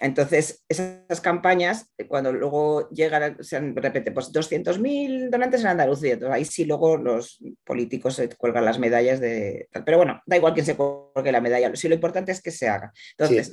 entonces, 0.00 0.64
esas 0.68 1.20
campañas, 1.20 1.92
cuando 2.08 2.32
luego 2.32 2.90
llegan, 2.90 3.42
se 3.42 3.60
repite, 3.60 4.10
pues 4.10 4.32
200.000 4.32 5.30
donantes 5.30 5.60
en 5.60 5.68
Andalucía, 5.68 6.14
entonces 6.14 6.34
ahí 6.34 6.44
sí 6.44 6.64
luego 6.64 6.96
los 6.96 7.38
políticos 7.64 8.16
se 8.16 8.28
cuelgan 8.30 8.64
las 8.64 8.78
medallas 8.78 9.20
de... 9.20 9.68
Pero 9.84 9.98
bueno, 9.98 10.20
da 10.26 10.36
igual 10.36 10.52
quién 10.52 10.66
se 10.66 10.76
cuelgue 10.76 11.30
la 11.30 11.40
medalla, 11.40 11.74
sí 11.76 11.88
lo 11.88 11.94
importante 11.94 12.32
es 12.32 12.42
que 12.42 12.50
se 12.50 12.68
haga. 12.68 12.92
Entonces, 13.16 13.52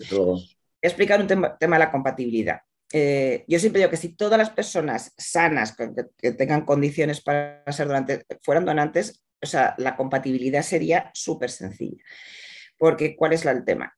explicar 0.81 1.21
un 1.21 1.27
tema, 1.27 1.57
tema 1.57 1.75
de 1.75 1.85
la 1.85 1.91
compatibilidad. 1.91 2.59
Eh, 2.91 3.45
yo 3.47 3.59
siempre 3.59 3.79
digo 3.79 3.91
que 3.91 3.97
si 3.97 4.15
todas 4.15 4.37
las 4.37 4.49
personas 4.49 5.13
sanas 5.17 5.75
que, 5.75 6.31
tengan 6.33 6.65
condiciones 6.65 7.21
para 7.21 7.63
ser 7.71 7.87
donantes 7.87 8.25
fueran 8.41 8.65
donantes, 8.65 9.23
o 9.41 9.45
sea, 9.45 9.75
la 9.77 9.95
compatibilidad 9.95 10.63
sería 10.63 11.11
súper 11.13 11.51
sencilla. 11.51 12.03
Porque, 12.77 13.15
¿cuál 13.15 13.33
es 13.33 13.45
el 13.45 13.63
tema? 13.63 13.95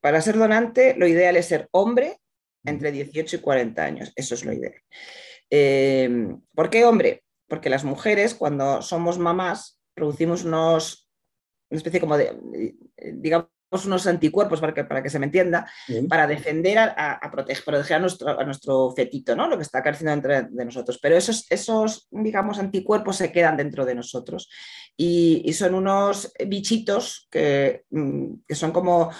Para 0.00 0.20
ser 0.20 0.36
donante, 0.36 0.94
lo 0.96 1.06
ideal 1.06 1.36
es 1.36 1.46
ser 1.46 1.68
hombre 1.72 2.18
entre 2.64 2.92
18 2.92 3.36
y 3.36 3.38
40 3.40 3.84
años. 3.84 4.12
Eso 4.16 4.34
es 4.34 4.44
lo 4.44 4.52
ideal. 4.52 4.74
Eh, 5.50 6.28
¿Por 6.54 6.70
qué 6.70 6.84
hombre? 6.84 7.24
Porque 7.48 7.70
las 7.70 7.84
mujeres, 7.84 8.34
cuando 8.34 8.82
somos 8.82 9.18
mamás, 9.18 9.80
producimos 9.94 10.44
unos, 10.44 11.08
una 11.70 11.78
especie 11.78 12.00
como 12.00 12.16
de, 12.16 12.74
digamos, 13.14 13.48
unos 13.86 14.06
anticuerpos, 14.06 14.60
para 14.60 14.74
que, 14.74 14.84
para 14.84 15.02
que 15.02 15.10
se 15.10 15.18
me 15.18 15.26
entienda, 15.26 15.66
para 16.08 16.26
defender, 16.26 16.78
a, 16.78 17.18
proteger, 17.30 17.64
proteger 17.64 17.96
a, 17.96 18.00
nuestro, 18.00 18.40
a 18.40 18.44
nuestro 18.44 18.92
fetito, 18.92 19.34
¿no? 19.34 19.48
lo 19.48 19.56
que 19.56 19.62
está 19.62 19.82
creciendo 19.82 20.12
entre 20.12 20.42
de 20.50 20.64
nosotros. 20.64 20.98
Pero 21.00 21.16
esos, 21.16 21.46
esos, 21.50 22.08
digamos, 22.10 22.58
anticuerpos 22.58 23.16
se 23.16 23.32
quedan 23.32 23.56
dentro 23.56 23.84
de 23.84 23.94
nosotros 23.94 24.48
y, 24.96 25.52
son 25.52 25.74
unos 25.74 26.32
bichitos 26.46 27.28
que, 27.30 27.84
mm, 27.90 28.34
que, 28.48 28.54
son 28.54 28.72
como 28.72 29.10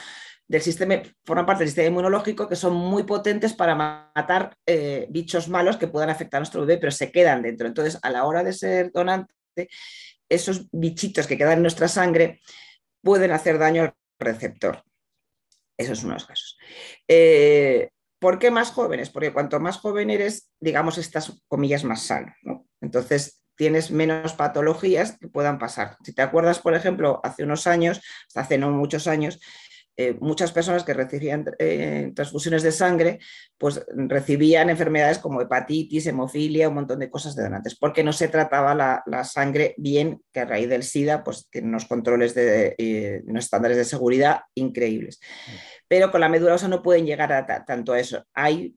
del 0.49 0.61
sistema, 0.61 0.97
forman 1.25 1.47
parte 1.47 1.61
del 1.61 1.69
sistema 1.69 1.89
inmunológico 1.89 2.49
que 2.49 2.57
son 2.57 2.75
muy 2.75 3.05
potentes 3.05 3.55
para 3.55 3.75
matar 3.75 4.55
eh, 4.67 5.07
bichos 5.09 5.49
malos 5.49 5.77
que 5.79 5.89
puedan 5.89 6.11
afectar 6.11 6.39
a 6.39 6.43
nuestro 6.43 6.61
bebé, 6.63 6.79
pero 6.79 6.93
se 6.93 7.11
quedan 7.11 7.43
dentro. 7.43 7.67
Entonces, 7.67 7.99
a 8.03 8.11
la 8.11 8.25
hora 8.25 8.45
de 8.45 8.53
ser 8.53 8.93
donante, 8.93 9.33
esos 10.29 10.69
bichitos 10.71 11.27
que 11.27 11.39
quedan 11.39 11.55
en 11.55 11.63
nuestra 11.63 11.89
sangre 11.89 12.41
pueden 13.03 13.33
hacer 13.33 13.59
daño 13.59 13.83
al 13.83 13.95
receptor. 14.19 14.83
Esos 15.77 16.01
son 16.01 16.11
los 16.11 16.27
casos. 16.27 16.59
Eh, 17.09 17.91
¿Por 18.19 18.39
qué 18.39 18.51
más 18.51 18.71
jóvenes? 18.71 19.11
Porque 19.11 19.33
cuanto 19.33 19.59
más 19.59 19.79
joven 19.79 20.11
eres, 20.11 20.51
digamos, 20.61 20.97
estas 20.99 21.43
comillas 21.49 21.83
más 21.83 22.03
sano. 22.03 22.33
Entonces, 22.81 23.43
tienes 23.57 23.91
menos 23.91 24.35
patologías 24.35 25.19
que 25.19 25.29
puedan 25.29 25.59
pasar. 25.59 25.97
Si 26.05 26.13
te 26.13 26.23
acuerdas, 26.23 26.61
por 26.61 26.75
ejemplo, 26.75 27.21
hace 27.25 27.45
unos 27.45 27.67
años, 27.67 28.01
hasta 28.29 28.43
hace 28.43 28.59
no 28.59 28.71
muchos 28.71 29.07
años, 29.07 29.41
eh, 29.97 30.17
muchas 30.21 30.53
personas 30.53 30.85
que 30.85 30.95
recibían 30.95 31.45
eh, 31.59 32.13
transfusiones 32.15 32.63
de 32.63 32.73
sangre, 32.73 33.19
pues 33.59 33.85
recibían 33.89 34.71
enfermedades 34.71 35.19
como 35.19 35.43
hepatitis, 35.43 36.07
hemofilia, 36.07 36.71
un 36.71 36.77
montón 36.77 36.99
de 36.99 37.11
cosas 37.11 37.37
de 37.37 37.43
donantes, 37.43 37.77
porque 37.77 38.03
no 38.03 38.13
se 38.15 38.29
trataba 38.29 38.75
la, 38.75 39.25
sangre 39.25 39.75
bien, 39.77 40.23
que 40.33 40.41
a 40.41 40.45
raíz 40.47 40.69
del 40.69 40.83
SIDA, 40.83 41.23
pues 41.23 41.49
tiene 41.51 41.69
unos 41.69 41.85
controles 41.85 42.35
de 42.35 42.75
eh, 42.79 43.23
unos 43.27 43.45
estándares 43.45 43.77
de 43.77 43.85
seguridad 43.85 44.41
increíbles. 44.55 45.21
Pero 45.89 46.11
con 46.11 46.23
la 46.23 46.31
médula 46.31 46.55
ósea 46.55 46.69
no 46.69 46.83
pueden 46.83 47.05
llegar 47.05 47.31
a 47.33 47.65
tanto 47.67 47.93
a 47.93 48.01
eso. 48.01 48.25
Hay 48.33 48.75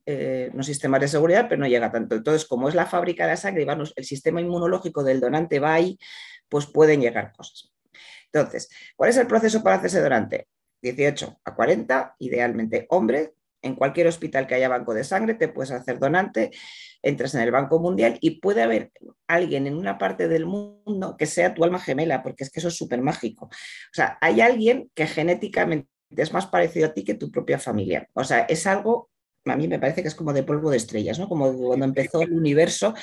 unos 0.53 0.65
sistemas 0.65 0.99
de 0.99 1.07
seguridad, 1.07 1.45
pero 1.47 1.61
no 1.61 1.67
llega 1.67 1.89
tanto. 1.89 2.15
Entonces, 2.15 2.45
como 2.45 2.67
es 2.67 2.75
la 2.75 2.87
fábrica 2.87 3.23
de 3.23 3.31
la 3.31 3.37
sangre 3.37 3.63
y 3.63 3.67
el 3.95 4.05
sistema 4.05 4.41
inmunológico 4.41 5.01
del 5.01 5.21
donante 5.21 5.59
va 5.59 5.75
ahí, 5.75 5.97
pues 6.49 6.65
pueden 6.65 6.99
llegar 6.99 7.31
cosas. 7.31 7.71
Entonces, 8.33 8.69
¿cuál 8.97 9.11
es 9.11 9.17
el 9.17 9.27
proceso 9.27 9.63
para 9.63 9.77
hacerse 9.77 10.01
donante? 10.01 10.47
18 10.93 11.39
a 11.43 11.55
40, 11.55 12.15
idealmente 12.19 12.85
hombre. 12.89 13.33
En 13.61 13.75
cualquier 13.75 14.05
hospital 14.05 14.45
que 14.45 14.55
haya 14.55 14.69
banco 14.69 14.93
de 14.93 15.03
sangre 15.03 15.33
te 15.33 15.47
puedes 15.47 15.71
hacer 15.71 15.97
donante, 15.97 16.51
entras 17.01 17.33
en 17.33 17.41
el 17.41 17.49
Banco 17.49 17.79
Mundial 17.79 18.17
y 18.21 18.39
puede 18.39 18.61
haber 18.61 18.91
alguien 19.27 19.65
en 19.65 19.75
una 19.75 19.97
parte 19.97 20.27
del 20.27 20.45
mundo 20.45 21.15
que 21.17 21.25
sea 21.25 21.55
tu 21.55 21.63
alma 21.63 21.79
gemela, 21.79 22.21
porque 22.21 22.43
es 22.43 22.51
que 22.51 22.59
eso 22.59 22.67
es 22.67 22.75
súper 22.75 23.01
mágico. 23.01 23.45
O 23.45 23.93
sea, 23.93 24.19
hay 24.21 24.41
alguien 24.41 24.91
que 24.93 25.07
genéticamente 25.07 25.87
es 26.15 26.31
más 26.31 26.45
parecido 26.45 26.87
a 26.87 26.93
ti 26.93 27.03
que 27.03 27.15
tu 27.15 27.31
propia 27.31 27.57
familia. 27.57 28.07
O 28.13 28.23
sea, 28.23 28.41
es 28.41 28.67
algo 28.67 29.09
a 29.45 29.55
mí 29.55 29.67
me 29.67 29.79
parece 29.79 30.01
que 30.01 30.07
es 30.07 30.15
como 30.15 30.33
de 30.33 30.43
polvo 30.43 30.71
de 30.71 30.77
estrellas, 30.77 31.19
¿no? 31.19 31.29
Como 31.29 31.55
cuando 31.55 31.85
empezó 31.85 32.21
el 32.21 32.33
universo, 32.33 32.93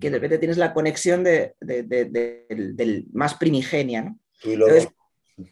que 0.00 0.08
de 0.08 0.16
repente 0.16 0.38
tienes 0.38 0.56
la 0.56 0.72
conexión 0.72 1.22
de, 1.22 1.54
del, 1.60 3.06
más 3.12 3.34
primigenia, 3.34 4.02
¿no? 4.02 4.18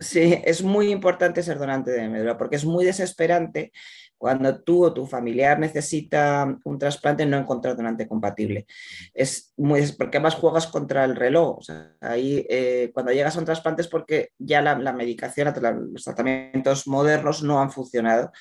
Sí, 0.00 0.40
es 0.44 0.62
muy 0.62 0.90
importante 0.90 1.42
ser 1.42 1.58
donante 1.58 1.90
de 1.90 2.08
médula 2.08 2.36
porque 2.36 2.56
es 2.56 2.64
muy 2.64 2.84
desesperante 2.84 3.72
cuando 4.18 4.60
tú 4.62 4.84
o 4.84 4.92
tu 4.92 5.06
familiar 5.06 5.58
necesita 5.58 6.58
un 6.64 6.78
trasplante 6.78 7.24
no 7.24 7.38
encontrar 7.38 7.76
donante 7.76 8.08
compatible. 8.08 8.66
Es 9.14 9.52
muy 9.56 9.80
porque 9.96 10.18
además 10.18 10.34
juegas 10.34 10.66
contra 10.66 11.04
el 11.04 11.14
reloj. 11.14 11.60
ahí 12.00 12.44
eh, 12.50 12.90
cuando 12.92 13.12
llegas 13.12 13.36
a 13.36 13.38
un 13.38 13.44
trasplante 13.44 13.82
es 13.82 13.88
porque 13.88 14.30
ya 14.38 14.60
la, 14.60 14.92
medicación, 14.92 15.54
los 15.92 16.04
tratamientos 16.04 16.86
modernos 16.88 17.42
no 17.42 17.60
han 17.60 17.70
funcionado 17.70 18.32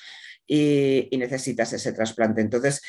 y, 0.46 1.08
necesitas 1.16 1.72
ese 1.72 1.92
trasplante. 1.92 2.40
Entonces, 2.40 2.82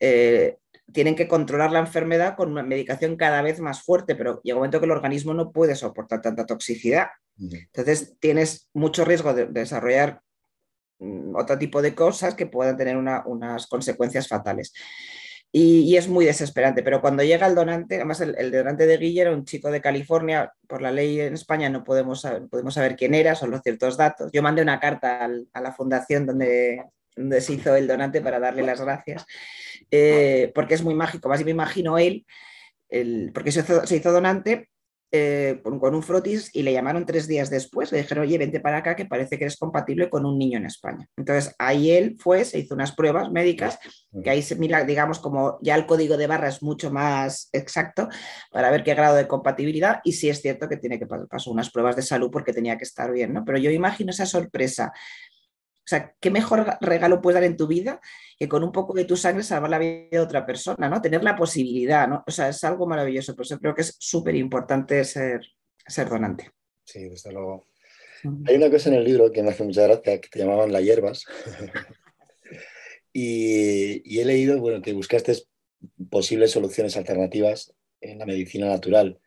eh, 0.00 0.58
tienen 0.92 1.16
que 1.16 1.28
controlar 1.28 1.72
la 1.72 1.80
enfermedad 1.80 2.36
con 2.36 2.50
una 2.50 2.62
medicación 2.62 3.16
cada 3.16 3.42
vez 3.42 3.60
más 3.60 3.82
fuerte, 3.82 4.14
pero 4.14 4.40
llega 4.42 4.56
un 4.56 4.60
momento 4.60 4.80
que 4.80 4.86
el 4.86 4.92
organismo 4.92 5.34
no 5.34 5.50
puede 5.50 5.74
soportar 5.74 6.20
tanta 6.20 6.46
toxicidad. 6.46 7.08
Entonces 7.38 8.14
tienes 8.20 8.68
mucho 8.74 9.04
riesgo 9.04 9.34
de, 9.34 9.46
desarrollar 9.46 10.20
mm, 10.98 11.34
otro 11.34 11.58
tipo 11.58 11.82
de 11.82 11.94
cosas 11.94 12.34
que 12.34 12.46
puedan 12.46 12.76
tener 12.76 12.96
unas 12.96 13.66
consecuencias 13.66 14.28
fatales. 14.28 14.72
Y, 15.56 15.96
es 15.96 16.08
muy 16.08 16.24
desesperante, 16.24 16.82
pero 16.82 17.00
cuando 17.00 17.22
llega 17.22 17.46
el 17.46 17.54
donante, 17.54 17.94
además 17.94 18.20
el, 18.20 18.50
donante 18.50 18.88
de 18.88 18.96
Guille 18.96 19.20
era 19.20 19.32
un 19.32 19.44
chico 19.44 19.70
de 19.70 19.80
California, 19.80 20.52
por 20.66 20.82
la 20.82 20.90
ley 20.90 21.20
en 21.20 21.34
España 21.34 21.68
no 21.68 21.84
podemos 21.84 22.22
saber, 22.22 22.48
podemos 22.48 22.74
saber 22.74 22.96
quién 22.96 23.14
era, 23.14 23.36
son 23.36 23.52
los 23.52 23.60
ciertos 23.62 23.96
datos. 23.96 24.32
Yo 24.32 24.42
mandé 24.42 24.62
una 24.62 24.80
carta 24.80 25.28
a 25.52 25.60
la 25.60 25.72
fundación 25.72 26.26
donde, 26.26 26.82
donde 27.16 27.40
se 27.40 27.54
hizo 27.54 27.74
el 27.76 27.86
donante 27.86 28.20
para 28.20 28.40
darle 28.40 28.62
las 28.62 28.80
gracias 28.80 29.24
eh, 29.90 30.50
porque 30.54 30.74
es 30.74 30.82
muy 30.82 30.94
mágico. 30.94 31.28
Más 31.28 31.44
me 31.44 31.50
imagino 31.50 31.98
él, 31.98 32.26
porque 33.32 33.52
se 33.52 33.96
hizo, 33.96 34.12
donante 34.12 34.68
eh, 35.10 35.60
con, 35.62 35.94
un 35.94 36.02
frotis 36.02 36.50
y 36.52 36.62
le 36.62 36.72
llamaron 36.72 37.06
tres 37.06 37.28
días 37.28 37.50
después, 37.50 37.92
le 37.92 37.98
dijeron, 37.98 38.24
oye, 38.24 38.38
vente 38.38 38.60
para 38.60 38.78
acá 38.78 38.96
que 38.96 39.06
parece 39.06 39.38
que 39.38 39.44
eres 39.44 39.56
compatible 39.56 40.10
con 40.10 40.26
un 40.26 40.38
niño 40.38 40.58
en 40.58 40.66
España. 40.66 41.08
Entonces 41.16 41.54
ahí 41.58 41.92
él 41.92 42.16
fue, 42.18 42.44
se 42.44 42.58
hizo 42.58 42.74
unas 42.74 42.92
pruebas 42.92 43.30
médicas, 43.30 43.78
que 44.22 44.30
ahí 44.30 44.42
se 44.42 44.56
mira, 44.56 44.82
digamos, 44.84 45.20
como 45.20 45.58
ya 45.62 45.76
el 45.76 45.86
código 45.86 46.16
de 46.16 46.26
barra 46.26 46.48
es 46.48 46.62
mucho 46.62 46.90
más 46.90 47.48
exacto 47.52 48.08
para 48.50 48.70
ver 48.70 48.82
qué 48.82 48.94
grado 48.94 49.14
de 49.14 49.28
compatibilidad 49.28 50.00
y 50.02 50.12
sí 50.12 50.28
es 50.28 50.40
cierto 50.40 50.68
que 50.68 50.76
tiene 50.76 50.98
que 50.98 51.06
pasar 51.06 51.52
unas 51.52 51.70
pruebas 51.70 51.94
de 51.94 52.02
salud 52.02 52.30
porque 52.32 52.52
tenía 52.52 52.76
que 52.76 52.84
estar 52.84 53.12
bien, 53.12 53.32
¿no? 53.32 53.44
Pero 53.44 53.58
yo 53.58 53.70
imagino 53.70 54.10
esa 54.10 54.26
sorpresa 54.26 54.92
o 55.84 55.86
sea, 55.86 56.14
¿qué 56.18 56.30
mejor 56.30 56.78
regalo 56.80 57.20
puedes 57.20 57.34
dar 57.34 57.44
en 57.44 57.58
tu 57.58 57.66
vida 57.66 58.00
que 58.38 58.48
con 58.48 58.64
un 58.64 58.72
poco 58.72 58.94
de 58.94 59.04
tu 59.04 59.18
sangre 59.18 59.42
salvar 59.42 59.68
la 59.68 59.78
vida 59.78 60.08
de 60.12 60.18
otra 60.18 60.46
persona, 60.46 60.88
¿no? 60.88 61.02
Tener 61.02 61.22
la 61.22 61.36
posibilidad, 61.36 62.08
¿no? 62.08 62.24
O 62.26 62.30
sea, 62.30 62.48
es 62.48 62.64
algo 62.64 62.86
maravilloso. 62.86 63.36
Por 63.36 63.44
eso 63.44 63.58
creo 63.58 63.74
que 63.74 63.82
es 63.82 63.94
súper 63.98 64.34
importante 64.34 65.04
ser, 65.04 65.42
ser 65.86 66.08
donante. 66.08 66.50
Sí, 66.84 67.06
desde 67.10 67.32
luego. 67.32 67.66
Hay 68.46 68.56
una 68.56 68.70
cosa 68.70 68.88
en 68.88 68.94
el 68.94 69.04
libro 69.04 69.30
que 69.30 69.42
me 69.42 69.50
hace 69.50 69.62
mucha 69.62 69.82
gracia, 69.82 70.18
que 70.22 70.28
te 70.30 70.38
llamaban 70.38 70.72
las 70.72 70.82
hierbas. 70.82 71.26
y, 73.12 74.18
he 74.18 74.24
leído, 74.24 74.58
bueno, 74.60 74.80
que 74.80 74.94
buscaste 74.94 75.36
posibles 76.08 76.50
soluciones 76.50 76.96
alternativas 76.96 77.74
en 78.00 78.20
la 78.20 78.24
medicina 78.24 78.68
natural. 78.68 79.20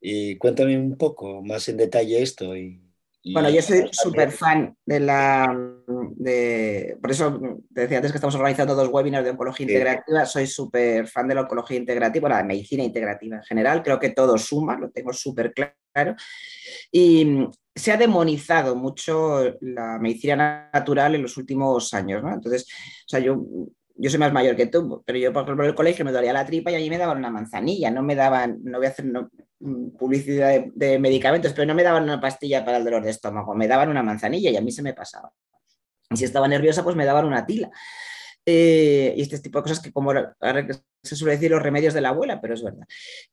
Y 0.00 0.36
cuéntame 0.38 0.76
un 0.76 0.98
poco 0.98 1.44
más 1.44 1.68
en 1.68 1.76
detalle 1.76 2.22
esto 2.22 2.56
y, 2.56 2.85
Bueno, 3.32 3.50
yo 3.50 3.60
soy 3.60 3.88
súper 3.90 4.30
fan 4.30 4.76
de 4.84 5.00
la. 5.00 5.74
De, 6.16 6.96
por 7.00 7.10
eso 7.10 7.40
te 7.74 7.82
decía 7.82 7.98
antes 7.98 8.12
que 8.12 8.18
estamos 8.18 8.34
organizando 8.36 8.74
dos 8.74 8.88
webinars 8.88 9.24
de 9.24 9.32
oncología 9.32 9.64
integrativa. 9.64 10.24
Soy 10.26 10.46
súper 10.46 11.08
fan 11.08 11.26
de 11.26 11.34
la 11.34 11.42
oncología 11.42 11.76
integrativa, 11.76 12.28
la 12.28 12.38
de 12.38 12.44
medicina 12.44 12.84
integrativa 12.84 13.36
en 13.36 13.42
general. 13.42 13.82
Creo 13.82 13.98
que 13.98 14.10
todo 14.10 14.38
suma, 14.38 14.78
lo 14.78 14.90
tengo 14.90 15.12
súper 15.12 15.52
claro. 15.52 16.14
Y 16.92 17.48
se 17.74 17.92
ha 17.92 17.96
demonizado 17.96 18.76
mucho 18.76 19.56
la 19.60 19.98
medicina 19.98 20.70
natural 20.72 21.16
en 21.16 21.22
los 21.22 21.36
últimos 21.36 21.92
años. 21.94 22.22
¿no? 22.22 22.32
Entonces, 22.32 22.64
o 23.06 23.08
sea, 23.08 23.20
yo 23.20 23.44
yo 23.98 24.10
soy 24.10 24.18
más 24.18 24.32
mayor 24.32 24.56
que 24.56 24.66
tú, 24.66 25.02
pero 25.06 25.18
yo, 25.18 25.32
por 25.32 25.44
ejemplo, 25.44 25.64
en 25.64 25.70
el 25.70 25.74
colegio 25.74 26.04
me 26.04 26.12
dolía 26.12 26.32
la 26.32 26.44
tripa 26.44 26.70
y 26.70 26.74
allí 26.74 26.90
me 26.90 26.98
daban 26.98 27.18
una 27.18 27.30
manzanilla, 27.30 27.90
no 27.90 28.02
me 28.02 28.14
daban, 28.14 28.58
no 28.62 28.78
voy 28.78 28.86
a 28.86 28.90
hacer 28.90 29.06
publicidad 29.98 30.64
de, 30.74 30.98
medicamentos, 30.98 31.52
pero 31.52 31.66
no 31.66 31.74
me 31.74 31.82
daban 31.82 32.04
una 32.04 32.20
pastilla 32.20 32.64
para 32.64 32.78
el 32.78 32.84
dolor 32.84 33.02
de 33.02 33.10
estómago, 33.10 33.54
me 33.54 33.68
daban 33.68 33.88
una 33.88 34.02
manzanilla 34.02 34.50
y 34.50 34.56
a 34.56 34.60
mí 34.60 34.70
se 34.70 34.82
me 34.82 34.94
pasaba. 34.94 35.32
Y 36.10 36.16
si 36.16 36.24
estaba 36.24 36.48
nerviosa, 36.48 36.84
pues 36.84 36.96
me 36.96 37.04
daban 37.04 37.24
una 37.24 37.46
tila. 37.46 37.70
Eh, 38.44 39.12
y 39.16 39.22
este 39.22 39.40
tipo 39.40 39.58
de 39.58 39.62
cosas 39.64 39.80
que 39.80 39.92
como 39.92 40.10
ahora 40.10 40.66
se 41.02 41.16
suele 41.16 41.34
decir 41.34 41.50
los 41.50 41.62
remedios 41.62 41.94
de 41.94 42.00
la 42.00 42.10
abuela, 42.10 42.40
pero 42.40 42.54
es 42.54 42.62
verdad. 42.62 42.86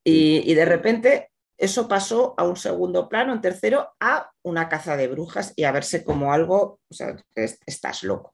Y, 0.03 0.49
y 0.49 0.55
de 0.55 0.65
repente 0.65 1.29
eso 1.57 1.87
pasó 1.87 2.33
a 2.37 2.45
un 2.45 2.57
segundo 2.57 3.07
plano, 3.07 3.33
en 3.33 3.41
tercero, 3.41 3.93
a 3.99 4.31
una 4.41 4.69
caza 4.69 4.97
de 4.97 5.07
brujas 5.07 5.53
y 5.55 5.65
a 5.65 5.71
verse 5.71 6.03
como 6.03 6.33
algo, 6.33 6.79
o 6.89 6.93
sea, 6.93 7.15
estás 7.35 8.03
loco. 8.03 8.33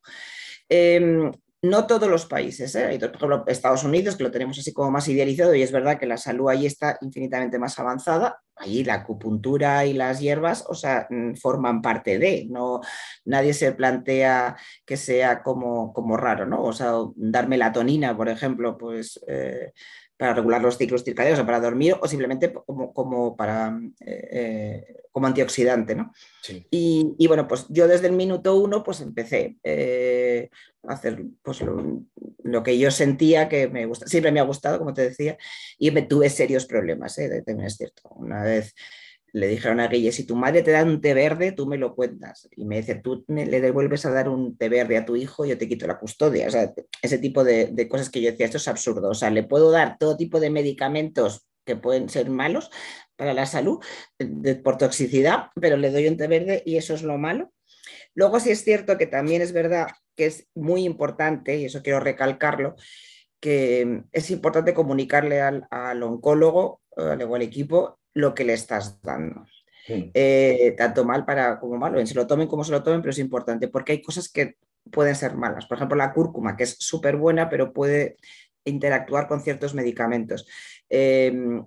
Eh, 0.69 1.31
no 1.61 1.87
todos 1.87 2.09
los 2.09 2.25
países, 2.25 2.73
¿eh? 2.75 2.97
por 2.99 3.15
ejemplo 3.15 3.43
Estados 3.47 3.83
Unidos, 3.83 4.15
que 4.15 4.23
lo 4.23 4.31
tenemos 4.31 4.57
así 4.57 4.71
como 4.71 4.91
más 4.91 5.07
idealizado, 5.09 5.53
y 5.53 5.61
es 5.61 5.71
verdad 5.71 5.99
que 5.99 6.05
la 6.05 6.17
salud 6.17 6.49
ahí 6.49 6.65
está 6.65 6.97
infinitamente 7.01 7.59
más 7.59 7.77
avanzada. 7.79 8.41
Allí 8.55 8.83
la 8.83 8.95
acupuntura 8.95 9.85
y 9.85 9.93
las 9.93 10.19
hierbas, 10.19 10.65
o 10.67 10.73
sea, 10.73 11.07
mm, 11.09 11.35
forman 11.35 11.81
parte 11.81 12.19
de, 12.19 12.47
no, 12.49 12.81
nadie 13.25 13.53
se 13.53 13.71
plantea 13.73 14.57
que 14.85 14.97
sea 14.97 15.41
como, 15.43 15.93
como 15.93 16.17
raro, 16.17 16.45
¿no? 16.45 16.63
O 16.63 16.73
sea, 16.73 16.93
dar 17.15 17.47
melatonina, 17.47 18.15
por 18.15 18.29
ejemplo, 18.29 18.77
pues 18.77 19.19
eh, 19.27 19.73
para 20.19 20.33
regular 20.33 20.61
los 20.61 20.77
ciclos 20.77 21.05
circadianos 21.05 21.39
o 21.39 21.45
para 21.45 21.61
dormir 21.61 21.95
o 22.01 22.05
simplemente 22.05 22.51
como, 22.51 22.93
como 22.93 23.37
para, 23.37 23.79
eh, 24.01 24.27
eh, 24.31 24.95
como 25.13 25.27
antioxidante. 25.27 25.95
¿no? 25.95 26.11
Y, 26.69 27.25
bueno, 27.27 27.47
pues 27.47 27.67
yo 27.69 27.87
desde 27.87 28.07
el 28.07 28.13
minuto 28.13 28.57
uno 28.57 28.83
pues 28.83 28.99
empecé 28.99 29.55
eh, 29.63 30.49
a 30.83 30.95
hacer 30.95 31.23
pues, 31.41 31.61
lo, 31.61 32.63
que 32.63 32.77
yo 32.77 32.91
sentía 32.91 33.47
que 33.47 33.69
me 33.69 33.85
gusta, 33.85 34.07
siempre 34.07 34.33
me 34.33 34.41
ha 34.41 34.43
gustado, 34.43 34.77
como 34.77 34.93
te 34.93 35.03
decía, 35.03 35.37
y 35.77 35.89
me 35.91 36.01
tuve 36.01 36.29
serios 36.29 36.65
problemas, 36.65 37.17
¿eh? 37.17 37.41
es 37.47 37.77
cierto. 37.77 38.09
Una 38.09 38.43
vez 38.43 38.75
le 39.33 39.47
dijeron 39.47 39.79
a 39.79 39.87
Guille, 39.87 40.11
si 40.11 40.25
tu 40.25 40.35
madre 40.35 40.61
te 40.61 40.71
da 40.71 40.83
un 40.83 41.01
té 41.01 41.13
verde, 41.13 41.51
tú 41.51 41.67
me 41.67 41.77
lo 41.77 41.95
cuentas. 41.95 42.47
Y 42.55 42.65
me 42.65 42.77
dice, 42.77 42.95
tú 42.95 43.23
le 43.27 43.61
devuelves 43.61 44.05
a 44.05 44.11
dar 44.11 44.29
un 44.29 44.57
té 44.57 44.69
verde 44.69 44.97
a 44.97 45.05
tu 45.05 45.15
hijo, 45.15 45.45
yo 45.45 45.57
te 45.57 45.67
quito 45.67 45.87
la 45.87 45.99
custodia. 45.99 46.47
O 46.47 46.51
sea, 46.51 46.73
ese 47.01 47.17
tipo 47.17 47.43
de, 47.43 47.87
cosas 47.89 48.09
que 48.09 48.21
yo 48.21 48.31
decía, 48.31 48.45
esto 48.45 48.57
es 48.57 48.67
absurdo. 48.67 49.09
O 49.09 49.13
sea, 49.13 49.29
le 49.29 49.43
puedo 49.43 49.71
dar 49.71 49.97
todo 49.97 50.17
tipo 50.17 50.39
de 50.39 50.49
medicamentos 50.49 51.45
que 51.65 51.75
pueden 51.75 52.09
ser 52.09 52.29
malos 52.29 52.71
para 53.15 53.33
la 53.33 53.45
salud 53.45 53.79
por 54.63 54.77
toxicidad, 54.77 55.47
pero 55.59 55.77
le 55.77 55.91
doy 55.91 56.07
un 56.07 56.17
té 56.17 56.27
verde 56.27 56.63
y 56.65 56.77
eso 56.77 56.93
es 56.93 57.03
lo 57.03 57.17
malo. 57.17 57.51
Luego 58.15 58.39
sí 58.39 58.49
es 58.49 58.63
cierto 58.63 58.97
que 58.97 59.05
también 59.05 59.41
es 59.41 59.53
verdad 59.53 59.87
que 60.15 60.25
es 60.25 60.47
muy 60.55 60.83
importante, 60.83 61.57
y 61.57 61.65
eso 61.65 61.81
quiero 61.81 61.99
recalcarlo, 61.99 62.75
que 63.39 64.03
es 64.11 64.31
importante 64.31 64.73
comunicarle 64.73 65.41
al, 65.41 65.67
al 65.69 66.03
oncólogo, 66.03 66.81
al 66.97 67.41
equipo, 67.41 67.99
lo 68.19 68.33
que 68.33 68.43
le 68.43 68.53
estás 68.53 69.01
dando. 69.01 69.45
Eh, 70.13 70.75
tanto 70.77 71.03
mal 71.03 71.25
para 71.25 71.59
como 71.59 71.77
malo, 71.77 72.05
se 72.05 72.13
lo 72.13 72.27
tomen 72.27 72.47
como 72.47 72.63
se 72.63 72.71
lo 72.71 72.83
tomen, 72.83 73.01
pero 73.01 73.11
es 73.11 73.19
importante 73.19 73.67
porque 73.67 73.93
hay 73.93 74.01
cosas 74.01 74.29
que 74.29 74.55
pueden 74.91 75.15
ser 75.15 75.35
malas. 75.35 75.65
Por 75.65 75.77
ejemplo, 75.77 75.97
la 75.97 76.13
cúrcuma, 76.13 76.55
que 76.55 76.63
es 76.63 76.75
súper 76.79 77.15
buena, 77.17 77.49
pero 77.49 77.73
puede 77.73 78.17
interactuar 78.65 79.27
con 79.27 79.41
ciertos 79.41 79.73
medicamentos. 79.73 80.47
Em, 80.89 81.63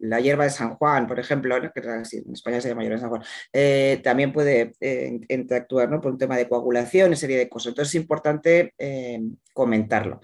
la 0.00 0.20
hierba 0.20 0.44
de 0.44 0.50
San 0.50 0.74
Juan, 0.74 1.06
por 1.06 1.20
ejemplo, 1.20 1.56
que 1.72 1.80
en 1.80 2.32
España 2.32 2.60
se 2.60 2.68
llama 2.68 2.82
hierba 2.82 2.96
de 2.96 3.00
San 3.00 3.10
Juan, 3.10 3.22
eh, 3.52 4.00
también 4.02 4.32
puede 4.32 4.72
eh, 4.80 5.20
interactuar 5.28 5.90
¿no? 5.90 6.00
por 6.00 6.12
un 6.12 6.18
tema 6.18 6.36
de 6.36 6.48
coagulación, 6.48 7.08
una 7.08 7.16
serie 7.16 7.38
de 7.38 7.48
cosas. 7.48 7.68
Entonces 7.70 7.94
es 7.94 8.00
importante 8.00 8.74
comentarlo. 9.52 10.20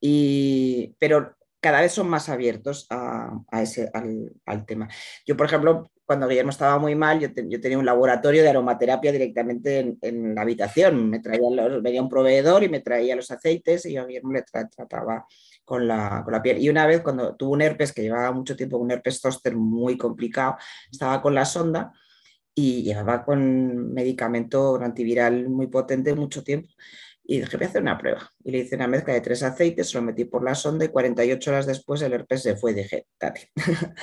Y, 0.00 0.94
pero 0.98 1.36
cada 1.60 1.80
vez 1.80 1.92
son 1.92 2.08
más 2.08 2.28
abiertos 2.28 2.86
a, 2.90 3.42
ese, 3.60 3.90
al, 3.92 4.66
tema. 4.66 4.88
Yo, 5.26 5.36
por 5.36 5.46
ejemplo, 5.46 5.90
cuando 6.06 6.26
Guillermo 6.26 6.50
estaba 6.50 6.78
muy 6.78 6.94
mal, 6.94 7.20
yo, 7.20 7.60
tenía 7.60 7.78
un 7.78 7.86
laboratorio 7.86 8.42
de 8.42 8.48
aromaterapia 8.48 9.12
directamente 9.12 9.96
en, 10.00 10.34
la 10.34 10.42
habitación. 10.42 11.10
Me 11.10 11.20
traía 11.20 11.40
venía 11.82 12.02
un 12.02 12.08
proveedor 12.08 12.64
y 12.64 12.68
me 12.68 12.80
traía 12.80 13.14
los 13.14 13.30
aceites 13.30 13.86
y 13.86 13.92
yo 13.92 14.02
a 14.02 14.06
Guillermo 14.06 14.32
le 14.32 14.42
trataba 14.42 15.26
con 15.64 15.86
la, 15.86 16.22
con 16.24 16.32
la, 16.32 16.42
piel. 16.42 16.58
Y 16.58 16.68
una 16.68 16.86
vez, 16.86 17.02
cuando 17.02 17.36
tuvo 17.36 17.52
un 17.52 17.62
herpes, 17.62 17.92
que 17.92 18.02
llevaba 18.02 18.32
mucho 18.32 18.56
tiempo, 18.56 18.78
un 18.78 18.90
herpes 18.90 19.20
zóster 19.20 19.54
muy 19.54 19.96
complicado, 19.98 20.56
estaba 20.90 21.20
con 21.20 21.34
la 21.34 21.44
sonda 21.44 21.92
y 22.54 22.82
llevaba 22.82 23.24
con 23.24 23.92
medicamento 23.92 24.76
antiviral 24.82 25.48
muy 25.48 25.68
potente 25.68 26.14
mucho 26.14 26.42
tiempo. 26.42 26.72
Y 27.24 27.40
dije, 27.40 27.56
voy 27.56 27.66
a 27.66 27.68
hacer 27.68 27.82
una 27.82 27.98
prueba. 27.98 28.30
Y 28.44 28.50
le 28.50 28.58
hice 28.58 28.76
una 28.76 28.88
mezcla 28.88 29.14
de 29.14 29.20
tres 29.20 29.42
aceites, 29.42 29.90
se 29.90 29.98
lo 29.98 30.02
metí 30.02 30.24
por 30.24 30.42
la 30.42 30.54
sonda 30.54 30.84
y 30.84 30.88
48 30.88 31.50
horas 31.50 31.66
después 31.66 32.02
el 32.02 32.12
herpes 32.12 32.42
se 32.42 32.56
fue. 32.56 32.74
dije, 32.74 33.06
date. 33.18 33.50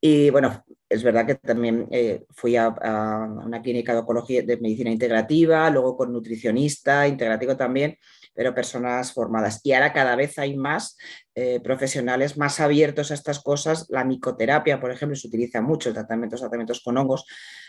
y 0.00 0.30
bueno, 0.30 0.64
es 0.88 1.02
verdad 1.02 1.26
que 1.26 1.34
también 1.34 1.88
eh, 1.90 2.24
fui 2.30 2.56
a, 2.56 2.68
una 2.68 3.60
clínica 3.60 3.92
de 3.92 4.00
oncología 4.00 4.42
de 4.42 4.56
medicina 4.58 4.90
integrativa, 4.90 5.68
luego 5.70 5.96
con 5.96 6.12
nutricionista, 6.12 7.08
integrativo 7.08 7.56
también, 7.56 7.98
pero 8.32 8.54
personas 8.54 9.12
formadas. 9.12 9.60
Y 9.64 9.72
ahora 9.72 9.92
cada 9.92 10.14
vez 10.14 10.38
hay 10.38 10.56
más 10.56 10.96
eh, 11.34 11.60
profesionales 11.60 12.36
más 12.36 12.60
abiertos 12.60 13.10
a 13.10 13.14
estas 13.14 13.40
cosas. 13.40 13.86
La 13.88 14.04
micoterapia, 14.04 14.80
por 14.80 14.92
ejemplo, 14.92 15.16
se 15.16 15.26
utiliza 15.26 15.60
mucho, 15.60 15.92
tratamientos, 15.92 16.40
tratamientos 16.40 16.80
con 16.82 16.96
hongos, 16.98 17.26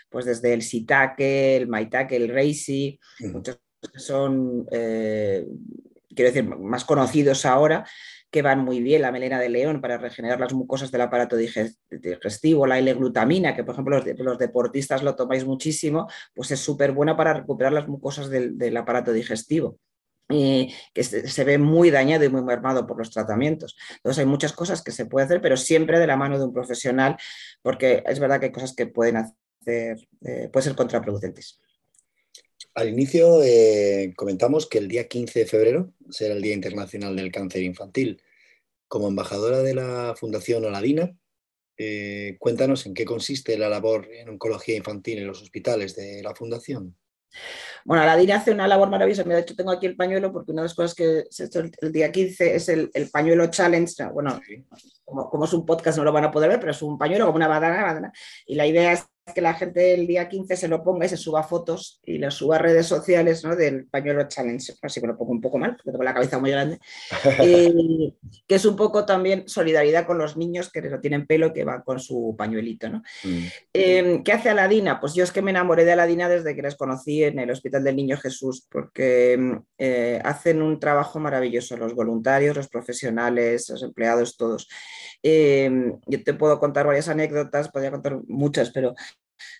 pues 0.09 0.25
desde 0.25 0.53
el 0.53 0.61
sitake, 0.61 1.57
el 1.57 1.67
maitake, 1.67 2.15
el 2.15 2.29
reisi, 2.29 2.99
muchos 3.19 3.55
que 3.55 3.66
son, 3.95 4.65
eh, 4.71 5.45
quiero 6.15 6.31
decir, 6.31 6.43
más 6.43 6.85
conocidos 6.85 7.45
ahora, 7.45 7.85
que 8.29 8.41
van 8.41 8.59
muy 8.59 8.81
bien, 8.81 9.01
la 9.01 9.11
melena 9.11 9.39
de 9.39 9.49
león 9.49 9.79
para 9.81 9.97
regenerar 9.97 10.39
las 10.39 10.53
mucosas 10.53 10.91
del 10.91 11.01
aparato 11.01 11.37
digestivo, 11.37 12.67
la 12.67 12.77
L-glutamina, 12.79 13.55
que 13.55 13.63
por 13.63 13.73
ejemplo 13.73 14.03
los, 14.17 14.37
deportistas 14.37 15.01
lo 15.01 15.15
tomáis 15.15 15.45
muchísimo, 15.45 16.07
pues 16.35 16.51
es 16.51 16.59
súper 16.59 16.91
buena 16.91 17.15
para 17.15 17.33
recuperar 17.33 17.71
las 17.71 17.87
mucosas 17.87 18.29
del, 18.29 18.77
aparato 18.77 19.13
digestivo. 19.13 19.79
que 20.27 21.03
se, 21.03 21.43
ve 21.45 21.57
muy 21.57 21.89
dañado 21.89 22.25
y 22.25 22.29
muy 22.29 22.43
mermado 22.43 22.85
por 22.85 22.97
los 22.97 23.11
tratamientos. 23.11 23.77
Entonces 23.95 24.19
hay 24.19 24.25
muchas 24.25 24.51
cosas 24.51 24.83
que 24.83 24.91
se 24.91 25.05
puede 25.05 25.25
hacer, 25.25 25.41
pero 25.41 25.55
siempre 25.55 25.97
de 25.99 26.07
la 26.07 26.17
mano 26.17 26.37
de 26.37 26.45
un 26.45 26.53
profesional, 26.53 27.15
porque 27.61 28.03
es 28.05 28.19
verdad 28.19 28.39
que 28.41 28.47
hay 28.47 28.51
cosas 28.51 28.75
que 28.75 28.87
pueden 28.87 29.17
hacer, 29.17 29.97
eh, 30.21 30.49
pueden 30.51 30.63
ser 30.63 30.75
contraproducentes. 30.75 31.61
Al 32.77 32.89
inicio 32.89 33.41
eh, 33.41 34.13
comentamos 34.15 34.67
que 34.67 34.77
el 34.77 34.87
día 34.87 35.07
15 35.07 35.39
de 35.39 35.45
febrero 35.47 35.93
será 36.11 36.35
el 36.35 36.43
Día 36.43 36.53
Internacional 36.53 37.15
del 37.15 37.31
Cáncer 37.31 37.63
Infantil. 37.63 38.21
Como 38.87 39.07
embajadora 39.07 39.63
de 39.63 39.73
la 39.73 40.13
Fundación 40.15 40.63
Oladina, 40.63 41.17
eh, 41.75 42.37
cuéntanos 42.37 42.85
en 42.85 42.93
qué 42.93 43.03
consiste 43.03 43.57
la 43.57 43.67
labor 43.67 44.07
en 44.13 44.29
oncología 44.29 44.77
infantil 44.77 45.17
en 45.17 45.25
los 45.25 45.41
hospitales 45.41 45.95
de 45.95 46.21
la 46.21 46.35
Fundación. 46.35 46.95
Bueno, 47.83 48.03
Aladina 48.03 48.35
hace 48.35 48.51
una 48.51 48.67
labor 48.67 48.91
maravillosa. 48.91 49.23
De 49.23 49.39
hecho, 49.39 49.55
tengo 49.55 49.71
aquí 49.71 49.87
el 49.87 49.95
pañuelo 49.95 50.31
porque 50.31 50.51
una 50.51 50.61
de 50.61 50.67
las 50.67 50.75
cosas 50.75 50.93
que 50.93 51.23
se 51.31 51.43
ha 51.43 51.45
hecho 51.47 51.61
el, 51.81 51.91
día 51.91 52.11
15 52.11 52.55
es 52.57 52.69
el, 52.69 52.91
pañuelo 53.11 53.47
challenge. 53.47 54.05
Bueno, 54.13 54.39
como, 55.03 55.31
como, 55.31 55.45
es 55.45 55.53
un 55.53 55.65
podcast 55.65 55.97
no 55.97 56.03
lo 56.03 56.13
van 56.13 56.25
a 56.25 56.31
poder 56.31 56.49
ver, 56.49 56.59
pero 56.59 56.73
es 56.73 56.81
un 56.83 56.99
pañuelo 56.99 57.25
como 57.25 57.37
una 57.37 57.47
badana. 57.47 58.13
Y 58.45 58.53
la 58.53 58.67
idea 58.67 58.91
es 58.93 59.03
que 59.33 59.41
la 59.41 59.53
gente 59.53 59.93
el 59.93 60.07
día 60.07 60.29
15 60.29 60.55
se 60.55 60.67
lo 60.67 60.83
ponga 60.83 61.05
y 61.05 61.09
se 61.09 61.17
suba 61.17 61.43
fotos 61.43 61.99
y 62.03 62.17
lo 62.17 62.31
suba 62.31 62.55
a 62.55 62.59
redes 62.59 62.87
sociales 62.87 63.43
¿no? 63.43 63.55
del 63.55 63.85
pañuelo 63.87 64.27
challenge, 64.27 64.73
así 64.81 65.01
que 65.01 65.07
lo 65.07 65.17
pongo 65.17 65.31
un 65.31 65.41
poco 65.41 65.57
mal, 65.57 65.75
porque 65.75 65.91
tengo 65.91 66.03
la 66.03 66.13
cabeza 66.13 66.39
muy 66.39 66.51
grande, 66.51 66.79
que 68.47 68.55
es 68.55 68.65
un 68.65 68.75
poco 68.75 69.05
también 69.05 69.47
solidaridad 69.47 70.05
con 70.05 70.17
los 70.17 70.37
niños 70.37 70.71
que 70.71 70.81
no 70.81 70.99
tienen 70.99 71.27
pelo 71.27 71.53
que 71.53 71.63
van 71.63 71.81
con 71.81 71.99
su 71.99 72.35
pañuelito. 72.37 72.89
¿no? 72.89 73.03
Mm. 73.23 73.45
Em, 73.73 74.23
¿Qué 74.23 74.31
hace 74.31 74.49
Aladina? 74.49 74.99
Pues 74.99 75.13
yo 75.13 75.23
es 75.23 75.31
que 75.31 75.41
me 75.41 75.51
enamoré 75.51 75.85
de 75.85 75.93
Aladina 75.93 76.29
desde 76.29 76.55
que 76.55 76.61
les 76.61 76.75
conocí 76.75 77.23
en 77.23 77.39
el 77.39 77.51
Hospital 77.51 77.83
del 77.83 77.95
Niño 77.95 78.17
Jesús, 78.17 78.65
porque 78.69 79.33
em, 79.33 79.61
eh, 79.77 80.21
hacen 80.23 80.61
un 80.61 80.79
trabajo 80.79 81.19
maravilloso 81.19 81.77
los 81.77 81.93
voluntarios, 81.93 82.55
los 82.55 82.69
profesionales, 82.69 83.69
los 83.69 83.83
empleados, 83.83 84.37
todos. 84.37 84.67
Em, 85.23 85.99
yo 86.05 86.23
te 86.23 86.33
puedo 86.33 86.59
contar 86.59 86.85
varias 86.85 87.09
anécdotas, 87.09 87.69
podría 87.69 87.91
contar 87.91 88.19
muchas, 88.27 88.71
pero 88.71 88.95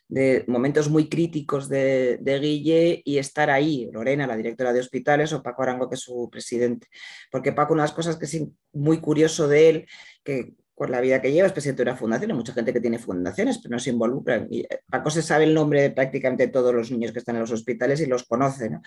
de 0.07 0.43
momentos 0.47 0.89
muy 0.89 1.09
críticos 1.09 1.69
de, 1.69 2.19
Guille 2.41 3.01
y 3.03 3.17
estar 3.17 3.49
ahí, 3.49 3.89
Lorena, 3.91 4.27
la 4.27 4.37
directora 4.37 4.73
de 4.73 4.79
hospitales, 4.79 5.33
o 5.33 5.43
Paco 5.43 5.63
Arango, 5.63 5.89
que 5.89 5.95
es 5.95 6.01
su 6.01 6.29
presidente. 6.31 6.87
Porque 7.31 7.51
Paco, 7.51 7.73
una 7.73 7.83
de 7.83 7.89
las 7.89 7.95
cosas 7.95 8.17
que 8.17 8.25
es 8.25 8.43
muy 8.73 8.99
curioso 8.99 9.47
de 9.47 9.69
él, 9.69 9.87
que 10.23 10.53
con 10.77 10.91
la 10.91 11.01
vida 11.01 11.19
que 11.21 11.31
lleva, 11.31 11.47
es 11.47 11.53
presidente 11.53 11.83
de 11.83 11.89
una 11.89 11.97
fundación, 11.97 12.29
hay 12.29 12.37
mucha 12.37 12.53
gente 12.53 12.71
que 12.71 12.79
tiene 12.79 12.99
fundaciones, 12.99 13.57
pero 13.57 13.73
no 13.73 13.79
se 13.79 13.89
involucra. 13.89 14.47
Eh, 14.51 14.67
Paco 14.87 15.09
se 15.09 15.23
sabe 15.23 15.45
el 15.45 15.53
nombre 15.55 15.81
de 15.81 15.89
prácticamente 15.89 16.47
todos 16.49 16.71
los 16.71 16.91
niños 16.91 17.11
que 17.11 17.17
están 17.17 17.35
en 17.35 17.41
los 17.41 17.51
hospitales 17.51 17.99
y 17.99 18.05
los 18.05 18.25
conoce, 18.25 18.69
¿no? 18.69 18.81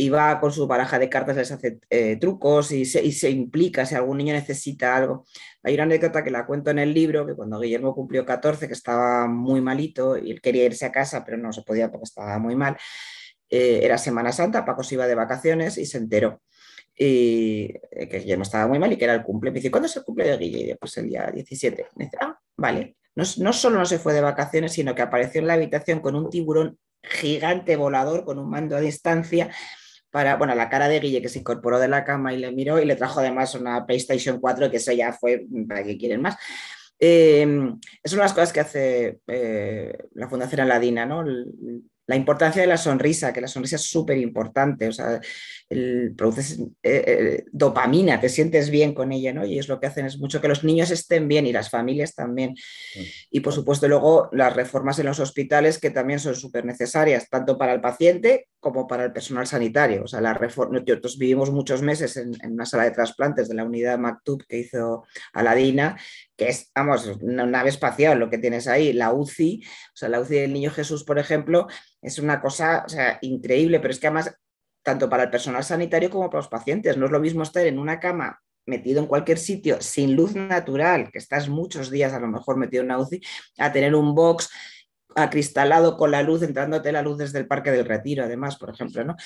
Y 0.00 0.10
va 0.10 0.38
con 0.38 0.52
su 0.52 0.68
baraja 0.68 0.96
de 0.96 1.08
cartas, 1.08 1.36
les 1.36 1.50
hace 1.50 1.80
eh, 1.90 2.16
trucos 2.20 2.70
y 2.70 2.84
se, 2.84 3.02
y 3.02 3.10
se, 3.10 3.30
implica 3.30 3.84
si 3.84 3.96
algún 3.96 4.18
niño 4.18 4.32
necesita 4.32 4.94
algo. 4.94 5.24
Hay 5.64 5.74
una 5.74 5.82
anécdota 5.82 6.22
que 6.22 6.30
la 6.30 6.46
cuento 6.46 6.70
en 6.70 6.78
el 6.78 6.94
libro, 6.94 7.26
que 7.26 7.34
cuando 7.34 7.58
Guillermo 7.58 7.96
cumplió 7.96 8.24
14, 8.24 8.68
que 8.68 8.74
estaba 8.74 9.26
muy 9.26 9.60
malito 9.60 10.16
y 10.16 10.30
él 10.30 10.40
quería 10.40 10.66
irse 10.66 10.86
a 10.86 10.92
casa, 10.92 11.24
pero 11.24 11.36
no 11.36 11.52
se 11.52 11.62
podía 11.62 11.90
porque 11.90 12.04
estaba 12.04 12.38
muy 12.38 12.54
mal, 12.54 12.76
eh, 13.50 13.80
era 13.82 13.98
Semana 13.98 14.30
Santa, 14.30 14.64
Paco 14.64 14.84
se 14.84 14.94
iba 14.94 15.08
de 15.08 15.16
vacaciones 15.16 15.78
y 15.78 15.84
se 15.84 15.98
enteró 15.98 16.40
y 16.96 17.72
eh, 17.90 18.08
que 18.08 18.20
Guillermo 18.20 18.42
estaba 18.42 18.68
muy 18.68 18.78
mal 18.78 18.92
y 18.92 18.96
que 18.96 19.04
era 19.04 19.14
el 19.14 19.22
cumple. 19.22 19.50
Me 19.50 19.56
dice, 19.56 19.70
¿cuándo 19.70 19.86
es 19.86 19.96
el 19.96 20.04
cumple 20.04 20.28
de 20.28 20.36
Guille? 20.36 20.76
Pues 20.76 20.96
el 20.98 21.08
día 21.08 21.30
17. 21.32 21.86
Me 21.96 22.04
dice, 22.04 22.18
ah, 22.20 22.38
vale. 22.56 22.96
No, 23.14 23.24
no, 23.38 23.52
solo 23.52 23.78
no 23.78 23.84
se 23.84 23.98
fue 23.98 24.14
de 24.14 24.20
vacaciones, 24.20 24.72
sino 24.72 24.94
que 24.94 25.02
apareció 25.02 25.40
en 25.40 25.48
la 25.48 25.54
habitación 25.54 26.00
con 26.00 26.14
un 26.14 26.30
tiburón 26.30 26.78
gigante 27.02 27.76
volador 27.76 28.24
con 28.24 28.38
un 28.38 28.50
mando 28.50 28.76
a 28.76 28.80
distancia 28.80 29.50
para, 30.10 30.36
bueno, 30.36 30.54
la 30.54 30.68
cara 30.68 30.88
de 30.88 31.00
Guille 31.00 31.22
que 31.22 31.28
se 31.28 31.40
incorporó 31.40 31.78
de 31.78 31.88
la 31.88 32.04
cama 32.04 32.32
y 32.32 32.38
le 32.38 32.52
miró 32.52 32.78
y 32.80 32.84
le 32.84 32.96
trajo 32.96 33.20
además 33.20 33.54
una 33.54 33.86
PlayStation 33.86 34.40
4, 34.40 34.70
que 34.70 34.78
eso 34.78 34.92
ya 34.92 35.12
fue, 35.12 35.46
¿para 35.68 35.84
qué 35.84 35.98
quieren 35.98 36.22
más? 36.22 36.36
Eh, 37.00 37.42
es 38.02 38.12
una 38.12 38.22
de 38.22 38.24
las 38.24 38.32
cosas 38.32 38.52
que 38.52 38.60
hace 38.60 39.20
eh, 39.26 39.96
la 40.14 40.28
Fundación 40.28 40.62
Aladina, 40.62 41.06
¿no? 41.06 41.24
La 42.08 42.16
importancia 42.16 42.62
de 42.62 42.68
la 42.68 42.78
sonrisa, 42.78 43.34
que 43.34 43.42
la 43.42 43.48
sonrisa 43.48 43.76
es 43.76 43.82
súper 43.82 44.16
importante, 44.16 44.88
o 44.88 44.92
sea, 44.92 45.20
el, 45.68 46.14
produces 46.16 46.58
eh, 46.58 47.04
eh, 47.06 47.44
dopamina, 47.52 48.18
te 48.18 48.30
sientes 48.30 48.70
bien 48.70 48.94
con 48.94 49.12
ella, 49.12 49.34
¿no? 49.34 49.44
Y 49.44 49.58
es 49.58 49.68
lo 49.68 49.78
que 49.78 49.88
hacen, 49.88 50.06
es 50.06 50.18
mucho 50.18 50.40
que 50.40 50.48
los 50.48 50.64
niños 50.64 50.90
estén 50.90 51.28
bien 51.28 51.46
y 51.46 51.52
las 51.52 51.68
familias 51.68 52.14
también. 52.14 52.54
Y 53.30 53.40
por 53.40 53.52
supuesto 53.52 53.86
luego 53.88 54.30
las 54.32 54.56
reformas 54.56 54.98
en 54.98 55.04
los 55.04 55.20
hospitales 55.20 55.78
que 55.78 55.90
también 55.90 56.18
son 56.18 56.34
súper 56.34 56.64
necesarias, 56.64 57.28
tanto 57.28 57.58
para 57.58 57.74
el 57.74 57.82
paciente 57.82 58.48
como 58.60 58.86
para 58.86 59.04
el 59.04 59.12
personal 59.12 59.46
sanitario. 59.46 60.02
O 60.04 60.06
sea, 60.06 60.20
la 60.20 60.34
reforma, 60.34 60.78
nosotros 60.78 61.18
vivimos 61.18 61.50
muchos 61.50 61.82
meses 61.82 62.16
en, 62.16 62.34
una 62.42 62.66
sala 62.66 62.84
de 62.84 62.90
trasplantes 62.90 63.48
de 63.48 63.54
la 63.54 63.64
unidad 63.64 63.98
Mactub 63.98 64.44
que 64.46 64.58
hizo 64.58 65.04
Aladina, 65.32 65.98
que 66.36 66.48
es, 66.48 66.70
vamos, 66.74 67.06
una 67.20 67.46
nave 67.46 67.68
espacial 67.70 68.18
lo 68.18 68.30
que 68.30 68.38
tienes 68.38 68.66
ahí, 68.66 68.92
la 68.92 69.12
UCI, 69.12 69.62
o 69.64 69.96
sea, 69.96 70.08
la 70.08 70.20
UCI 70.20 70.34
del 70.40 70.52
Niño 70.52 70.70
Jesús, 70.70 71.04
por 71.04 71.18
ejemplo, 71.18 71.66
es 72.02 72.18
una 72.18 72.40
cosa 72.40 72.84
o 72.86 72.88
sea, 72.88 73.18
increíble, 73.22 73.80
pero 73.80 73.92
es 73.92 74.00
que 74.00 74.08
además, 74.08 74.34
tanto 74.82 75.08
para 75.08 75.24
el 75.24 75.30
personal 75.30 75.64
sanitario 75.64 76.10
como 76.10 76.28
para 76.30 76.40
los 76.40 76.48
pacientes, 76.48 76.96
no 76.96 77.06
es 77.06 77.12
lo 77.12 77.20
mismo 77.20 77.42
estar 77.42 77.66
en 77.66 77.78
una 77.78 78.00
cama 78.00 78.42
metido 78.66 79.00
en 79.00 79.06
cualquier 79.06 79.38
sitio 79.38 79.80
sin 79.80 80.14
luz 80.14 80.34
natural, 80.34 81.10
que 81.10 81.18
estás 81.18 81.48
muchos 81.48 81.90
días 81.90 82.12
a 82.12 82.20
lo 82.20 82.28
mejor 82.28 82.56
metido 82.56 82.82
en 82.82 82.86
una 82.86 82.98
UCI, 82.98 83.20
a 83.58 83.72
tener 83.72 83.94
un 83.94 84.14
box 84.14 84.50
acristalado 85.14 85.96
con 85.96 86.10
la 86.10 86.22
luz, 86.22 86.42
entrándote 86.42 86.92
la 86.92 87.02
luz 87.02 87.18
desde 87.18 87.38
el 87.38 87.46
Parque 87.46 87.70
del 87.70 87.86
Retiro, 87.86 88.24
además, 88.24 88.56
por 88.56 88.70
ejemplo, 88.70 89.04
¿no? 89.04 89.16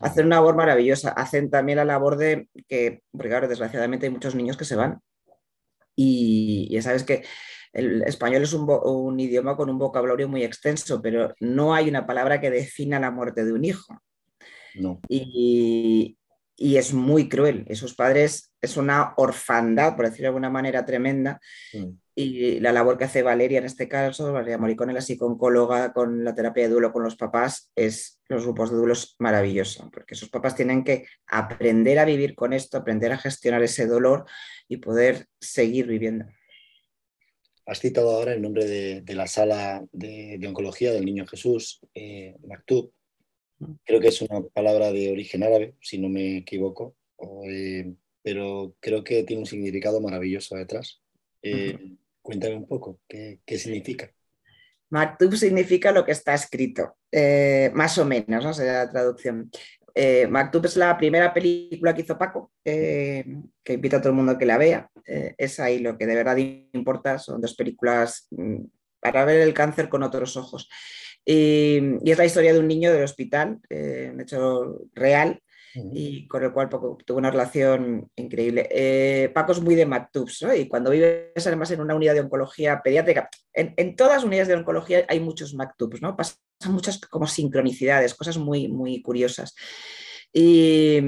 Hacen 0.00 0.26
una 0.26 0.36
labor 0.36 0.56
maravillosa, 0.56 1.10
hacen 1.10 1.50
también 1.50 1.76
la 1.76 1.84
labor 1.84 2.16
de 2.16 2.48
que, 2.68 3.02
porque 3.12 3.28
claro, 3.28 3.48
desgraciadamente 3.48 4.06
hay 4.06 4.12
muchos 4.12 4.34
niños 4.34 4.56
que 4.56 4.64
se 4.64 4.76
van. 4.76 5.00
Y 5.94 6.68
ya 6.70 6.82
sabes 6.82 7.04
que 7.04 7.24
el 7.72 8.02
español 8.02 8.42
es 8.42 8.52
un, 8.52 8.68
un, 8.68 9.20
idioma 9.20 9.56
con 9.56 9.70
un 9.70 9.78
vocabulario 9.78 10.28
muy 10.28 10.42
extenso, 10.42 11.00
pero 11.00 11.34
no 11.40 11.74
hay 11.74 11.88
una 11.88 12.06
palabra 12.06 12.40
que 12.40 12.50
defina 12.50 12.98
la 12.98 13.10
muerte 13.10 13.44
de 13.44 13.52
un 13.52 13.64
hijo. 13.64 14.00
No. 14.74 15.00
Y, 15.08 16.18
y, 16.56 16.76
es 16.76 16.92
muy 16.92 17.28
cruel. 17.28 17.64
Esos 17.68 17.94
padres 17.94 18.52
es 18.60 18.76
una 18.76 19.14
orfandad, 19.16 19.96
por 19.96 20.06
decirlo 20.06 20.24
de 20.24 20.28
alguna 20.28 20.50
manera, 20.50 20.84
tremenda. 20.84 21.40
Mm. 21.72 21.92
Y 22.18 22.60
la 22.60 22.72
labor 22.72 22.96
que 22.96 23.04
hace 23.04 23.22
Valeria 23.22 23.58
en 23.58 23.66
este 23.66 23.88
caso, 23.88 24.32
Valeria 24.32 24.56
Moricone, 24.56 24.94
la 24.94 25.02
psicóloga 25.02 25.92
con 25.92 26.24
la 26.24 26.34
terapia 26.34 26.62
de 26.62 26.70
duelo 26.70 26.90
con 26.90 27.02
los 27.02 27.14
papás, 27.14 27.70
es 27.76 28.22
los 28.28 28.44
grupos 28.44 28.70
de 28.70 28.76
duelo 28.78 28.94
es 28.94 29.16
maravilloso, 29.18 29.90
porque 29.92 30.14
esos 30.14 30.30
papás 30.30 30.56
tienen 30.56 30.82
que 30.82 31.04
aprender 31.26 31.98
a 31.98 32.06
vivir 32.06 32.34
con 32.34 32.54
esto, 32.54 32.78
aprender 32.78 33.12
a 33.12 33.18
gestionar 33.18 33.62
ese 33.62 33.86
dolor 33.86 34.24
y 34.66 34.78
poder 34.78 35.26
seguir 35.38 35.86
viviendo. 35.86 36.24
Has 37.66 37.80
citado 37.80 38.10
ahora 38.10 38.32
el 38.32 38.40
nombre 38.40 38.64
de, 38.64 39.02
de 39.02 39.14
la 39.14 39.26
sala 39.26 39.84
de, 39.92 40.38
de, 40.38 40.48
oncología 40.48 40.94
del 40.94 41.04
Niño 41.04 41.26
Jesús, 41.26 41.80
eh, 41.92 42.34
Maktub. 42.46 42.92
Creo 43.84 44.00
que 44.00 44.08
es 44.08 44.22
una 44.22 44.40
palabra 44.54 44.90
de 44.90 45.12
origen 45.12 45.42
árabe, 45.42 45.74
si 45.82 45.98
no 45.98 46.08
me 46.08 46.38
equivoco, 46.38 46.96
o, 47.16 47.44
eh, 47.44 47.92
pero 48.22 48.74
creo 48.80 49.04
que 49.04 49.22
tiene 49.24 49.40
un 49.40 49.46
significado 49.46 50.00
maravilloso 50.00 50.56
detrás. 50.56 51.02
Eh, 51.42 51.74
uh 51.74 51.78
-huh. 51.78 51.98
Cuéntame 52.26 52.56
un 52.56 52.66
poco, 52.66 52.98
¿qué, 53.06 53.38
qué 53.46 53.56
significa? 53.56 54.10
Maktub 54.90 55.36
significa 55.36 55.92
lo 55.92 56.04
que 56.04 56.10
está 56.10 56.34
escrito, 56.34 56.96
eh, 57.12 57.70
más 57.72 57.96
o 57.98 58.04
menos, 58.04 58.44
¿no? 58.44 58.52
Sería 58.52 58.84
la 58.84 58.90
traducción. 58.90 59.48
Eh, 59.94 60.26
Maktub 60.26 60.66
es 60.66 60.76
la 60.76 60.98
primera 60.98 61.32
película 61.32 61.94
que 61.94 62.02
hizo 62.02 62.18
Paco, 62.18 62.50
eh, 62.64 63.24
que 63.62 63.74
invito 63.74 63.98
a 63.98 64.00
todo 64.00 64.08
el 64.08 64.16
mundo 64.16 64.32
a 64.32 64.38
que 64.38 64.44
la 64.44 64.58
vea. 64.58 64.90
Eh, 65.06 65.36
es 65.38 65.60
ahí 65.60 65.78
lo 65.78 65.96
que 65.96 66.04
de 66.04 66.16
verdad 66.16 66.36
importa, 66.72 67.20
son 67.20 67.40
dos 67.40 67.54
películas 67.54 68.26
mm, 68.32 68.56
para 68.98 69.24
ver 69.24 69.42
el 69.42 69.54
cáncer 69.54 69.88
con 69.88 70.02
otros 70.02 70.36
ojos. 70.36 70.68
Y, 71.24 71.78
y 72.02 72.10
es 72.10 72.18
la 72.18 72.26
historia 72.26 72.52
de 72.52 72.58
un 72.58 72.66
niño 72.66 72.92
del 72.92 73.04
hospital, 73.04 73.60
un 73.70 74.20
hecho 74.20 74.80
real, 74.94 75.40
y 75.92 76.26
con 76.26 76.42
el 76.42 76.52
cual 76.52 76.68
Paco 76.68 76.98
tuvo 77.04 77.18
una 77.18 77.30
relación 77.30 78.10
increíble. 78.16 78.68
Eh, 78.70 79.30
Paco 79.34 79.52
es 79.52 79.60
muy 79.60 79.74
de 79.74 79.86
Mactubs, 79.86 80.42
¿no? 80.42 80.54
y 80.54 80.68
cuando 80.68 80.90
vives 80.90 81.46
además 81.46 81.70
en 81.70 81.80
una 81.80 81.94
unidad 81.94 82.14
de 82.14 82.20
oncología 82.20 82.80
pediátrica, 82.82 83.28
en, 83.52 83.96
todas 83.96 84.14
las 84.14 84.24
unidades 84.24 84.48
de 84.48 84.54
oncología 84.54 85.04
hay 85.08 85.20
muchos 85.20 85.54
Mactubs, 85.54 86.02
¿no? 86.02 86.16
pasan 86.16 86.38
muchas 86.68 86.98
como 87.00 87.26
sincronicidades, 87.26 88.14
cosas 88.14 88.38
muy, 88.38 88.68
muy 88.68 89.02
curiosas. 89.02 89.54
Y, 90.32 91.00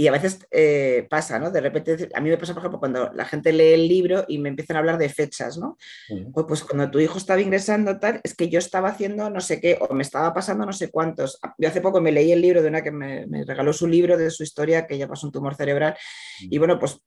y 0.00 0.06
a 0.06 0.12
veces 0.12 0.46
eh, 0.52 1.08
pasa, 1.10 1.40
¿no? 1.40 1.50
De 1.50 1.60
repente, 1.60 2.08
a 2.14 2.20
mí 2.20 2.30
me 2.30 2.38
pasa, 2.38 2.54
por 2.54 2.60
ejemplo, 2.60 2.78
cuando 2.78 3.10
la 3.14 3.24
gente 3.24 3.52
lee 3.52 3.72
el 3.72 3.88
libro 3.88 4.24
y 4.28 4.38
me 4.38 4.48
empiezan 4.48 4.76
a 4.76 4.78
hablar 4.78 4.96
de 4.96 5.08
fechas, 5.08 5.58
¿no? 5.58 5.76
Uh 6.10 6.18
-huh. 6.18 6.46
Pues 6.46 6.62
cuando 6.62 6.88
tu 6.88 7.00
hijo 7.00 7.18
estaba 7.18 7.40
ingresando, 7.40 7.98
tal, 7.98 8.20
es 8.22 8.36
que 8.36 8.48
yo 8.48 8.60
estaba 8.60 8.90
haciendo 8.90 9.28
no 9.28 9.40
sé 9.40 9.60
qué, 9.60 9.76
o 9.80 9.92
me 9.92 10.02
estaba 10.02 10.32
pasando 10.32 10.64
no 10.64 10.72
sé 10.72 10.92
cuántos. 10.92 11.40
Yo 11.58 11.68
hace 11.68 11.80
poco 11.80 12.00
me 12.00 12.12
leí 12.12 12.30
el 12.30 12.40
libro 12.40 12.62
de 12.62 12.68
una 12.68 12.82
que 12.82 12.92
me, 12.92 13.26
me 13.26 13.44
regaló 13.44 13.72
su 13.72 13.88
libro 13.88 14.16
de 14.16 14.30
su 14.30 14.44
historia, 14.44 14.86
que 14.86 14.94
ella 14.94 15.08
pasó 15.08 15.26
un 15.26 15.32
tumor 15.32 15.56
cerebral, 15.56 15.94
uh 15.94 15.96
-huh. 16.44 16.48
y 16.48 16.58
bueno, 16.58 16.78
pues 16.78 17.00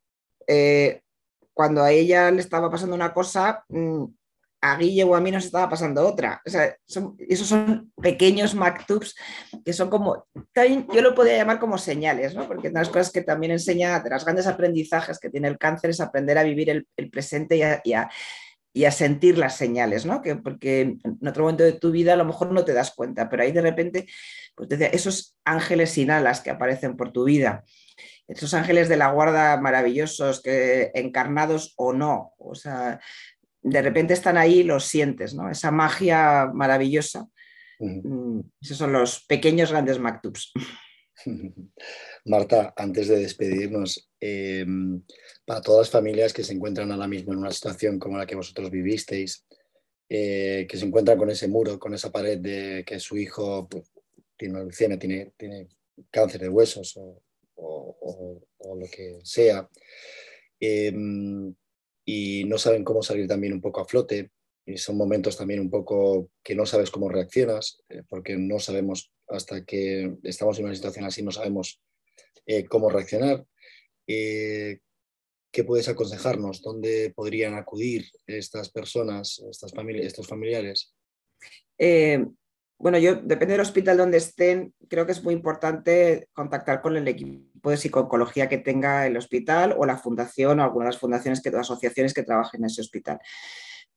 eh, 0.47 0.99
cuando 1.53 1.83
a 1.83 1.91
ella 1.91 2.29
le 2.29 2.41
estaba 2.41 2.69
pasando 2.69 2.93
una 2.95 3.13
cosa, 3.13 3.63
mmm, 3.69 4.03
a 4.61 4.77
Guille 4.77 5.03
o 5.03 5.15
a 5.15 5.21
mí 5.21 5.31
nos 5.31 5.45
estaba 5.45 5.69
pasando 5.69 6.07
otra. 6.07 6.41
O 6.45 6.49
sea, 6.49 6.75
esos 7.27 7.47
son 7.47 7.91
pequeños 8.01 8.53
mactubs 8.53 9.15
que 9.65 9.73
son 9.73 9.89
como, 9.89 10.27
también, 10.53 10.87
yo 10.93 11.01
lo 11.01 11.15
podría 11.15 11.37
llamar 11.37 11.59
como 11.59 11.77
señales, 11.77 12.35
¿no? 12.35 12.47
Porque 12.47 12.69
una 12.69 12.79
de 12.79 12.85
las 12.85 12.93
cosas 12.93 13.11
que 13.11 13.21
también 13.21 13.51
enseña, 13.51 13.99
de 13.99 14.09
los 14.09 14.23
grandes 14.23 14.47
aprendizajes 14.47 15.19
que 15.19 15.29
tiene 15.29 15.47
el 15.47 15.57
cáncer 15.57 15.89
es 15.89 15.99
aprender 15.99 16.37
a 16.37 16.43
vivir 16.43 16.69
el, 16.69 17.09
presente 17.09 17.57
y 17.57 17.63
a, 17.63 17.81
y, 17.83 17.93
a, 17.93 18.09
y 18.71 18.85
a, 18.85 18.91
sentir 18.91 19.37
las 19.39 19.57
señales, 19.57 20.05
¿no? 20.05 20.21
Que, 20.21 20.35
porque 20.35 20.81
en 20.81 21.27
otro 21.27 21.43
momento 21.43 21.63
de 21.63 21.73
tu 21.73 21.91
vida 21.91 22.13
a 22.13 22.17
lo 22.17 22.25
mejor 22.25 22.51
no 22.51 22.63
te 22.63 22.73
das 22.73 22.91
cuenta, 22.91 23.29
pero 23.29 23.41
ahí 23.41 23.51
de 23.51 23.61
repente, 23.61 24.07
pues 24.55 24.69
decía, 24.69 24.87
esos 24.87 25.35
ángeles 25.43 25.89
sin 25.89 26.11
alas 26.11 26.41
que 26.41 26.51
aparecen 26.51 26.95
por 26.95 27.11
tu 27.11 27.23
vida, 27.23 27.63
esos 28.27 28.53
ángeles 28.53 28.87
de 28.87 28.97
la 28.97 29.11
guarda 29.11 29.59
maravillosos, 29.59 30.41
que 30.41 30.91
encarnados 30.93 31.73
o 31.75 31.93
no, 31.93 32.33
o 32.37 32.55
sea, 32.55 32.99
de 33.61 33.81
repente 33.81 34.13
están 34.13 34.37
ahí 34.37 34.59
y 34.59 34.63
los 34.63 34.85
sientes, 34.85 35.33
¿no? 35.33 35.49
Esa 35.49 35.71
magia 35.71 36.49
maravillosa. 36.53 37.27
Uh 37.79 37.87
-huh. 37.87 38.51
Esos 38.61 38.77
son 38.77 38.93
los 38.93 39.25
pequeños 39.25 39.71
grandes 39.71 39.99
Mactubs. 39.99 40.51
Marta, 42.25 42.73
antes 42.75 43.07
de 43.07 43.17
despedirnos, 43.17 44.09
eh, 44.19 44.65
para 45.45 45.61
todas 45.61 45.87
las 45.87 45.89
familias 45.89 46.33
que 46.33 46.43
se 46.43 46.53
encuentran 46.53 46.91
ahora 46.91 47.07
mismo 47.07 47.33
en 47.33 47.39
una 47.39 47.51
situación 47.51 47.99
como 47.99 48.17
la 48.17 48.25
que 48.25 48.35
vosotros 48.35 48.69
vivisteis, 48.69 49.45
eh, 50.09 50.65
que 50.69 50.77
se 50.77 50.85
encuentran 50.85 51.17
con 51.17 51.29
ese 51.29 51.47
muro, 51.47 51.79
con 51.79 51.93
esa 51.93 52.11
pared 52.11 52.39
de 52.39 52.83
que 52.85 52.99
su 52.99 53.17
hijo 53.17 53.67
pues, 53.69 53.91
tiene 54.37 54.55
una 54.55 54.63
leucemia, 54.63 54.99
tiene, 54.99 55.33
tiene 55.37 55.67
cáncer 56.09 56.41
de 56.41 56.49
huesos 56.49 56.97
o, 56.97 57.21
o, 57.55 57.97
o, 58.01 58.41
o 58.57 58.75
lo 58.75 58.87
que 58.87 59.19
sea, 59.23 59.69
eh, 60.59 60.91
y 62.05 62.43
no 62.45 62.57
saben 62.57 62.83
cómo 62.83 63.03
salir 63.03 63.27
también 63.27 63.53
un 63.53 63.61
poco 63.61 63.81
a 63.81 63.85
flote. 63.85 64.31
Y 64.65 64.77
son 64.77 64.97
momentos 64.97 65.37
también 65.37 65.59
un 65.59 65.69
poco 65.69 66.29
que 66.43 66.55
no 66.55 66.65
sabes 66.65 66.91
cómo 66.91 67.09
reaccionas, 67.09 67.83
eh, 67.89 68.03
porque 68.07 68.37
no 68.37 68.59
sabemos 68.59 69.11
hasta 69.27 69.65
que 69.65 70.13
estamos 70.23 70.59
en 70.59 70.65
una 70.65 70.75
situación 70.75 71.05
así, 71.05 71.23
no 71.23 71.31
sabemos 71.31 71.81
eh, 72.45 72.65
cómo 72.65 72.89
reaccionar. 72.89 73.45
Eh, 74.07 74.79
¿Qué 75.51 75.63
puedes 75.63 75.89
aconsejarnos? 75.89 76.61
¿Dónde 76.61 77.11
podrían 77.13 77.55
acudir 77.55 78.05
estas 78.25 78.71
personas, 78.71 79.43
estas 79.49 79.73
familias, 79.73 80.05
estos 80.05 80.27
familiares? 80.27 80.93
Bueno, 82.81 82.97
yo 82.97 83.15
depende 83.15 83.53
del 83.53 83.61
hospital 83.61 83.97
donde 83.97 84.17
estén, 84.17 84.73
creo 84.89 85.05
que 85.05 85.11
es 85.11 85.23
muy 85.23 85.33
importante 85.33 86.27
contactar 86.33 86.81
con 86.81 86.97
el 86.97 87.07
equipo 87.07 87.69
de 87.69 87.77
psicología 87.77 88.49
que 88.49 88.57
tenga 88.57 89.05
el 89.05 89.17
hospital 89.17 89.75
o 89.77 89.85
la 89.85 89.97
fundación 89.97 90.59
o 90.59 90.63
algunas 90.63 90.97
fundaciones, 90.97 91.41
que, 91.41 91.49
asociaciones 91.49 92.13
que 92.13 92.23
trabajen 92.23 92.61
en 92.61 92.65
ese 92.65 92.81
hospital. 92.81 93.19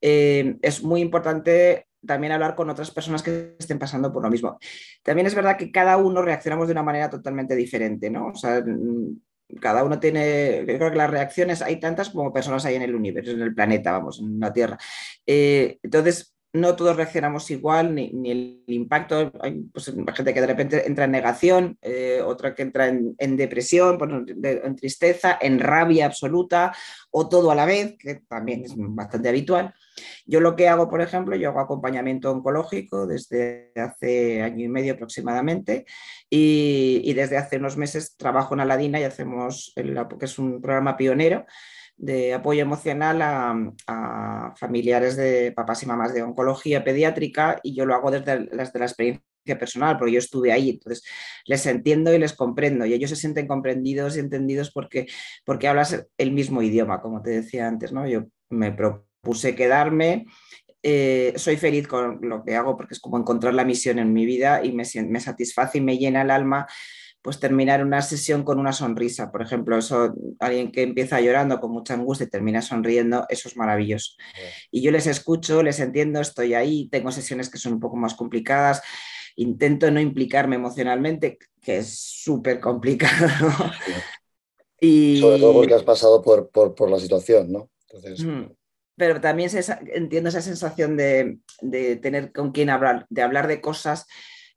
Eh, 0.01 0.57
es 0.61 0.82
muy 0.82 1.01
importante 1.01 1.87
también 2.07 2.32
hablar 2.32 2.55
con 2.55 2.68
otras 2.68 2.91
personas 2.91 3.22
que 3.22 3.57
estén 3.59 3.78
pasando 3.78 4.12
por 4.12 4.22
lo 4.22 4.30
mismo. 4.30 4.59
También 5.03 5.26
es 5.26 5.35
verdad 5.35 5.57
que 5.57 5.72
cada 5.72 5.97
uno 5.97 6.20
reaccionamos 6.20 6.66
de 6.68 6.72
una 6.72 6.82
manera 6.82 7.09
totalmente 7.09 7.57
diferente, 7.57 8.11
¿no? 8.11 8.28
O 8.28 8.35
sea, 8.35 8.61
mm, 8.61 9.18
cada 9.61 9.82
uno 9.82 9.99
tiene, 9.99 10.64
yo 10.66 10.76
creo 10.78 10.91
que 10.91 10.99
las 10.99 11.11
reacciones 11.11 11.62
hay 11.62 11.80
tantas 11.80 12.11
como 12.11 12.32
personas 12.32 12.64
hay 12.66 12.74
en 12.74 12.82
el 12.82 12.95
universo, 12.95 13.30
en 13.30 13.41
el 13.41 13.55
planeta, 13.55 13.93
vamos, 13.93 14.20
en 14.20 14.39
la 14.41 14.53
Tierra. 14.53 14.78
Eh, 15.26 15.78
entonces, 15.82 16.34
no 16.55 16.76
todos 16.76 16.96
reaccionamos 16.96 17.50
igual, 17.50 17.94
ni, 17.96 18.12
el 18.30 18.62
impacto, 18.68 19.32
hay 19.40 19.64
pues, 19.72 19.86
gente 19.86 20.32
que 20.32 20.40
de 20.40 20.46
repente 20.46 20.86
entra 20.86 21.05
en 21.05 21.11
negación, 21.11 21.76
eh, 21.82 22.22
otra 22.24 22.55
que 22.55 22.62
entra 22.62 22.86
en, 22.86 23.36
depresión, 23.36 23.98
en 24.42 24.76
tristeza, 24.76 25.36
en 25.40 25.59
rabia 25.59 26.07
absoluta 26.07 26.72
o 27.11 27.28
todo 27.28 27.50
a 27.50 27.57
la 27.57 27.66
vez, 27.66 27.96
que 27.98 28.22
también 28.28 28.64
es 28.64 28.72
bastante 28.76 29.28
habitual. 29.28 29.74
Yo 30.26 30.40
lo 30.40 30.55
que 30.55 30.68
hago, 30.68 30.88
por 30.88 31.00
ejemplo, 31.00 31.34
yo 31.34 31.50
hago 31.50 31.61
acompañamiento 31.61 32.30
oncológico 32.30 33.05
desde 33.07 33.72
hace 33.74 34.40
año 34.40 34.64
y 34.64 34.68
medio 34.68 34.94
aproximadamente 34.94 35.84
y, 36.30 37.12
desde 37.14 37.36
hace 37.36 37.57
unos 37.57 37.76
meses 37.76 38.16
trabajo 38.16 38.55
en 38.55 38.61
Aladina 38.61 39.00
y 39.00 39.05
hacemos, 39.05 39.72
el, 39.74 39.98
que 40.18 40.26
es 40.26 40.38
un 40.38 40.61
programa 40.61 40.96
pionero 40.96 41.46
de 41.97 42.34
apoyo 42.34 42.62
emocional 42.62 43.20
a, 43.22 44.55
familiares 44.57 45.16
de 45.16 45.53
papás 45.53 45.82
y 45.82 45.86
mamás 45.86 46.14
de 46.14 46.22
oncología 46.22 46.84
pediátrica 46.84 47.59
y 47.62 47.74
yo 47.74 47.86
lo 47.86 47.95
hago 47.95 48.11
desde, 48.11 48.47
la 48.53 48.62
experiencia 48.62 49.22
personal, 49.59 49.99
porque 49.99 50.12
yo 50.12 50.18
estuve 50.18 50.53
ahí, 50.53 50.70
entonces 50.70 51.05
les 51.47 51.66
entiendo 51.66 52.14
y 52.14 52.18
les 52.18 52.32
comprendo 52.32 52.86
y 52.86 52.95
ellos 52.95 53.11
se 53.11 53.16
sienten 53.16 53.47
comprendidos 53.47 54.16
y 54.16 54.20
entendidos 54.20 54.70
porque, 54.70 55.07
porque 55.45 55.68
hablas 55.68 56.07
el 56.18 56.32
mismo 56.32 56.62
idioma, 56.62 57.01
como 57.01 57.22
te 57.22 57.30
decía 57.30 57.68
antes, 57.68 57.92
¿no? 57.92 58.07
Yo 58.09 58.24
me 58.49 58.72
propuse 58.72 59.55
quedarme, 59.55 60.26
eh, 60.82 61.32
soy 61.36 61.57
feliz 61.57 61.88
con 61.88 62.20
lo 62.22 62.45
que 62.45 62.57
hago 62.57 62.76
porque 62.76 62.95
es 62.95 63.01
como 63.01 63.18
encontrar 63.18 63.55
la 63.55 63.64
misión 63.64 63.99
en 63.99 64.12
mi 64.12 64.26
vida 64.26 64.64
y 64.64 64.72
me, 64.72 64.84
me 65.09 65.20
satisface 65.20 65.78
y 65.78 65.80
me 65.80 65.99
llena 65.99 66.22
el 66.22 66.30
alma 66.30 66.66
pues 67.25 67.41
terminar 67.41 67.83
una 67.83 68.03
sesión 68.03 68.43
con 68.43 68.59
una 68.59 68.75
sonrisa, 68.75 69.33
por 69.33 69.41
ejemplo, 69.41 69.79
eso, 69.79 70.12
alguien 70.41 70.70
que 70.70 70.83
empieza 70.83 71.22
llorando 71.22 71.59
con 71.59 71.70
mucha 71.70 71.95
angustia 71.95 72.27
y 72.27 72.29
termina 72.29 72.61
sonriendo, 72.61 73.25
eso 73.31 73.49
es 73.49 73.57
maravilloso. 73.57 74.12
Y 74.70 74.83
yo 74.83 74.91
les 74.91 75.07
escucho, 75.07 75.62
les 75.62 75.81
entiendo, 75.81 76.20
estoy 76.20 76.53
ahí, 76.53 76.87
tengo 76.91 77.11
sesiones 77.11 77.49
que 77.49 77.57
son 77.57 77.72
un 77.72 77.81
poco 77.81 77.97
más 77.97 78.12
complicadas, 78.12 78.83
intento 79.37 79.91
no 79.91 80.01
implicarme 80.01 80.57
emocionalmente, 80.57 81.39
que 81.62 81.79
es 81.79 81.99
súper 81.99 82.61
complicado. 82.61 83.29
Y... 84.81 85.18
Sobre 85.18 85.39
todo 85.39 85.55
porque 85.55 85.72
has 85.72 85.83
pasado 85.83 86.20
por, 86.20 86.91
la 86.91 86.99
situación, 86.99 87.51
¿no? 87.51 87.70
Pero 88.97 89.18
también 89.18 89.49
entiendo 89.95 90.29
esa 90.29 90.43
sensación 90.43 90.99
de, 90.99 91.39
de 91.62 91.97
tener 91.97 92.33
con 92.33 92.53
quien 92.53 92.68
hablar, 92.68 93.07
de 93.09 93.22
hablar 93.22 93.47
de 93.47 93.62
cosas 93.62 94.07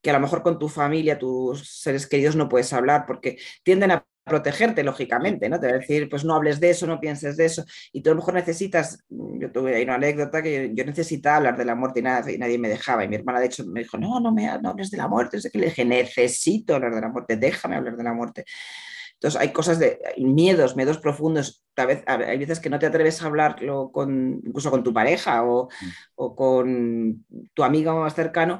que 0.01 0.09
a 0.09 0.13
lo 0.13 0.19
mejor 0.19 0.43
con 0.43 0.59
tu 0.59 0.69
familia, 0.69 1.17
tus 1.17 1.81
seres 1.81 2.07
queridos 2.07 2.35
no 2.35 2.49
puedes 2.49 2.71
hablar 2.73 3.05
porque 3.07 3.37
tienden 3.63 3.91
a 3.91 4.05
protegerte, 4.27 4.83
lógicamente, 4.83 5.49
¿no? 5.49 5.59
Te 5.59 5.67
va 5.67 5.73
a 5.73 5.79
decir, 5.79 6.09
pues 6.09 6.23
no 6.25 6.35
hables 6.35 6.59
de 6.59 6.69
eso, 6.69 6.85
no 6.85 6.99
pienses 6.99 7.37
de 7.37 7.45
eso. 7.45 7.63
Y 7.93 8.01
tú 8.01 8.09
a 8.09 8.13
lo 8.13 8.17
mejor 8.17 8.35
necesitas, 8.35 9.03
yo 9.09 9.51
tuve 9.51 9.75
ahí 9.75 9.83
una 9.83 9.95
anécdota 9.95 10.43
que 10.43 10.71
yo 10.73 10.85
necesitaba 10.85 11.37
hablar 11.37 11.57
de 11.57 11.65
la 11.65 11.75
muerte 11.75 12.01
y, 12.01 12.03
nada, 12.03 12.31
y 12.31 12.37
nadie 12.37 12.57
me 12.59 12.69
dejaba. 12.69 13.03
Y 13.03 13.07
mi 13.07 13.15
hermana, 13.15 13.39
de 13.39 13.47
hecho, 13.47 13.65
me 13.65 13.81
dijo, 13.81 13.97
no, 13.97 14.19
no 14.19 14.31
me 14.31 14.47
hables 14.49 14.91
de 14.91 14.97
la 14.97 15.07
muerte. 15.07 15.37
Entonces 15.37 15.51
que 15.51 15.59
le 15.59 15.67
dije, 15.67 15.85
necesito 15.85 16.75
hablar 16.75 16.93
de 16.93 17.01
la 17.01 17.09
muerte, 17.09 17.37
déjame 17.37 17.77
hablar 17.77 17.95
de 17.95 18.03
la 18.03 18.13
muerte. 18.13 18.45
Entonces 19.13 19.41
hay 19.41 19.51
cosas 19.51 19.79
de 19.79 19.99
miedos, 20.17 20.75
miedos 20.75 20.99
profundos. 20.99 21.63
A 21.75 21.85
veces, 21.85 22.03
hay 22.07 22.37
veces 22.37 22.59
que 22.59 22.69
no 22.69 22.77
te 22.77 22.85
atreves 22.85 23.21
a 23.21 23.27
hablarlo 23.27 23.91
con, 23.91 24.41
incluso 24.45 24.69
con 24.69 24.83
tu 24.83 24.93
pareja 24.93 25.43
o, 25.43 25.65
mm. 25.65 25.87
o 26.15 26.35
con 26.35 27.25
tu 27.53 27.63
amiga 27.63 27.95
más 27.95 28.13
cercano, 28.13 28.59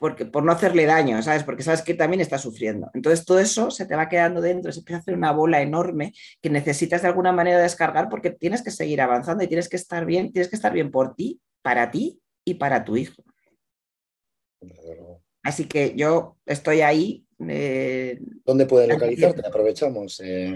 porque, 0.00 0.24
por 0.24 0.42
no 0.42 0.50
hacerle 0.50 0.86
daño, 0.86 1.22
¿sabes? 1.22 1.44
Porque 1.44 1.62
sabes 1.62 1.82
que 1.82 1.92
también 1.92 2.22
está 2.22 2.38
sufriendo. 2.38 2.90
Entonces 2.94 3.26
todo 3.26 3.38
eso 3.38 3.70
se 3.70 3.84
te 3.84 3.94
va 3.94 4.08
quedando 4.08 4.40
dentro, 4.40 4.72
se 4.72 4.78
empieza 4.78 4.96
a 4.96 5.00
hacer 5.02 5.14
una 5.14 5.30
bola 5.30 5.60
enorme 5.60 6.14
que 6.40 6.48
necesitas 6.48 7.02
de 7.02 7.08
alguna 7.08 7.32
manera 7.32 7.60
descargar 7.60 8.08
porque 8.08 8.30
tienes 8.30 8.62
que 8.62 8.70
seguir 8.70 9.02
avanzando 9.02 9.44
y 9.44 9.46
tienes 9.46 9.68
que 9.68 9.76
estar 9.76 10.06
bien, 10.06 10.32
tienes 10.32 10.48
que 10.48 10.56
estar 10.56 10.72
bien 10.72 10.90
por 10.90 11.14
ti, 11.14 11.42
para 11.60 11.90
ti 11.90 12.18
y 12.46 12.54
para 12.54 12.82
tu 12.82 12.96
hijo. 12.96 13.22
Así 15.42 15.66
que 15.66 15.94
yo 15.94 16.38
estoy 16.46 16.80
ahí. 16.80 17.26
Eh, 17.46 18.18
¿Dónde 18.46 18.64
pueden 18.64 18.88
localizarte? 18.88 19.46
Aprovechamos. 19.46 20.18
Eh, 20.20 20.54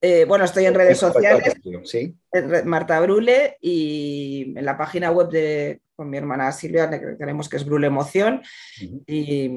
eh, 0.00 0.24
bueno, 0.26 0.44
estoy 0.44 0.66
en 0.66 0.74
redes 0.74 0.98
sociales, 0.98 1.54
¿Sí? 1.82 2.14
Marta 2.64 3.00
Brule 3.00 3.56
y 3.60 4.54
en 4.56 4.64
la 4.64 4.78
página 4.78 5.10
web 5.10 5.28
de 5.28 5.80
con 5.96 6.10
mi 6.10 6.18
hermana 6.18 6.52
Silvia, 6.52 6.90
tenemos 7.18 7.48
que 7.48 7.56
es 7.56 7.64
Brule 7.64 7.86
Emoción 7.86 8.42
y, 9.06 9.48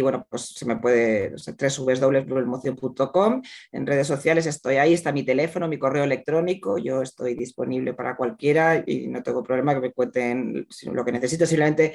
bueno, 0.00 0.24
pues 0.30 0.54
se 0.54 0.64
me 0.64 0.76
puede, 0.76 1.34
www.bruleemoción.com, 1.34 3.42
en 3.72 3.86
redes 3.86 4.06
sociales 4.06 4.46
estoy 4.46 4.76
ahí, 4.76 4.94
está 4.94 5.10
mi 5.12 5.24
teléfono, 5.24 5.66
mi 5.66 5.78
correo 5.78 6.04
electrónico, 6.04 6.78
yo 6.78 7.02
estoy 7.02 7.34
disponible 7.34 7.92
para 7.92 8.16
cualquiera 8.16 8.84
y 8.86 9.08
no 9.08 9.22
tengo 9.22 9.42
problema 9.42 9.74
que 9.74 9.80
me 9.80 9.92
cuenten 9.92 10.66
lo 10.92 11.04
que 11.04 11.12
necesito, 11.12 11.44
simplemente 11.44 11.94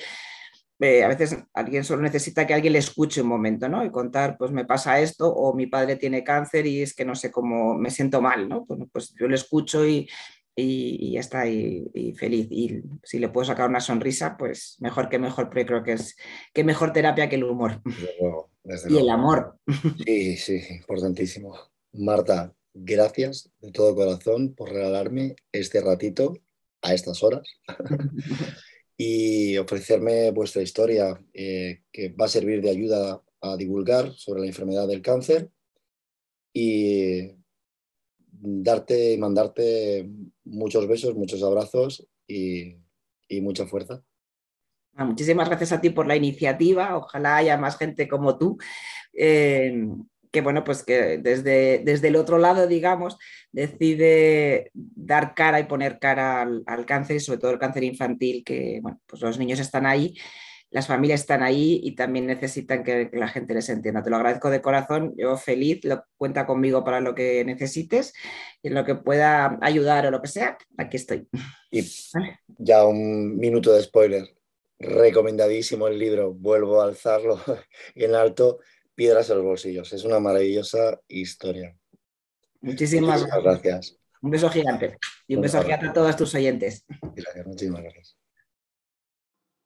a 0.77 1.07
veces 1.07 1.37
alguien 1.53 1.85
solo 1.85 2.01
necesita 2.01 2.45
que 2.45 2.53
alguien 2.53 2.73
le 2.73 2.79
escuche 2.79 3.21
un 3.21 3.29
momento, 3.29 3.69
¿no? 3.69 3.85
Y 3.85 3.91
contar, 3.91 4.37
pues 4.37 4.51
me 4.51 4.65
pasa 4.65 4.99
esto, 4.99 5.33
o 5.33 5.55
mi 5.55 5.67
padre 5.67 5.95
tiene 5.95 6.21
cáncer 6.21 6.67
y 6.67 6.81
es 6.81 6.93
que 6.93 7.05
no 7.05 7.15
sé 7.15 7.31
cómo 7.31 7.75
me 7.75 7.89
siento 7.89 8.21
mal, 8.21 8.49
¿no? 8.49 8.65
Pues, 8.65 8.81
pues 8.91 9.15
yo 9.17 9.29
le 9.29 9.35
escucho 9.35 9.87
y, 9.87 10.09
y, 10.55 11.11
ya 11.11 11.19
está, 11.19 11.47
y, 11.47 12.13
feliz. 12.17 12.47
Y 12.49 12.81
si 13.03 13.19
le 13.19 13.29
puedo 13.29 13.45
sacar 13.45 13.69
una 13.69 13.81
sonrisa, 13.81 14.37
pues 14.37 14.77
mejor 14.79 15.09
que 15.09 15.19
mejor, 15.19 15.49
pero 15.49 15.65
creo 15.65 15.83
que 15.83 15.93
es 15.93 16.15
que 16.53 16.63
mejor 16.63 16.93
terapia 16.93 17.27
que 17.29 17.35
el 17.35 17.43
humor. 17.43 17.81
y 18.89 18.97
el 18.97 19.09
amor. 19.09 19.59
Sí, 20.05 20.37
sí, 20.37 20.61
importantísimo. 20.71 21.57
Marta, 21.93 22.53
gracias 22.73 23.49
de 23.59 23.71
todo 23.71 23.95
corazón 23.95 24.53
por 24.55 24.69
regalarme 24.71 25.35
este 25.51 25.81
ratito 25.81 26.37
a 26.81 26.93
estas 26.93 27.21
horas. 27.23 27.47
y 28.97 29.57
ofrecerme 29.57 30.31
vuestra 30.31 30.61
historia 30.61 31.19
eh, 31.33 31.81
que 31.91 32.09
va 32.09 32.25
a 32.25 32.29
servir 32.29 32.61
de 32.61 32.69
ayuda 32.69 33.21
a 33.41 33.57
divulgar 33.57 34.13
sobre 34.13 34.41
la 34.41 34.47
enfermedad 34.47 34.87
del 34.87 35.01
cáncer 35.01 35.49
y 36.53 37.35
darte 38.45 39.13
y 39.13 39.17
mandarte 39.17 40.09
muchos 40.43 40.87
besos, 40.87 41.15
muchos 41.15 41.43
abrazos 41.43 42.07
y, 42.27 42.77
mucha 43.41 43.65
fuerza. 43.65 44.01
Ah, 44.93 45.03
muchísimas 45.03 45.49
gracias 45.49 45.73
a 45.73 45.81
ti 45.81 45.89
por 45.89 46.07
la 46.07 46.15
iniciativa. 46.15 46.95
Ojalá 46.95 47.37
haya 47.37 47.57
más 47.57 47.77
gente 47.77 48.07
como 48.07 48.37
tú. 48.37 48.57
Eh, 49.13 49.87
que 50.35 50.41
bueno, 50.41 50.65
pues 50.65 50.83
que 50.83 51.17
desde, 51.17 51.79
desde 51.85 52.09
el 52.09 52.17
otro 52.17 52.37
lado, 52.37 52.67
digamos, 52.67 53.17
decide 53.53 54.69
dar 54.73 55.33
cara 55.33 55.61
y 55.61 55.63
poner 55.63 55.97
cara 55.97 56.41
al, 56.41 56.85
cáncer 56.85 57.15
y 57.15 57.19
sobre 57.21 57.39
todo 57.39 57.51
el 57.51 57.57
cáncer 57.57 57.85
infantil, 57.85 58.43
que 58.43 58.79
bueno, 58.81 58.99
pues 59.05 59.21
los 59.21 59.39
niños 59.39 59.61
están 59.61 59.85
ahí, 59.85 60.13
las 60.75 60.87
familias 60.87 61.21
están 61.21 61.41
ahí 61.41 61.79
y 61.81 61.95
también 61.95 62.27
necesitan 62.27 62.83
que, 62.83 63.09
la 63.13 63.29
gente 63.29 63.53
les 63.53 63.69
entienda. 63.69 64.03
Te 64.03 64.09
lo 64.09 64.17
agradezco 64.17 64.49
de 64.49 64.61
corazón, 64.61 65.13
yo 65.15 65.37
feliz, 65.37 65.85
lo, 65.85 66.03
cuenta 66.17 66.45
conmigo 66.45 66.83
para 66.83 66.99
lo 66.99 67.15
que 67.15 67.45
necesites 67.45 68.13
y 68.61 68.67
en 68.67 68.73
lo 68.73 68.83
que 68.83 68.95
pueda 68.95 69.57
ayudar 69.61 70.05
o 70.05 70.11
lo 70.11 70.21
que 70.21 70.27
sea, 70.27 70.57
aquí 70.77 70.97
estoy. 70.97 71.29
Y 71.71 71.81
ya 72.57 72.85
un 72.85 73.37
minuto 73.37 73.71
de 73.71 73.83
spoiler. 73.83 74.27
Recomendadísimo 74.77 75.87
el 75.87 75.97
libro, 75.97 76.33
vuelvo 76.33 76.81
a 76.81 76.87
alzarlo 76.87 77.39
en 77.95 78.13
alto 78.13 78.59
piedras 78.95 79.29
en 79.29 79.37
los 79.37 79.45
bolsillos. 79.45 79.93
Es 79.93 80.03
una 80.03 80.19
maravillosa 80.19 80.99
historia. 81.07 81.73
Muchísimas, 82.59 83.25
gracias. 83.25 83.97
Un 84.21 84.29
beso 84.29 84.49
gigante 84.49 84.97
y 85.25 85.37
un 85.37 85.41
beso 85.41 85.61
gigante 85.61 85.85
a 85.85 85.93
todos 85.93 86.17
tus 86.17 86.35
oyentes. 86.35 86.83
Gracias, 87.15 87.47
muchísimas 87.47 87.81
gracias. 87.81 88.17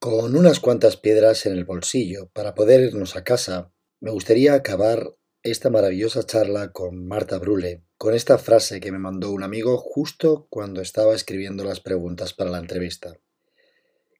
Con 0.01 0.37
unas 0.37 0.61
cuantas 0.61 0.95
piedras 0.95 1.45
en 1.45 1.51
el 1.51 1.65
bolsillo 1.65 2.29
para 2.31 2.55
poder 2.55 2.79
irnos 2.79 3.17
a 3.17 3.25
casa, 3.25 3.73
me 3.99 4.11
gustaría 4.11 4.53
acabar 4.53 5.13
esta 5.43 5.69
maravillosa 5.69 6.25
charla 6.25 6.71
con 6.71 7.05
Marta 7.05 7.37
Brule 7.37 7.83
con 7.97 8.15
esta 8.15 8.37
frase 8.37 8.79
que 8.79 8.93
me 8.93 8.97
mandó 8.97 9.29
un 9.31 9.43
amigo 9.43 9.77
justo 9.77 10.47
cuando 10.49 10.79
estaba 10.79 11.13
escribiendo 11.13 11.65
las 11.65 11.81
preguntas 11.81 12.33
para 12.33 12.49
la 12.49 12.59
entrevista 12.59 13.19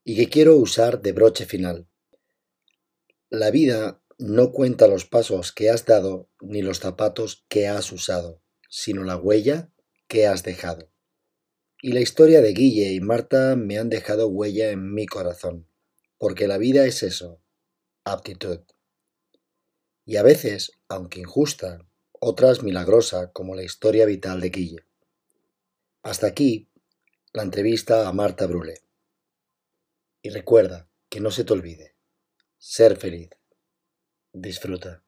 y 0.04 0.18
que 0.18 0.28
quiero 0.28 0.58
usar 0.58 1.02
de 1.02 1.14
broche 1.14 1.46
final. 1.46 1.88
La 3.30 3.50
vida 3.50 4.04
no 4.18 4.52
cuenta 4.52 4.86
los 4.86 5.06
pasos 5.06 5.54
que 5.54 5.70
has 5.70 5.86
dado 5.86 6.30
ni 6.42 6.62
los 6.62 6.80
zapatos 6.80 7.46
que 7.48 7.70
has 7.70 7.94
usado, 7.94 8.42
sino 8.70 9.06
la 9.06 9.16
huella 9.16 9.72
que 10.10 10.28
has 10.28 10.44
dejado. 10.44 10.92
Y 11.82 11.94
la 11.94 12.02
historia 12.02 12.42
de 12.42 12.52
Guille 12.52 12.92
y 12.92 13.00
Marta 13.00 13.56
me 13.56 13.78
han 13.78 13.90
dejado 13.90 14.28
huella 14.28 14.72
en 14.72 14.94
mi 14.94 15.06
corazón, 15.06 15.69
porque 16.20 16.48
la 16.48 16.60
vida 16.60 16.86
es 16.86 17.02
eso, 17.02 17.42
aptitud. 18.04 18.60
Y 20.06 20.18
a 20.18 20.24
veces, 20.24 20.74
aunque 20.88 21.22
injusta, 21.22 21.80
otras 22.20 22.62
milagrosa, 22.62 23.32
como 23.32 23.56
la 23.56 23.64
historia 23.64 24.06
vital 24.06 24.42
de 24.42 24.52
Quille. 24.52 24.86
Hasta 26.04 26.28
aquí 26.28 26.70
la 27.34 27.44
entrevista 27.44 28.08
a 28.08 28.14
Marta 28.14 28.46
Brule. 28.46 28.82
Y 30.22 30.30
recuerda 30.30 30.90
que 31.10 31.22
no 31.22 31.32
se 31.32 31.46
te 31.46 31.54
olvide, 31.54 31.96
ser 32.58 32.98
feliz. 32.98 33.30
Disfruta. 34.34 35.04